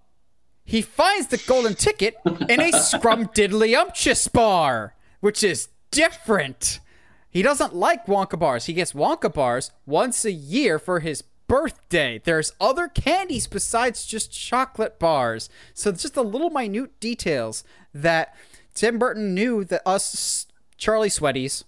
[0.66, 6.80] he finds the golden ticket in a scrumdiddlyumptious bar, which is different.
[7.36, 8.64] He doesn't like Wonka bars.
[8.64, 12.22] He gets Wonka bars once a year for his birthday.
[12.24, 15.50] There's other candies besides just chocolate bars.
[15.74, 18.34] So it's just the little minute details that
[18.74, 20.48] Tim Burton knew that us
[20.78, 21.66] Charlie Sweaties,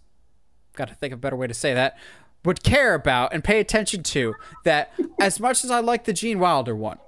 [0.78, 1.98] got to think of a better way to say that,
[2.46, 4.36] would care about and pay attention to.
[4.64, 7.00] That as much as I like the Gene Wilder one,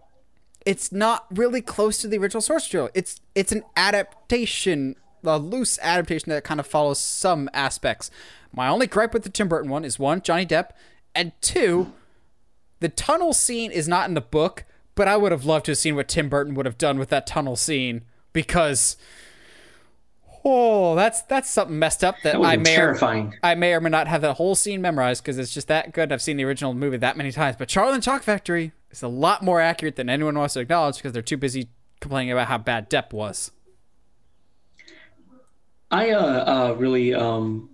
[0.65, 2.89] it's not really close to the original source material.
[2.93, 8.11] It's it's an adaptation, a loose adaptation that kind of follows some aspects.
[8.51, 10.71] My only gripe with the Tim Burton one is one, Johnny Depp,
[11.13, 11.93] and two,
[12.79, 14.65] the tunnel scene is not in the book,
[14.95, 17.09] but I would have loved to have seen what Tim Burton would have done with
[17.09, 18.97] that tunnel scene because
[20.45, 23.27] oh, that's that's something messed up that, That I may terrifying.
[23.27, 25.93] Or, I may or may not have that whole scene memorized because it's just that
[25.93, 26.11] good.
[26.11, 29.07] I've seen the original movie that many times, but Charlie and Chalk Factory is a
[29.07, 31.69] lot more accurate than anyone wants to acknowledge because they're too busy
[31.99, 33.51] complaining about how bad Depp was.
[35.91, 36.19] I uh,
[36.71, 37.69] uh, really um,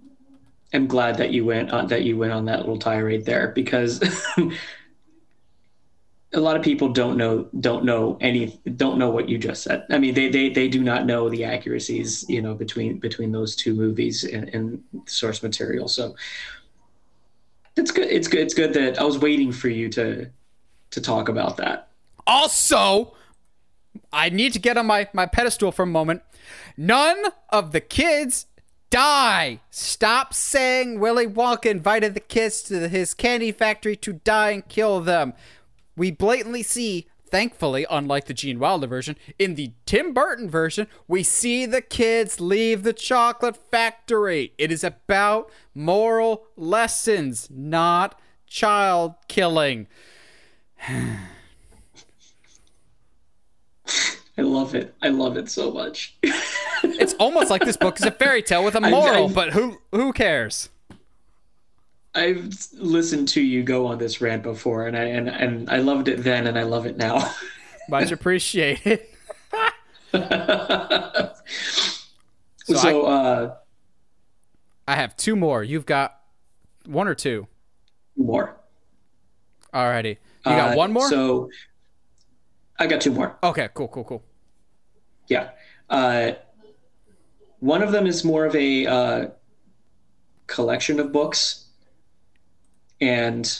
[0.74, 4.02] am glad that you went uh, that you went on that little tirade there because
[6.34, 9.86] a lot of people don't know don't know any don't know what you just said.
[9.90, 13.56] I mean, they they, they do not know the accuracies you know between between those
[13.56, 15.88] two movies and, and source material.
[15.88, 16.16] So
[17.76, 18.08] it's good.
[18.08, 18.42] It's good.
[18.42, 20.30] It's good that I was waiting for you to
[20.92, 21.90] to talk about that.
[22.28, 23.15] Also,
[24.16, 26.22] I need to get on my, my pedestal for a moment.
[26.78, 28.48] None of the kids
[28.90, 29.60] die.
[29.70, 35.02] Stop saying Willy Wonka invited the kids to his candy factory to die and kill
[35.02, 35.34] them.
[35.98, 41.22] We blatantly see, thankfully, unlike the Gene Wilder version, in the Tim Burton version, we
[41.22, 44.54] see the kids leave the chocolate factory.
[44.58, 48.18] It is about moral lessons, not
[48.48, 49.88] child killing.
[54.38, 54.94] I love it.
[55.02, 56.16] I love it so much.
[56.84, 59.80] It's almost like this book is a fairy tale with a moral, I've- but who
[59.92, 60.70] who cares?
[62.14, 66.08] I've listened to you go on this rant before, and I and, and I loved
[66.08, 67.34] it then, and I love it now.
[67.90, 69.02] Much appreciated.
[70.12, 71.32] so,
[72.76, 73.56] So uh,
[74.88, 75.64] I have two more.
[75.64, 76.20] You've got
[76.86, 77.48] one or two.
[78.16, 78.56] more.
[79.74, 80.18] Alrighty.
[80.46, 81.10] You got Uh, one more?
[81.10, 81.50] So
[82.78, 83.38] I got two more.
[83.44, 84.24] okay, cool, cool, cool.
[85.28, 85.50] Yeah.
[85.90, 86.34] Uh,
[87.60, 89.28] one of them is more of a uh,
[90.48, 91.66] collection of books,
[93.02, 93.60] and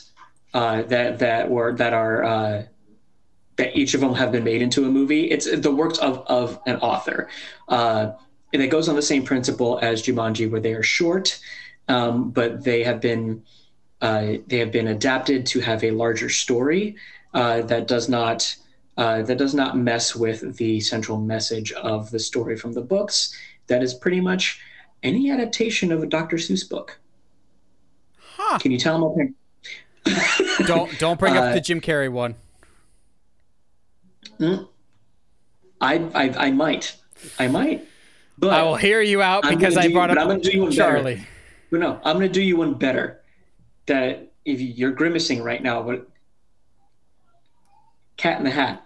[0.54, 2.64] uh, that that were that are uh,
[3.56, 5.32] that each of them have been made into a movie.
[5.32, 7.30] It's the works of of an author,
[7.68, 8.12] uh,
[8.54, 11.40] and it goes on the same principle as Jumanji, where they are short,
[11.88, 13.44] um, but they have been
[14.02, 16.96] uh, they have been adapted to have a larger story
[17.34, 18.56] uh, that does not
[18.98, 23.36] uh, that does not mess with the central message of the story from the books.
[23.68, 24.62] That is pretty much
[25.04, 26.38] any adaptation of a Dr.
[26.38, 26.98] Seuss book.
[28.20, 28.58] Huh.
[28.60, 29.36] Can you tell them?
[30.68, 32.36] Don't don't bring Uh, up the Jim Carrey one.
[34.40, 34.56] I,
[35.82, 36.96] I I might,
[37.40, 37.88] I might,
[38.38, 40.52] but I will hear you out I'm because I brought but up I'm gonna do
[40.52, 40.78] you one better.
[40.94, 41.28] Charlie.
[41.72, 43.22] But no, I'm going to do you one better.
[43.88, 46.08] That if you, you're grimacing right now, but
[48.18, 48.85] Cat in the Hat.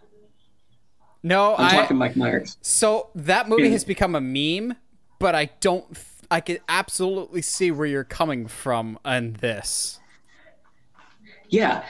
[1.22, 2.58] No, I'm I talking Mike Myers.
[2.62, 3.70] so that movie Yeah.
[3.72, 4.76] has become a meme,
[5.20, 5.86] but I don't
[6.32, 10.00] I can absolutely see where you're coming from on this.
[11.50, 11.84] Yeah,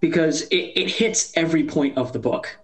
[0.00, 2.58] because it, it hits every point of the book,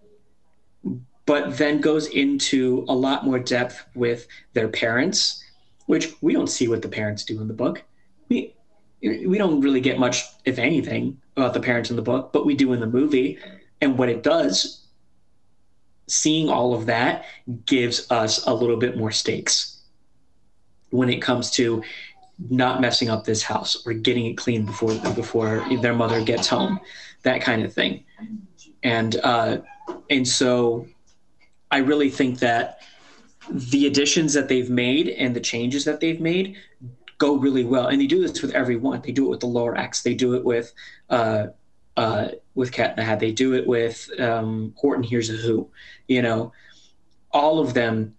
[1.27, 5.43] but then goes into a lot more depth with their parents,
[5.87, 7.83] which we don't see what the parents do in the book.
[8.29, 8.55] We
[9.03, 12.55] we don't really get much, if anything, about the parents in the book, but we
[12.55, 13.39] do in the movie.
[13.81, 14.84] And what it does,
[16.07, 17.25] seeing all of that
[17.67, 19.83] gives us a little bit more stakes
[20.91, 21.83] when it comes to
[22.51, 26.81] not messing up this house or getting it clean before before their mother gets home,
[27.23, 28.05] that kind of thing.
[28.83, 29.59] And uh,
[30.11, 30.87] and so,
[31.71, 32.81] I really think that
[33.51, 36.57] the additions that they've made and the changes that they've made
[37.19, 37.89] go really well.
[37.89, 39.03] And they do this with everyone.
[39.03, 40.03] They do it with the Lorax.
[40.03, 40.73] They do it with
[41.11, 41.49] uh,
[41.97, 43.21] uh, with Cat Hat.
[43.21, 45.69] They do it with um, Horton Hears a Who.
[46.09, 46.53] You know,
[47.31, 48.15] all of them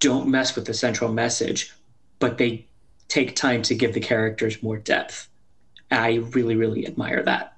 [0.00, 1.72] don't mess with the central message,
[2.18, 2.66] but they
[3.08, 5.28] take time to give the characters more depth.
[5.90, 7.54] I really, really admire that.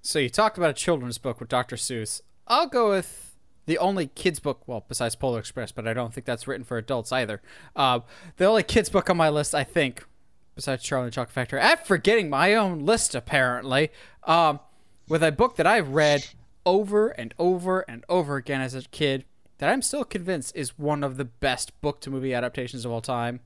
[0.00, 1.76] So you talked about a children's book with Dr.
[1.76, 2.22] Seuss.
[2.46, 3.36] I'll go with
[3.66, 6.78] the only kids book, well, besides Polar Express, but I don't think that's written for
[6.78, 7.42] adults either.
[7.76, 8.00] Uh,
[8.38, 10.06] the only kids book on my list, I think,
[10.54, 13.90] besides Charlie and the Chocolate Factory, I'm forgetting my own list apparently,
[14.24, 14.60] um,
[15.08, 16.26] with a book that I've read
[16.66, 19.24] over and over and over again as a kid,
[19.58, 23.00] that I'm still convinced is one of the best book to movie adaptations of all
[23.00, 23.40] time.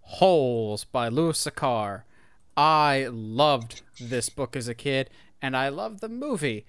[0.00, 2.02] Holes by Louis Sachar.
[2.56, 6.64] I loved this book as a kid, and I love the movie.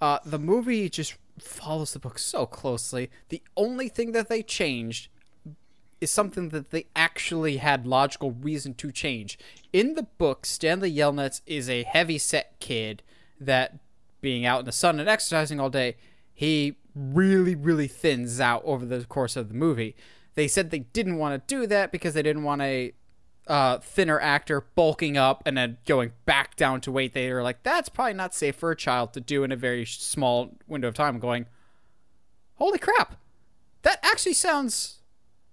[0.00, 3.10] Uh, the movie just follows the book so closely.
[3.28, 5.08] The only thing that they changed
[6.00, 9.38] is something that they actually had logical reason to change.
[9.72, 13.02] In the book, Stanley Yelnats is a heavy set kid
[13.46, 13.78] that,
[14.20, 15.96] being out in the sun and exercising all day,
[16.32, 19.94] he really, really thins out over the course of the movie.
[20.34, 22.92] They said they didn't want to do that because they didn't want a
[23.46, 27.12] uh, thinner actor bulking up and then going back down to weight.
[27.12, 29.84] They were like, that's probably not safe for a child to do in a very
[29.84, 31.18] small window of time.
[31.18, 31.46] Going,
[32.56, 33.16] holy crap,
[33.82, 35.00] that actually sounds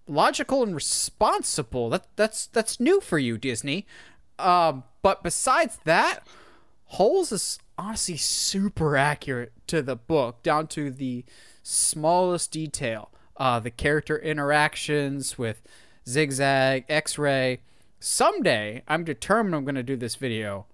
[0.08, 1.90] logical and responsible.
[1.90, 3.86] That that's that's new for you, Disney.
[4.38, 6.26] Um, but besides that,
[6.94, 11.24] Holes is honestly super accurate to the book, down to the
[11.62, 13.12] smallest detail.
[13.38, 15.62] Uh, the character interactions with
[16.08, 17.62] Zigzag, X Ray.
[18.00, 20.66] Someday, I'm determined I'm going to do this video.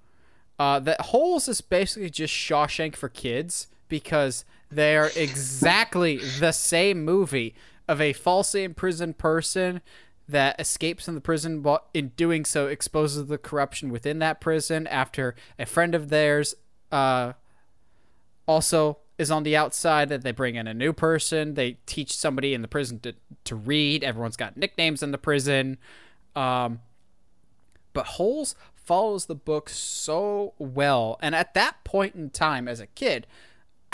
[0.58, 7.04] Uh, that Holes is basically just Shawshank for kids because they are exactly the same
[7.04, 7.54] movie
[7.88, 9.82] of a falsely imprisoned person
[10.28, 14.88] that escapes from the prison, but in doing so exposes the corruption within that prison
[14.88, 16.56] after a friend of theirs
[16.92, 17.34] uh,
[18.48, 21.54] also is on the outside that they bring in a new person.
[21.54, 23.14] They teach somebody in the prison to,
[23.46, 24.04] to read.
[24.04, 25.78] Everyone's got nicknames in the prison.
[26.36, 26.80] Um,
[27.94, 31.18] but holes follows the book so well.
[31.22, 33.26] And at that point in time as a kid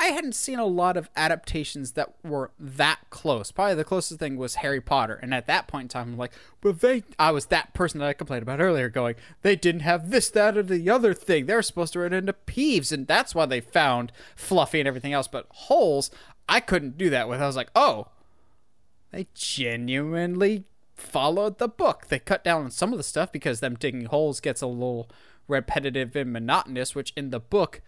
[0.02, 3.52] I hadn't seen a lot of adaptations that were that close.
[3.52, 6.32] Probably the closest thing was Harry Potter, and at that point in time, I'm like,
[6.60, 7.03] but they.
[7.19, 9.14] I was that person that I complained about earlier, going,
[9.44, 11.45] they didn't have this, that, or the other thing.
[11.45, 15.28] They're supposed to run into Peeves, and that's why they found Fluffy and everything else.
[15.28, 16.10] But Holes,
[16.49, 17.40] I couldn't do that with.
[17.40, 18.07] I was like, oh,
[19.11, 20.64] they genuinely
[20.95, 22.07] followed the book.
[22.07, 25.11] They cut down on some of the stuff because them digging holes gets a little
[25.48, 27.82] repetitive and monotonous, which in the book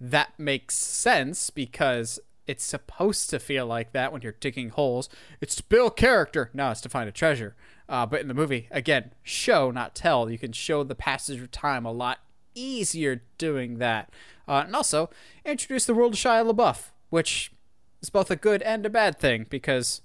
[0.00, 5.08] that makes sense because it's supposed to feel like that when you're digging holes.
[5.40, 6.50] It's to build character.
[6.54, 7.54] No, it's to find a treasure.
[7.88, 10.30] Uh, but in the movie, again, show, not tell.
[10.30, 12.18] You can show the passage of time a lot
[12.54, 14.10] easier doing that.
[14.46, 15.10] Uh, and also,
[15.44, 17.52] introduce the world of Shia LaBeouf, which
[18.00, 20.00] is both a good and a bad thing because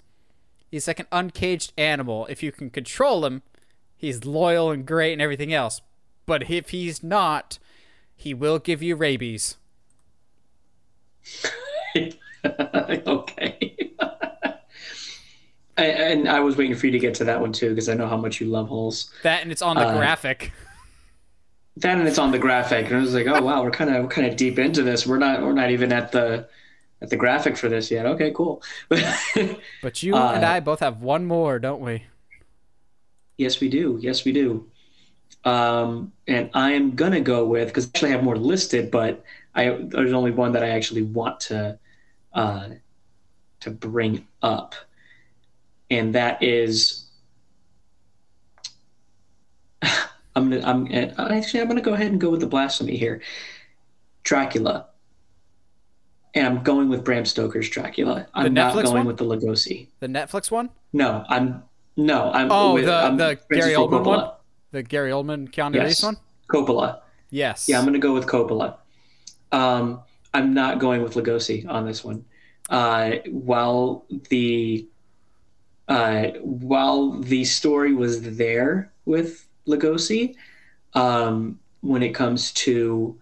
[0.70, 2.26] he's like an uncaged animal.
[2.26, 3.42] If you can control him,
[3.96, 5.80] he's loyal and great and everything else.
[6.26, 7.58] But if he's not,
[8.16, 9.56] he will give you rabies.
[13.06, 13.90] okay.
[15.76, 18.06] And I was waiting for you to get to that one too because I know
[18.06, 19.10] how much you love holes.
[19.24, 20.52] That and it's on the uh, graphic.
[21.78, 24.08] That and it's on the graphic, and I was like, oh wow, we're kind of
[24.08, 25.04] kind of deep into this.
[25.04, 26.48] We're not we're not even at the
[27.02, 28.06] at the graphic for this yet.
[28.06, 28.62] Okay, cool.
[29.82, 32.04] but you uh, and I both have one more, don't we?
[33.36, 33.98] Yes, we do.
[34.00, 34.70] Yes, we do.
[35.44, 39.22] Um, and I am gonna go with because I actually have more listed, but
[39.54, 41.78] I there's only one that I actually want to
[42.32, 42.68] uh,
[43.60, 44.74] to bring up,
[45.90, 47.06] and that is
[49.82, 53.20] I'm gonna I'm actually I'm gonna go ahead and go with the blasphemy here,
[54.22, 54.86] Dracula,
[56.34, 58.26] and I'm going with Bram Stoker's Dracula.
[58.34, 59.06] I'm not going one?
[59.06, 59.88] with the Lugosi.
[60.00, 60.70] The Netflix one?
[60.92, 61.62] No, I'm
[61.96, 62.50] no I'm.
[62.50, 64.30] Oh, with, the I'm the Gary Oldman one.
[64.74, 65.84] The Gary Oldman Keanu yes.
[65.84, 66.16] Reeves one.
[66.52, 67.02] Coppola.
[67.30, 67.68] Yes.
[67.68, 68.76] Yeah, I'm gonna go with Coppola.
[69.52, 70.02] Um,
[70.34, 72.24] I'm not going with Lugosi on this one.
[72.68, 74.88] Uh, while the
[75.86, 80.34] uh, while the story was there with Lugosi,
[80.94, 83.16] um, when it comes to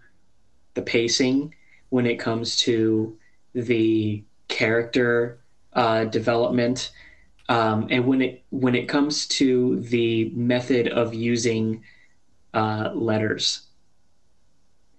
[0.73, 1.53] the pacing,
[1.89, 3.15] when it comes to
[3.53, 5.37] the character
[5.73, 6.89] uh, development,
[7.49, 11.83] um, and when it when it comes to the method of using
[12.53, 13.67] uh, letters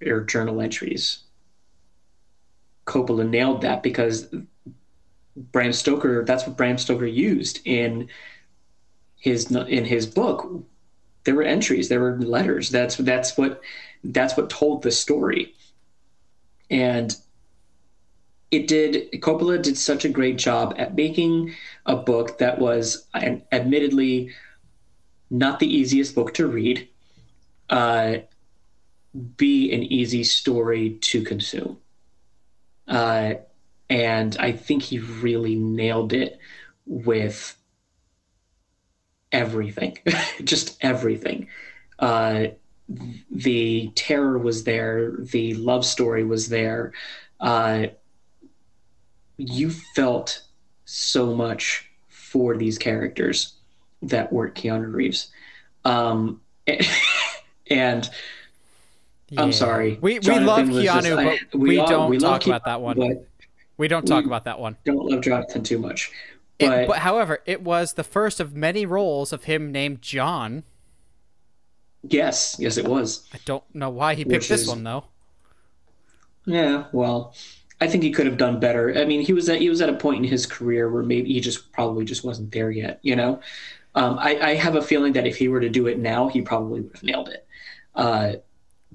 [0.05, 1.21] or journal entries,
[2.87, 4.35] Coppola nailed that because
[5.37, 8.09] Bram Stoker that's what Bram Stoker used in
[9.19, 10.47] his in his book.
[11.25, 12.71] There were entries there were letters.
[12.71, 13.63] That's that's what
[14.05, 15.55] that's what told the story.
[16.71, 17.17] And
[18.55, 21.55] it did Coppola did such a great job at making
[21.87, 23.07] a book that was
[23.53, 24.31] admittedly
[25.31, 26.89] not the easiest book to read
[27.71, 28.17] uh,
[29.37, 31.79] be an easy story to consume
[32.89, 33.35] uh,
[33.91, 36.39] and I think he really nailed it
[36.87, 37.57] with
[39.33, 39.99] everything,
[40.45, 41.49] just everything.
[41.99, 42.47] Uh,
[43.31, 46.93] the terror was there, the love story was there.
[49.37, 50.43] You felt
[50.85, 53.55] so much for these characters
[54.03, 55.29] that weren't Keanu Reeves.
[55.85, 56.41] Um,
[57.71, 58.11] and
[59.29, 59.43] yeah.
[59.43, 59.99] I'm sorry.
[60.01, 62.65] We we love Keanu, just, but I, we, we all, don't we talk Keanu, about
[62.65, 63.25] that one.
[63.77, 64.77] We don't talk about that one.
[64.85, 66.13] Don't love Jonathan too much.
[66.61, 70.63] But, it, but however, it was the first of many roles of him named John.
[72.03, 73.29] Yes, yes, it was.
[73.33, 75.05] I don't know why he picked this is, one though.
[76.45, 77.35] Yeah, well,
[77.85, 78.99] I think he could have done better.
[78.99, 81.35] I mean, he was at he was at a point in his career where maybe
[81.35, 82.99] he just probably just wasn't there yet.
[83.03, 83.41] You know,
[83.95, 86.41] um, I, I, have a feeling that if he were to do it now, he
[86.41, 87.47] probably would have nailed it.
[87.95, 88.33] Uh,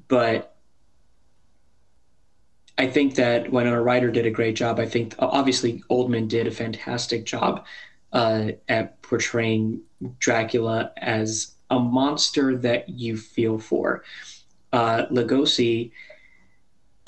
[0.08, 0.56] but
[2.80, 4.80] I think that Winona Ryder did a great job.
[4.80, 7.66] I think obviously Oldman did a fantastic job
[8.12, 9.82] uh, at portraying
[10.18, 14.04] Dracula as a monster that you feel for.
[14.74, 15.92] Uh, Lugosi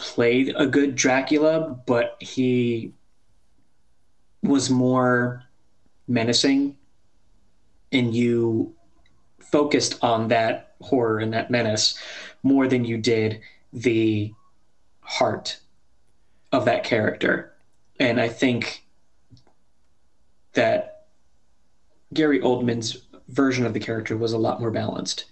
[0.01, 2.91] played a good Dracula, but he
[4.41, 5.43] was more
[6.07, 6.75] menacing,
[7.91, 8.73] and you
[9.39, 11.97] focused on that horror and that menace
[12.41, 13.39] more than you did
[13.71, 14.33] the
[15.01, 15.59] heart
[16.51, 17.53] of that character.
[17.99, 18.83] And I think
[20.53, 21.05] that
[22.13, 25.25] Gary Oldman's version of the character was a lot more balanced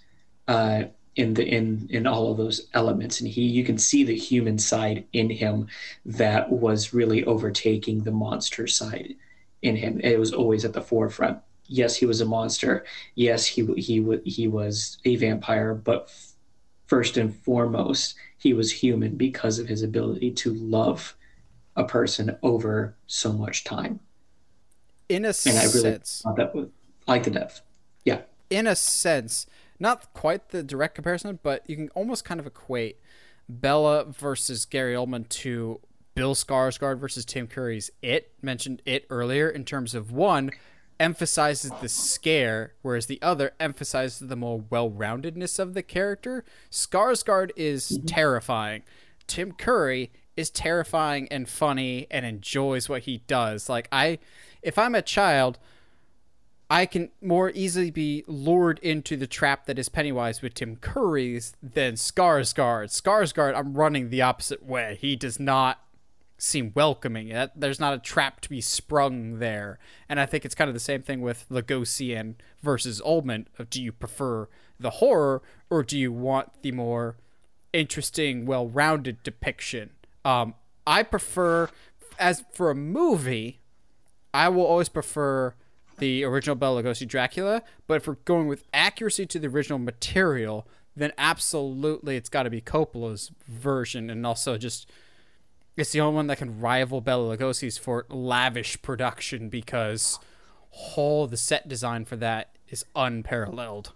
[0.48, 0.84] uh,
[1.16, 4.58] in the in in all of those elements, and he you can see the human
[4.58, 5.68] side in him
[6.06, 9.16] that was really overtaking the monster side
[9.62, 10.00] in him.
[10.02, 11.40] It was always at the forefront.
[11.66, 12.86] Yes, he was a monster.
[13.16, 16.12] Yes, he he he was a vampire, but
[16.88, 21.16] first and foremost, he was human because of his ability to love
[21.76, 24.00] a person over so much time.
[25.08, 26.68] In a and I really sense, that was
[27.08, 27.62] like the depth.
[28.06, 28.22] Yeah.
[28.50, 29.46] In a sense,
[29.80, 32.98] not quite the direct comparison, but you can almost kind of equate
[33.48, 35.80] Bela versus Gary Oldman to
[36.16, 38.32] Bill Skarsgård versus Tim Curry's It.
[38.42, 40.52] Mentioned It earlier in terms of one
[41.00, 46.44] emphasizes the scare, whereas the other emphasizes the more well-roundedness of the character.
[46.70, 48.06] Skarsgård is mm-hmm.
[48.06, 48.84] terrifying.
[49.26, 53.70] Tim Curry is terrifying and funny and enjoys what he does.
[53.70, 54.20] Like I
[54.62, 55.58] if I'm a child,
[56.70, 61.54] I can more easily be lured into the trap that is Pennywise with Tim Curry's
[61.64, 62.90] than Skarsgård.
[62.90, 64.98] Skarsgård, I'm running the opposite way.
[65.02, 65.80] He does not
[66.38, 67.34] seem welcoming.
[67.56, 69.80] There's not a trap to be sprung there.
[70.08, 73.48] And I think it's kind of the same thing with Lugosi and versus Oldman.
[73.70, 74.48] Do you prefer
[74.80, 77.18] the horror or do you want the more
[77.74, 79.90] interesting, well-rounded depiction?
[80.24, 80.54] Um,
[80.86, 81.70] I prefer,
[82.20, 83.60] as for a movie,
[84.34, 85.56] I will always prefer
[86.00, 87.62] the original Bela Lugosi Dracula.
[87.88, 92.50] But if we're going with accuracy to the original material, then absolutely it's got to
[92.50, 94.90] be Coppola's version, and also just
[95.78, 100.20] it's the only one that can rival Bela Lugosi's for lavish production because
[100.72, 103.94] whole the set design for that is unparalleled.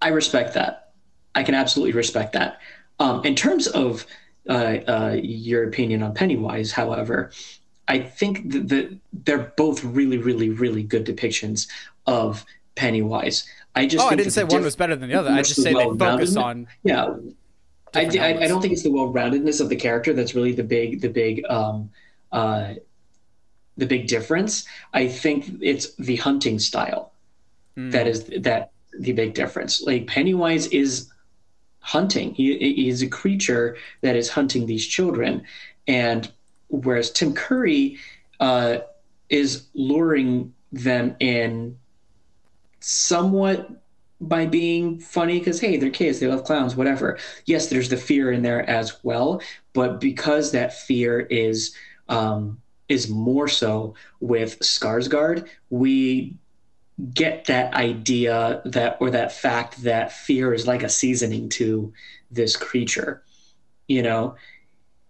[0.00, 0.92] I respect that.
[1.34, 2.60] I can absolutely respect that.
[2.98, 4.06] Um, in terms of
[4.48, 7.30] uh, uh, your opinion on Pennywise, however,
[7.86, 11.68] I think that the, they're both really, really, really good depictions
[12.06, 12.44] of
[12.74, 13.46] Pennywise.
[13.74, 15.30] I just oh, I didn't say one was better than the other.
[15.30, 17.14] I just say they focus on yeah.
[17.94, 21.00] I, I, I, don't think it's the well-roundedness of the character that's really the big
[21.00, 21.90] the big um,
[22.32, 22.74] uh,
[23.76, 24.66] the big difference.
[24.92, 27.12] I think it's the hunting style
[27.76, 27.90] mm.
[27.92, 29.82] that is that the big difference.
[29.82, 31.10] Like Pennywise is
[31.80, 32.34] hunting.
[32.34, 35.44] He, he is a creature that is hunting these children,
[35.86, 36.30] and
[36.82, 37.98] whereas Tim Curry
[38.40, 38.78] uh,
[39.28, 41.78] is luring them in
[42.80, 43.70] somewhat
[44.20, 47.18] by being funny because hey they're kids they love clowns whatever.
[47.46, 49.40] Yes there's the fear in there as well
[49.72, 51.74] but because that fear is
[52.08, 56.36] um, is more so with Skarsgård we
[57.12, 61.92] get that idea that or that fact that fear is like a seasoning to
[62.30, 63.22] this creature
[63.88, 64.36] you know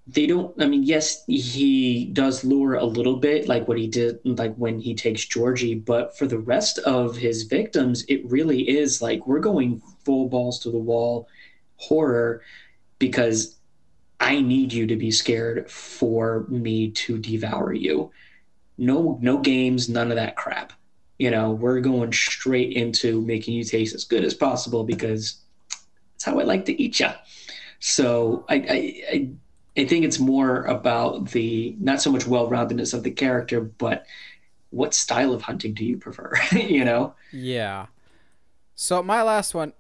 [0.07, 4.19] they don't i mean yes he does lure a little bit like what he did
[4.25, 9.01] like when he takes georgie but for the rest of his victims it really is
[9.01, 11.27] like we're going full balls to the wall
[11.77, 12.43] horror
[12.99, 13.59] because
[14.21, 18.11] i need you to be scared for me to devour you.
[18.77, 20.73] No no games none of that crap.
[21.19, 25.41] You know we're going straight into making you taste as good as possible because
[26.13, 27.09] that's how i like to eat you
[27.79, 29.31] so I, I, I
[29.77, 34.07] I think it's more about the not so much well-roundedness of the character, but
[34.71, 36.33] what style of hunting do you prefer?
[36.53, 37.15] you know?
[37.33, 37.87] Yeah.
[38.75, 39.73] So my last one,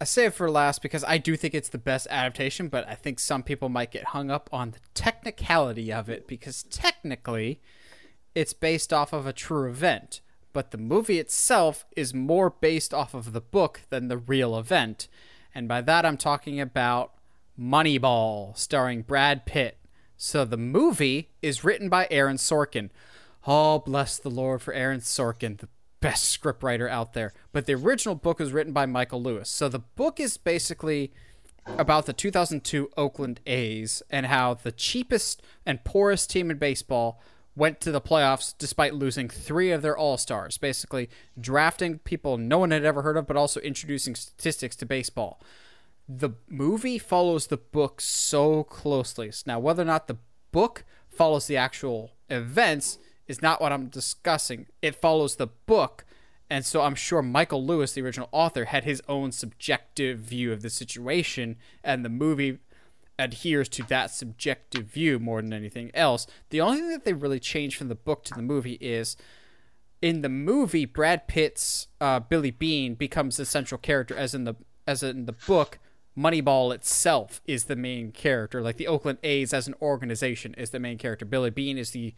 [0.00, 2.94] I say it for last because I do think it's the best adaptation, but I
[2.94, 7.60] think some people might get hung up on the technicality of it because technically
[8.34, 10.20] it's based off of a true event,
[10.52, 15.08] but the movie itself is more based off of the book than the real event.
[15.54, 17.12] And by that, I'm talking about
[17.58, 19.78] Moneyball, starring Brad Pitt.
[20.16, 22.90] So the movie is written by Aaron Sorkin.
[23.46, 25.68] Oh, bless the Lord for Aaron Sorkin, the
[26.00, 27.32] best scriptwriter out there.
[27.52, 29.48] But the original book was written by Michael Lewis.
[29.48, 31.12] So the book is basically
[31.66, 37.20] about the 2002 Oakland A's and how the cheapest and poorest team in baseball
[37.54, 42.58] went to the playoffs despite losing three of their all stars, basically drafting people no
[42.58, 45.40] one had ever heard of, but also introducing statistics to baseball.
[46.08, 49.30] The movie follows the book so closely.
[49.44, 50.18] Now, whether or not the
[50.52, 54.66] book follows the actual events is not what I'm discussing.
[54.80, 56.04] It follows the book.
[56.50, 60.62] And so I'm sure Michael Lewis, the original author, had his own subjective view of
[60.62, 62.58] the situation, and the movie
[63.18, 66.26] adheres to that subjective view more than anything else.
[66.48, 69.16] The only thing that they really changed from the book to the movie is
[70.00, 74.54] in the movie, Brad Pitt's uh, Billy Beane becomes the central character, as in the
[74.86, 75.78] as in the book.
[76.18, 78.60] Moneyball itself is the main character.
[78.60, 81.24] Like the Oakland A's as an organization is the main character.
[81.24, 82.14] Billy Beane is the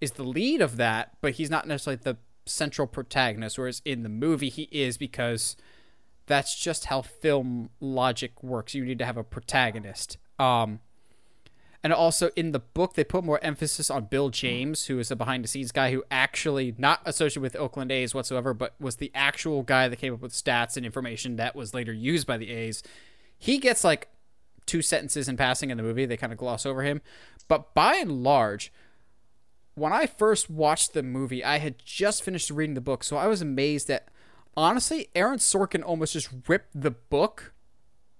[0.00, 3.58] is the lead of that, but he's not necessarily the central protagonist.
[3.58, 5.56] Whereas in the movie, he is because
[6.26, 8.74] that's just how film logic works.
[8.74, 10.16] You need to have a protagonist.
[10.38, 10.80] Um,
[11.82, 15.16] and also in the book, they put more emphasis on Bill James, who is a
[15.16, 19.10] behind the scenes guy who actually not associated with Oakland A's whatsoever, but was the
[19.14, 22.50] actual guy that came up with stats and information that was later used by the
[22.50, 22.82] A's.
[23.40, 24.06] He gets like
[24.66, 26.06] two sentences in passing in the movie.
[26.06, 27.00] They kind of gloss over him.
[27.48, 28.72] But by and large,
[29.74, 33.26] when I first watched the movie, I had just finished reading the book, so I
[33.26, 34.08] was amazed that
[34.56, 37.52] honestly, Aaron Sorkin almost just ripped the book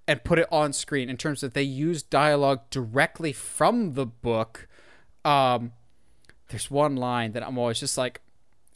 [0.08, 4.66] and put it on screen in terms of they use dialogue directly from the book.
[5.24, 5.72] Um,
[6.48, 8.20] there's one line that I'm always just like,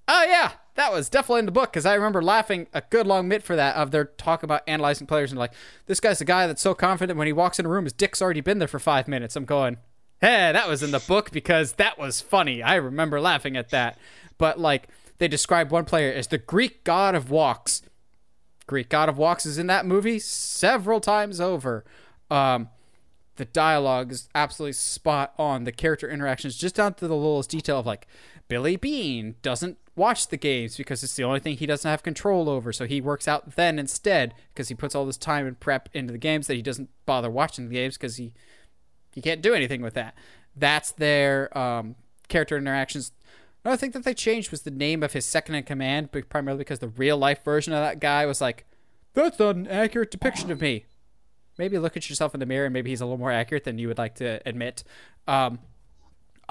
[0.07, 3.29] oh yeah, that was definitely in the book because I remember laughing a good long
[3.29, 5.53] bit for that of their talk about analyzing players and like
[5.87, 8.21] this guy's a guy that's so confident when he walks in a room his dick's
[8.21, 9.37] already been there for five minutes.
[9.37, 9.79] I'm going,
[10.21, 12.63] hey, that was in the book because that was funny.
[12.63, 13.99] I remember laughing at that.
[14.37, 14.89] But like
[15.19, 17.83] they describe one player as the Greek god of walks.
[18.67, 21.85] Greek god of walks is in that movie several times over.
[22.31, 22.69] Um,
[23.37, 25.65] the dialogue is absolutely spot on.
[25.65, 28.07] The character interactions, just down to the littlest detail of like
[28.49, 32.49] Billy Beane doesn't watch the games because it's the only thing he doesn't have control
[32.49, 32.73] over.
[32.73, 36.13] So he works out then instead because he puts all this time and prep into
[36.13, 38.33] the games that he doesn't bother watching the games because he
[39.15, 40.15] you can't do anything with that.
[40.57, 41.95] That's their um,
[42.29, 43.13] character interactions.
[43.65, 46.59] Another thing that they changed was the name of his second in command, but primarily
[46.59, 48.67] because the real life version of that guy was like,
[49.15, 50.85] "That's not an accurate depiction of me."
[51.57, 53.79] Maybe look at yourself in the mirror, and maybe he's a little more accurate than
[53.79, 54.83] you would like to admit.
[55.29, 55.61] Um,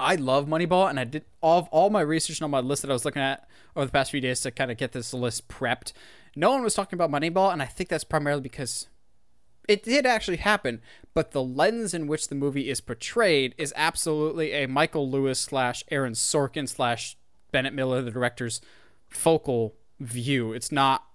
[0.03, 2.93] I love Moneyball, and I did all all my research on my list that I
[2.93, 5.93] was looking at over the past few days to kind of get this list prepped.
[6.35, 8.87] No one was talking about Moneyball, and I think that's primarily because
[9.67, 10.81] it did actually happen,
[11.13, 15.83] but the lens in which the movie is portrayed is absolutely a Michael Lewis slash
[15.89, 17.15] Aaron Sorkin slash
[17.51, 18.59] Bennett Miller, the director's
[19.09, 20.53] focal view.
[20.53, 21.05] It's not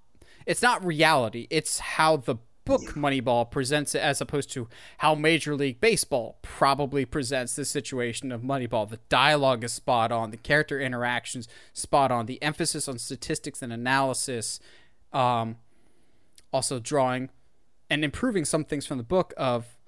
[0.46, 1.46] it's not reality.
[1.50, 2.36] It's how the
[2.68, 4.68] book Moneyball presents it as opposed to
[4.98, 8.86] how Major League Baseball probably presents the situation of Moneyball.
[8.86, 13.72] The dialogue is spot on, the character interactions spot on, the emphasis on statistics and
[13.72, 14.60] analysis,
[15.14, 15.56] um,
[16.52, 17.30] also drawing
[17.88, 19.78] and improving some things from the book of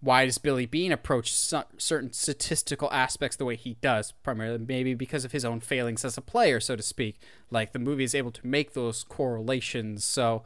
[0.00, 5.26] why does Billy Beane approach certain statistical aspects the way he does, primarily maybe because
[5.26, 7.20] of his own failings as a player, so to speak.
[7.50, 10.02] Like the movie is able to make those correlations.
[10.06, 10.44] So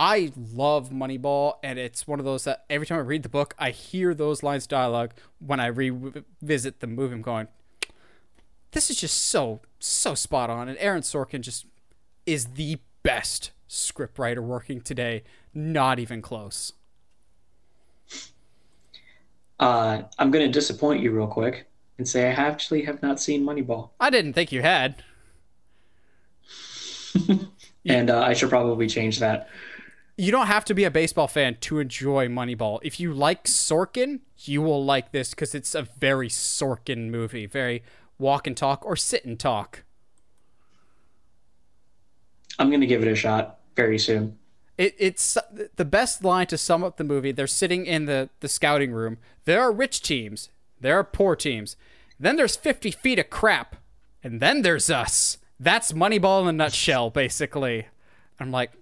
[0.00, 3.56] I love Moneyball, and it's one of those that every time I read the book,
[3.58, 5.12] I hear those lines of dialogue
[5.44, 7.14] when I revisit the movie.
[7.14, 7.48] I'm going,
[8.70, 11.66] this is just so so spot on, and Aaron Sorkin just
[12.26, 15.24] is the best scriptwriter working today.
[15.52, 16.74] Not even close.
[19.58, 21.66] Uh, I'm going to disappoint you real quick
[21.98, 23.90] and say I actually have not seen Moneyball.
[23.98, 25.02] I didn't think you had.
[27.84, 29.48] and uh, I should probably change that.
[30.20, 32.80] You don't have to be a baseball fan to enjoy Moneyball.
[32.82, 37.84] If you like Sorkin, you will like this because it's a very Sorkin movie, very
[38.18, 39.84] walk and talk or sit and talk.
[42.58, 44.36] I'm going to give it a shot very soon.
[44.76, 45.38] It, it's
[45.76, 47.30] the best line to sum up the movie.
[47.30, 49.18] They're sitting in the, the scouting room.
[49.44, 50.50] There are rich teams.
[50.80, 51.76] There are poor teams.
[52.18, 53.76] Then there's 50 feet of crap.
[54.24, 55.38] And then there's us.
[55.60, 57.86] That's Moneyball in a nutshell, basically.
[58.40, 58.72] I'm like,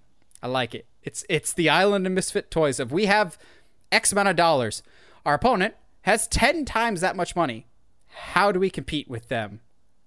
[0.41, 0.87] I like it.
[1.07, 2.81] It's it's the island of misfit toys.
[2.81, 3.37] If we have
[3.93, 4.83] X amount of dollars,
[5.25, 7.65] our opponent has ten times that much money.
[8.07, 9.61] How do we compete with them?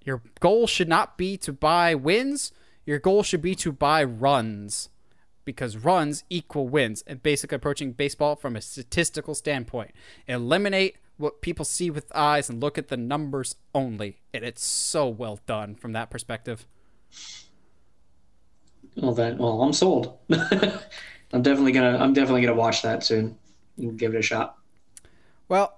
[0.05, 2.53] Your goal should not be to buy wins.
[2.85, 4.91] Your goal should be to buy runs
[5.47, 9.93] because runs equal wins and basically approaching baseball from a statistical standpoint.
[10.29, 14.21] Eliminate what people see with eyes and look at the numbers only.
[14.35, 16.67] And it's so well done from that perspective.
[18.97, 20.19] Well then well I'm sold.
[20.31, 23.37] I'm definitely gonna I'm definitely gonna watch that soon
[23.77, 24.57] and give it a shot.
[25.49, 25.77] Well,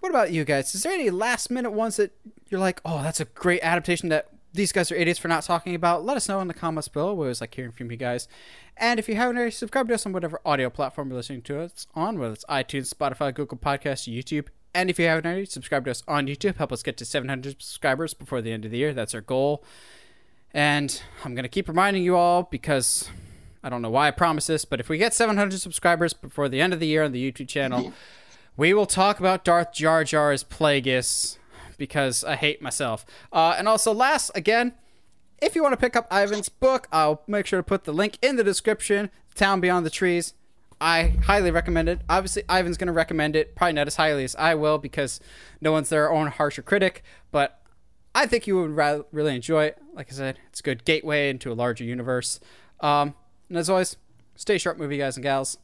[0.00, 0.74] what about you guys?
[0.74, 2.12] Is there any last minute ones that
[2.50, 5.74] you're like, oh, that's a great adaptation that these guys are idiots for not talking
[5.74, 6.04] about?
[6.04, 7.14] Let us know in the comments below.
[7.14, 8.28] We always like hearing from you guys.
[8.76, 11.60] And if you haven't already, subscribe to us on whatever audio platform you're listening to
[11.60, 14.48] us on, whether it's iTunes, Spotify, Google Podcasts, YouTube.
[14.74, 16.56] And if you haven't already, subscribe to us on YouTube.
[16.56, 18.92] Help us get to 700 subscribers before the end of the year.
[18.92, 19.64] That's our goal.
[20.54, 23.10] And I'm going to keep reminding you all because
[23.64, 26.60] I don't know why I promise this, but if we get 700 subscribers before the
[26.60, 27.92] end of the year on the YouTube channel,
[28.56, 31.38] we will talk about Darth Jar Jar as Plagueis
[31.76, 33.04] because I hate myself.
[33.32, 34.74] Uh, and also, last, again,
[35.42, 38.16] if you want to pick up Ivan's book, I'll make sure to put the link
[38.22, 40.34] in the description Town Beyond the Trees.
[40.80, 42.00] I highly recommend it.
[42.08, 45.18] Obviously, Ivan's going to recommend it, probably not as highly as I will because
[45.60, 47.02] no one's their own harsher critic,
[47.32, 47.60] but
[48.14, 48.76] I think you would
[49.12, 49.78] really enjoy it.
[49.92, 52.38] Like I said, it's a good gateway into a larger universe.
[52.80, 53.14] Um,
[53.48, 53.96] and as always,
[54.36, 55.58] stay sharp, movie guys and gals.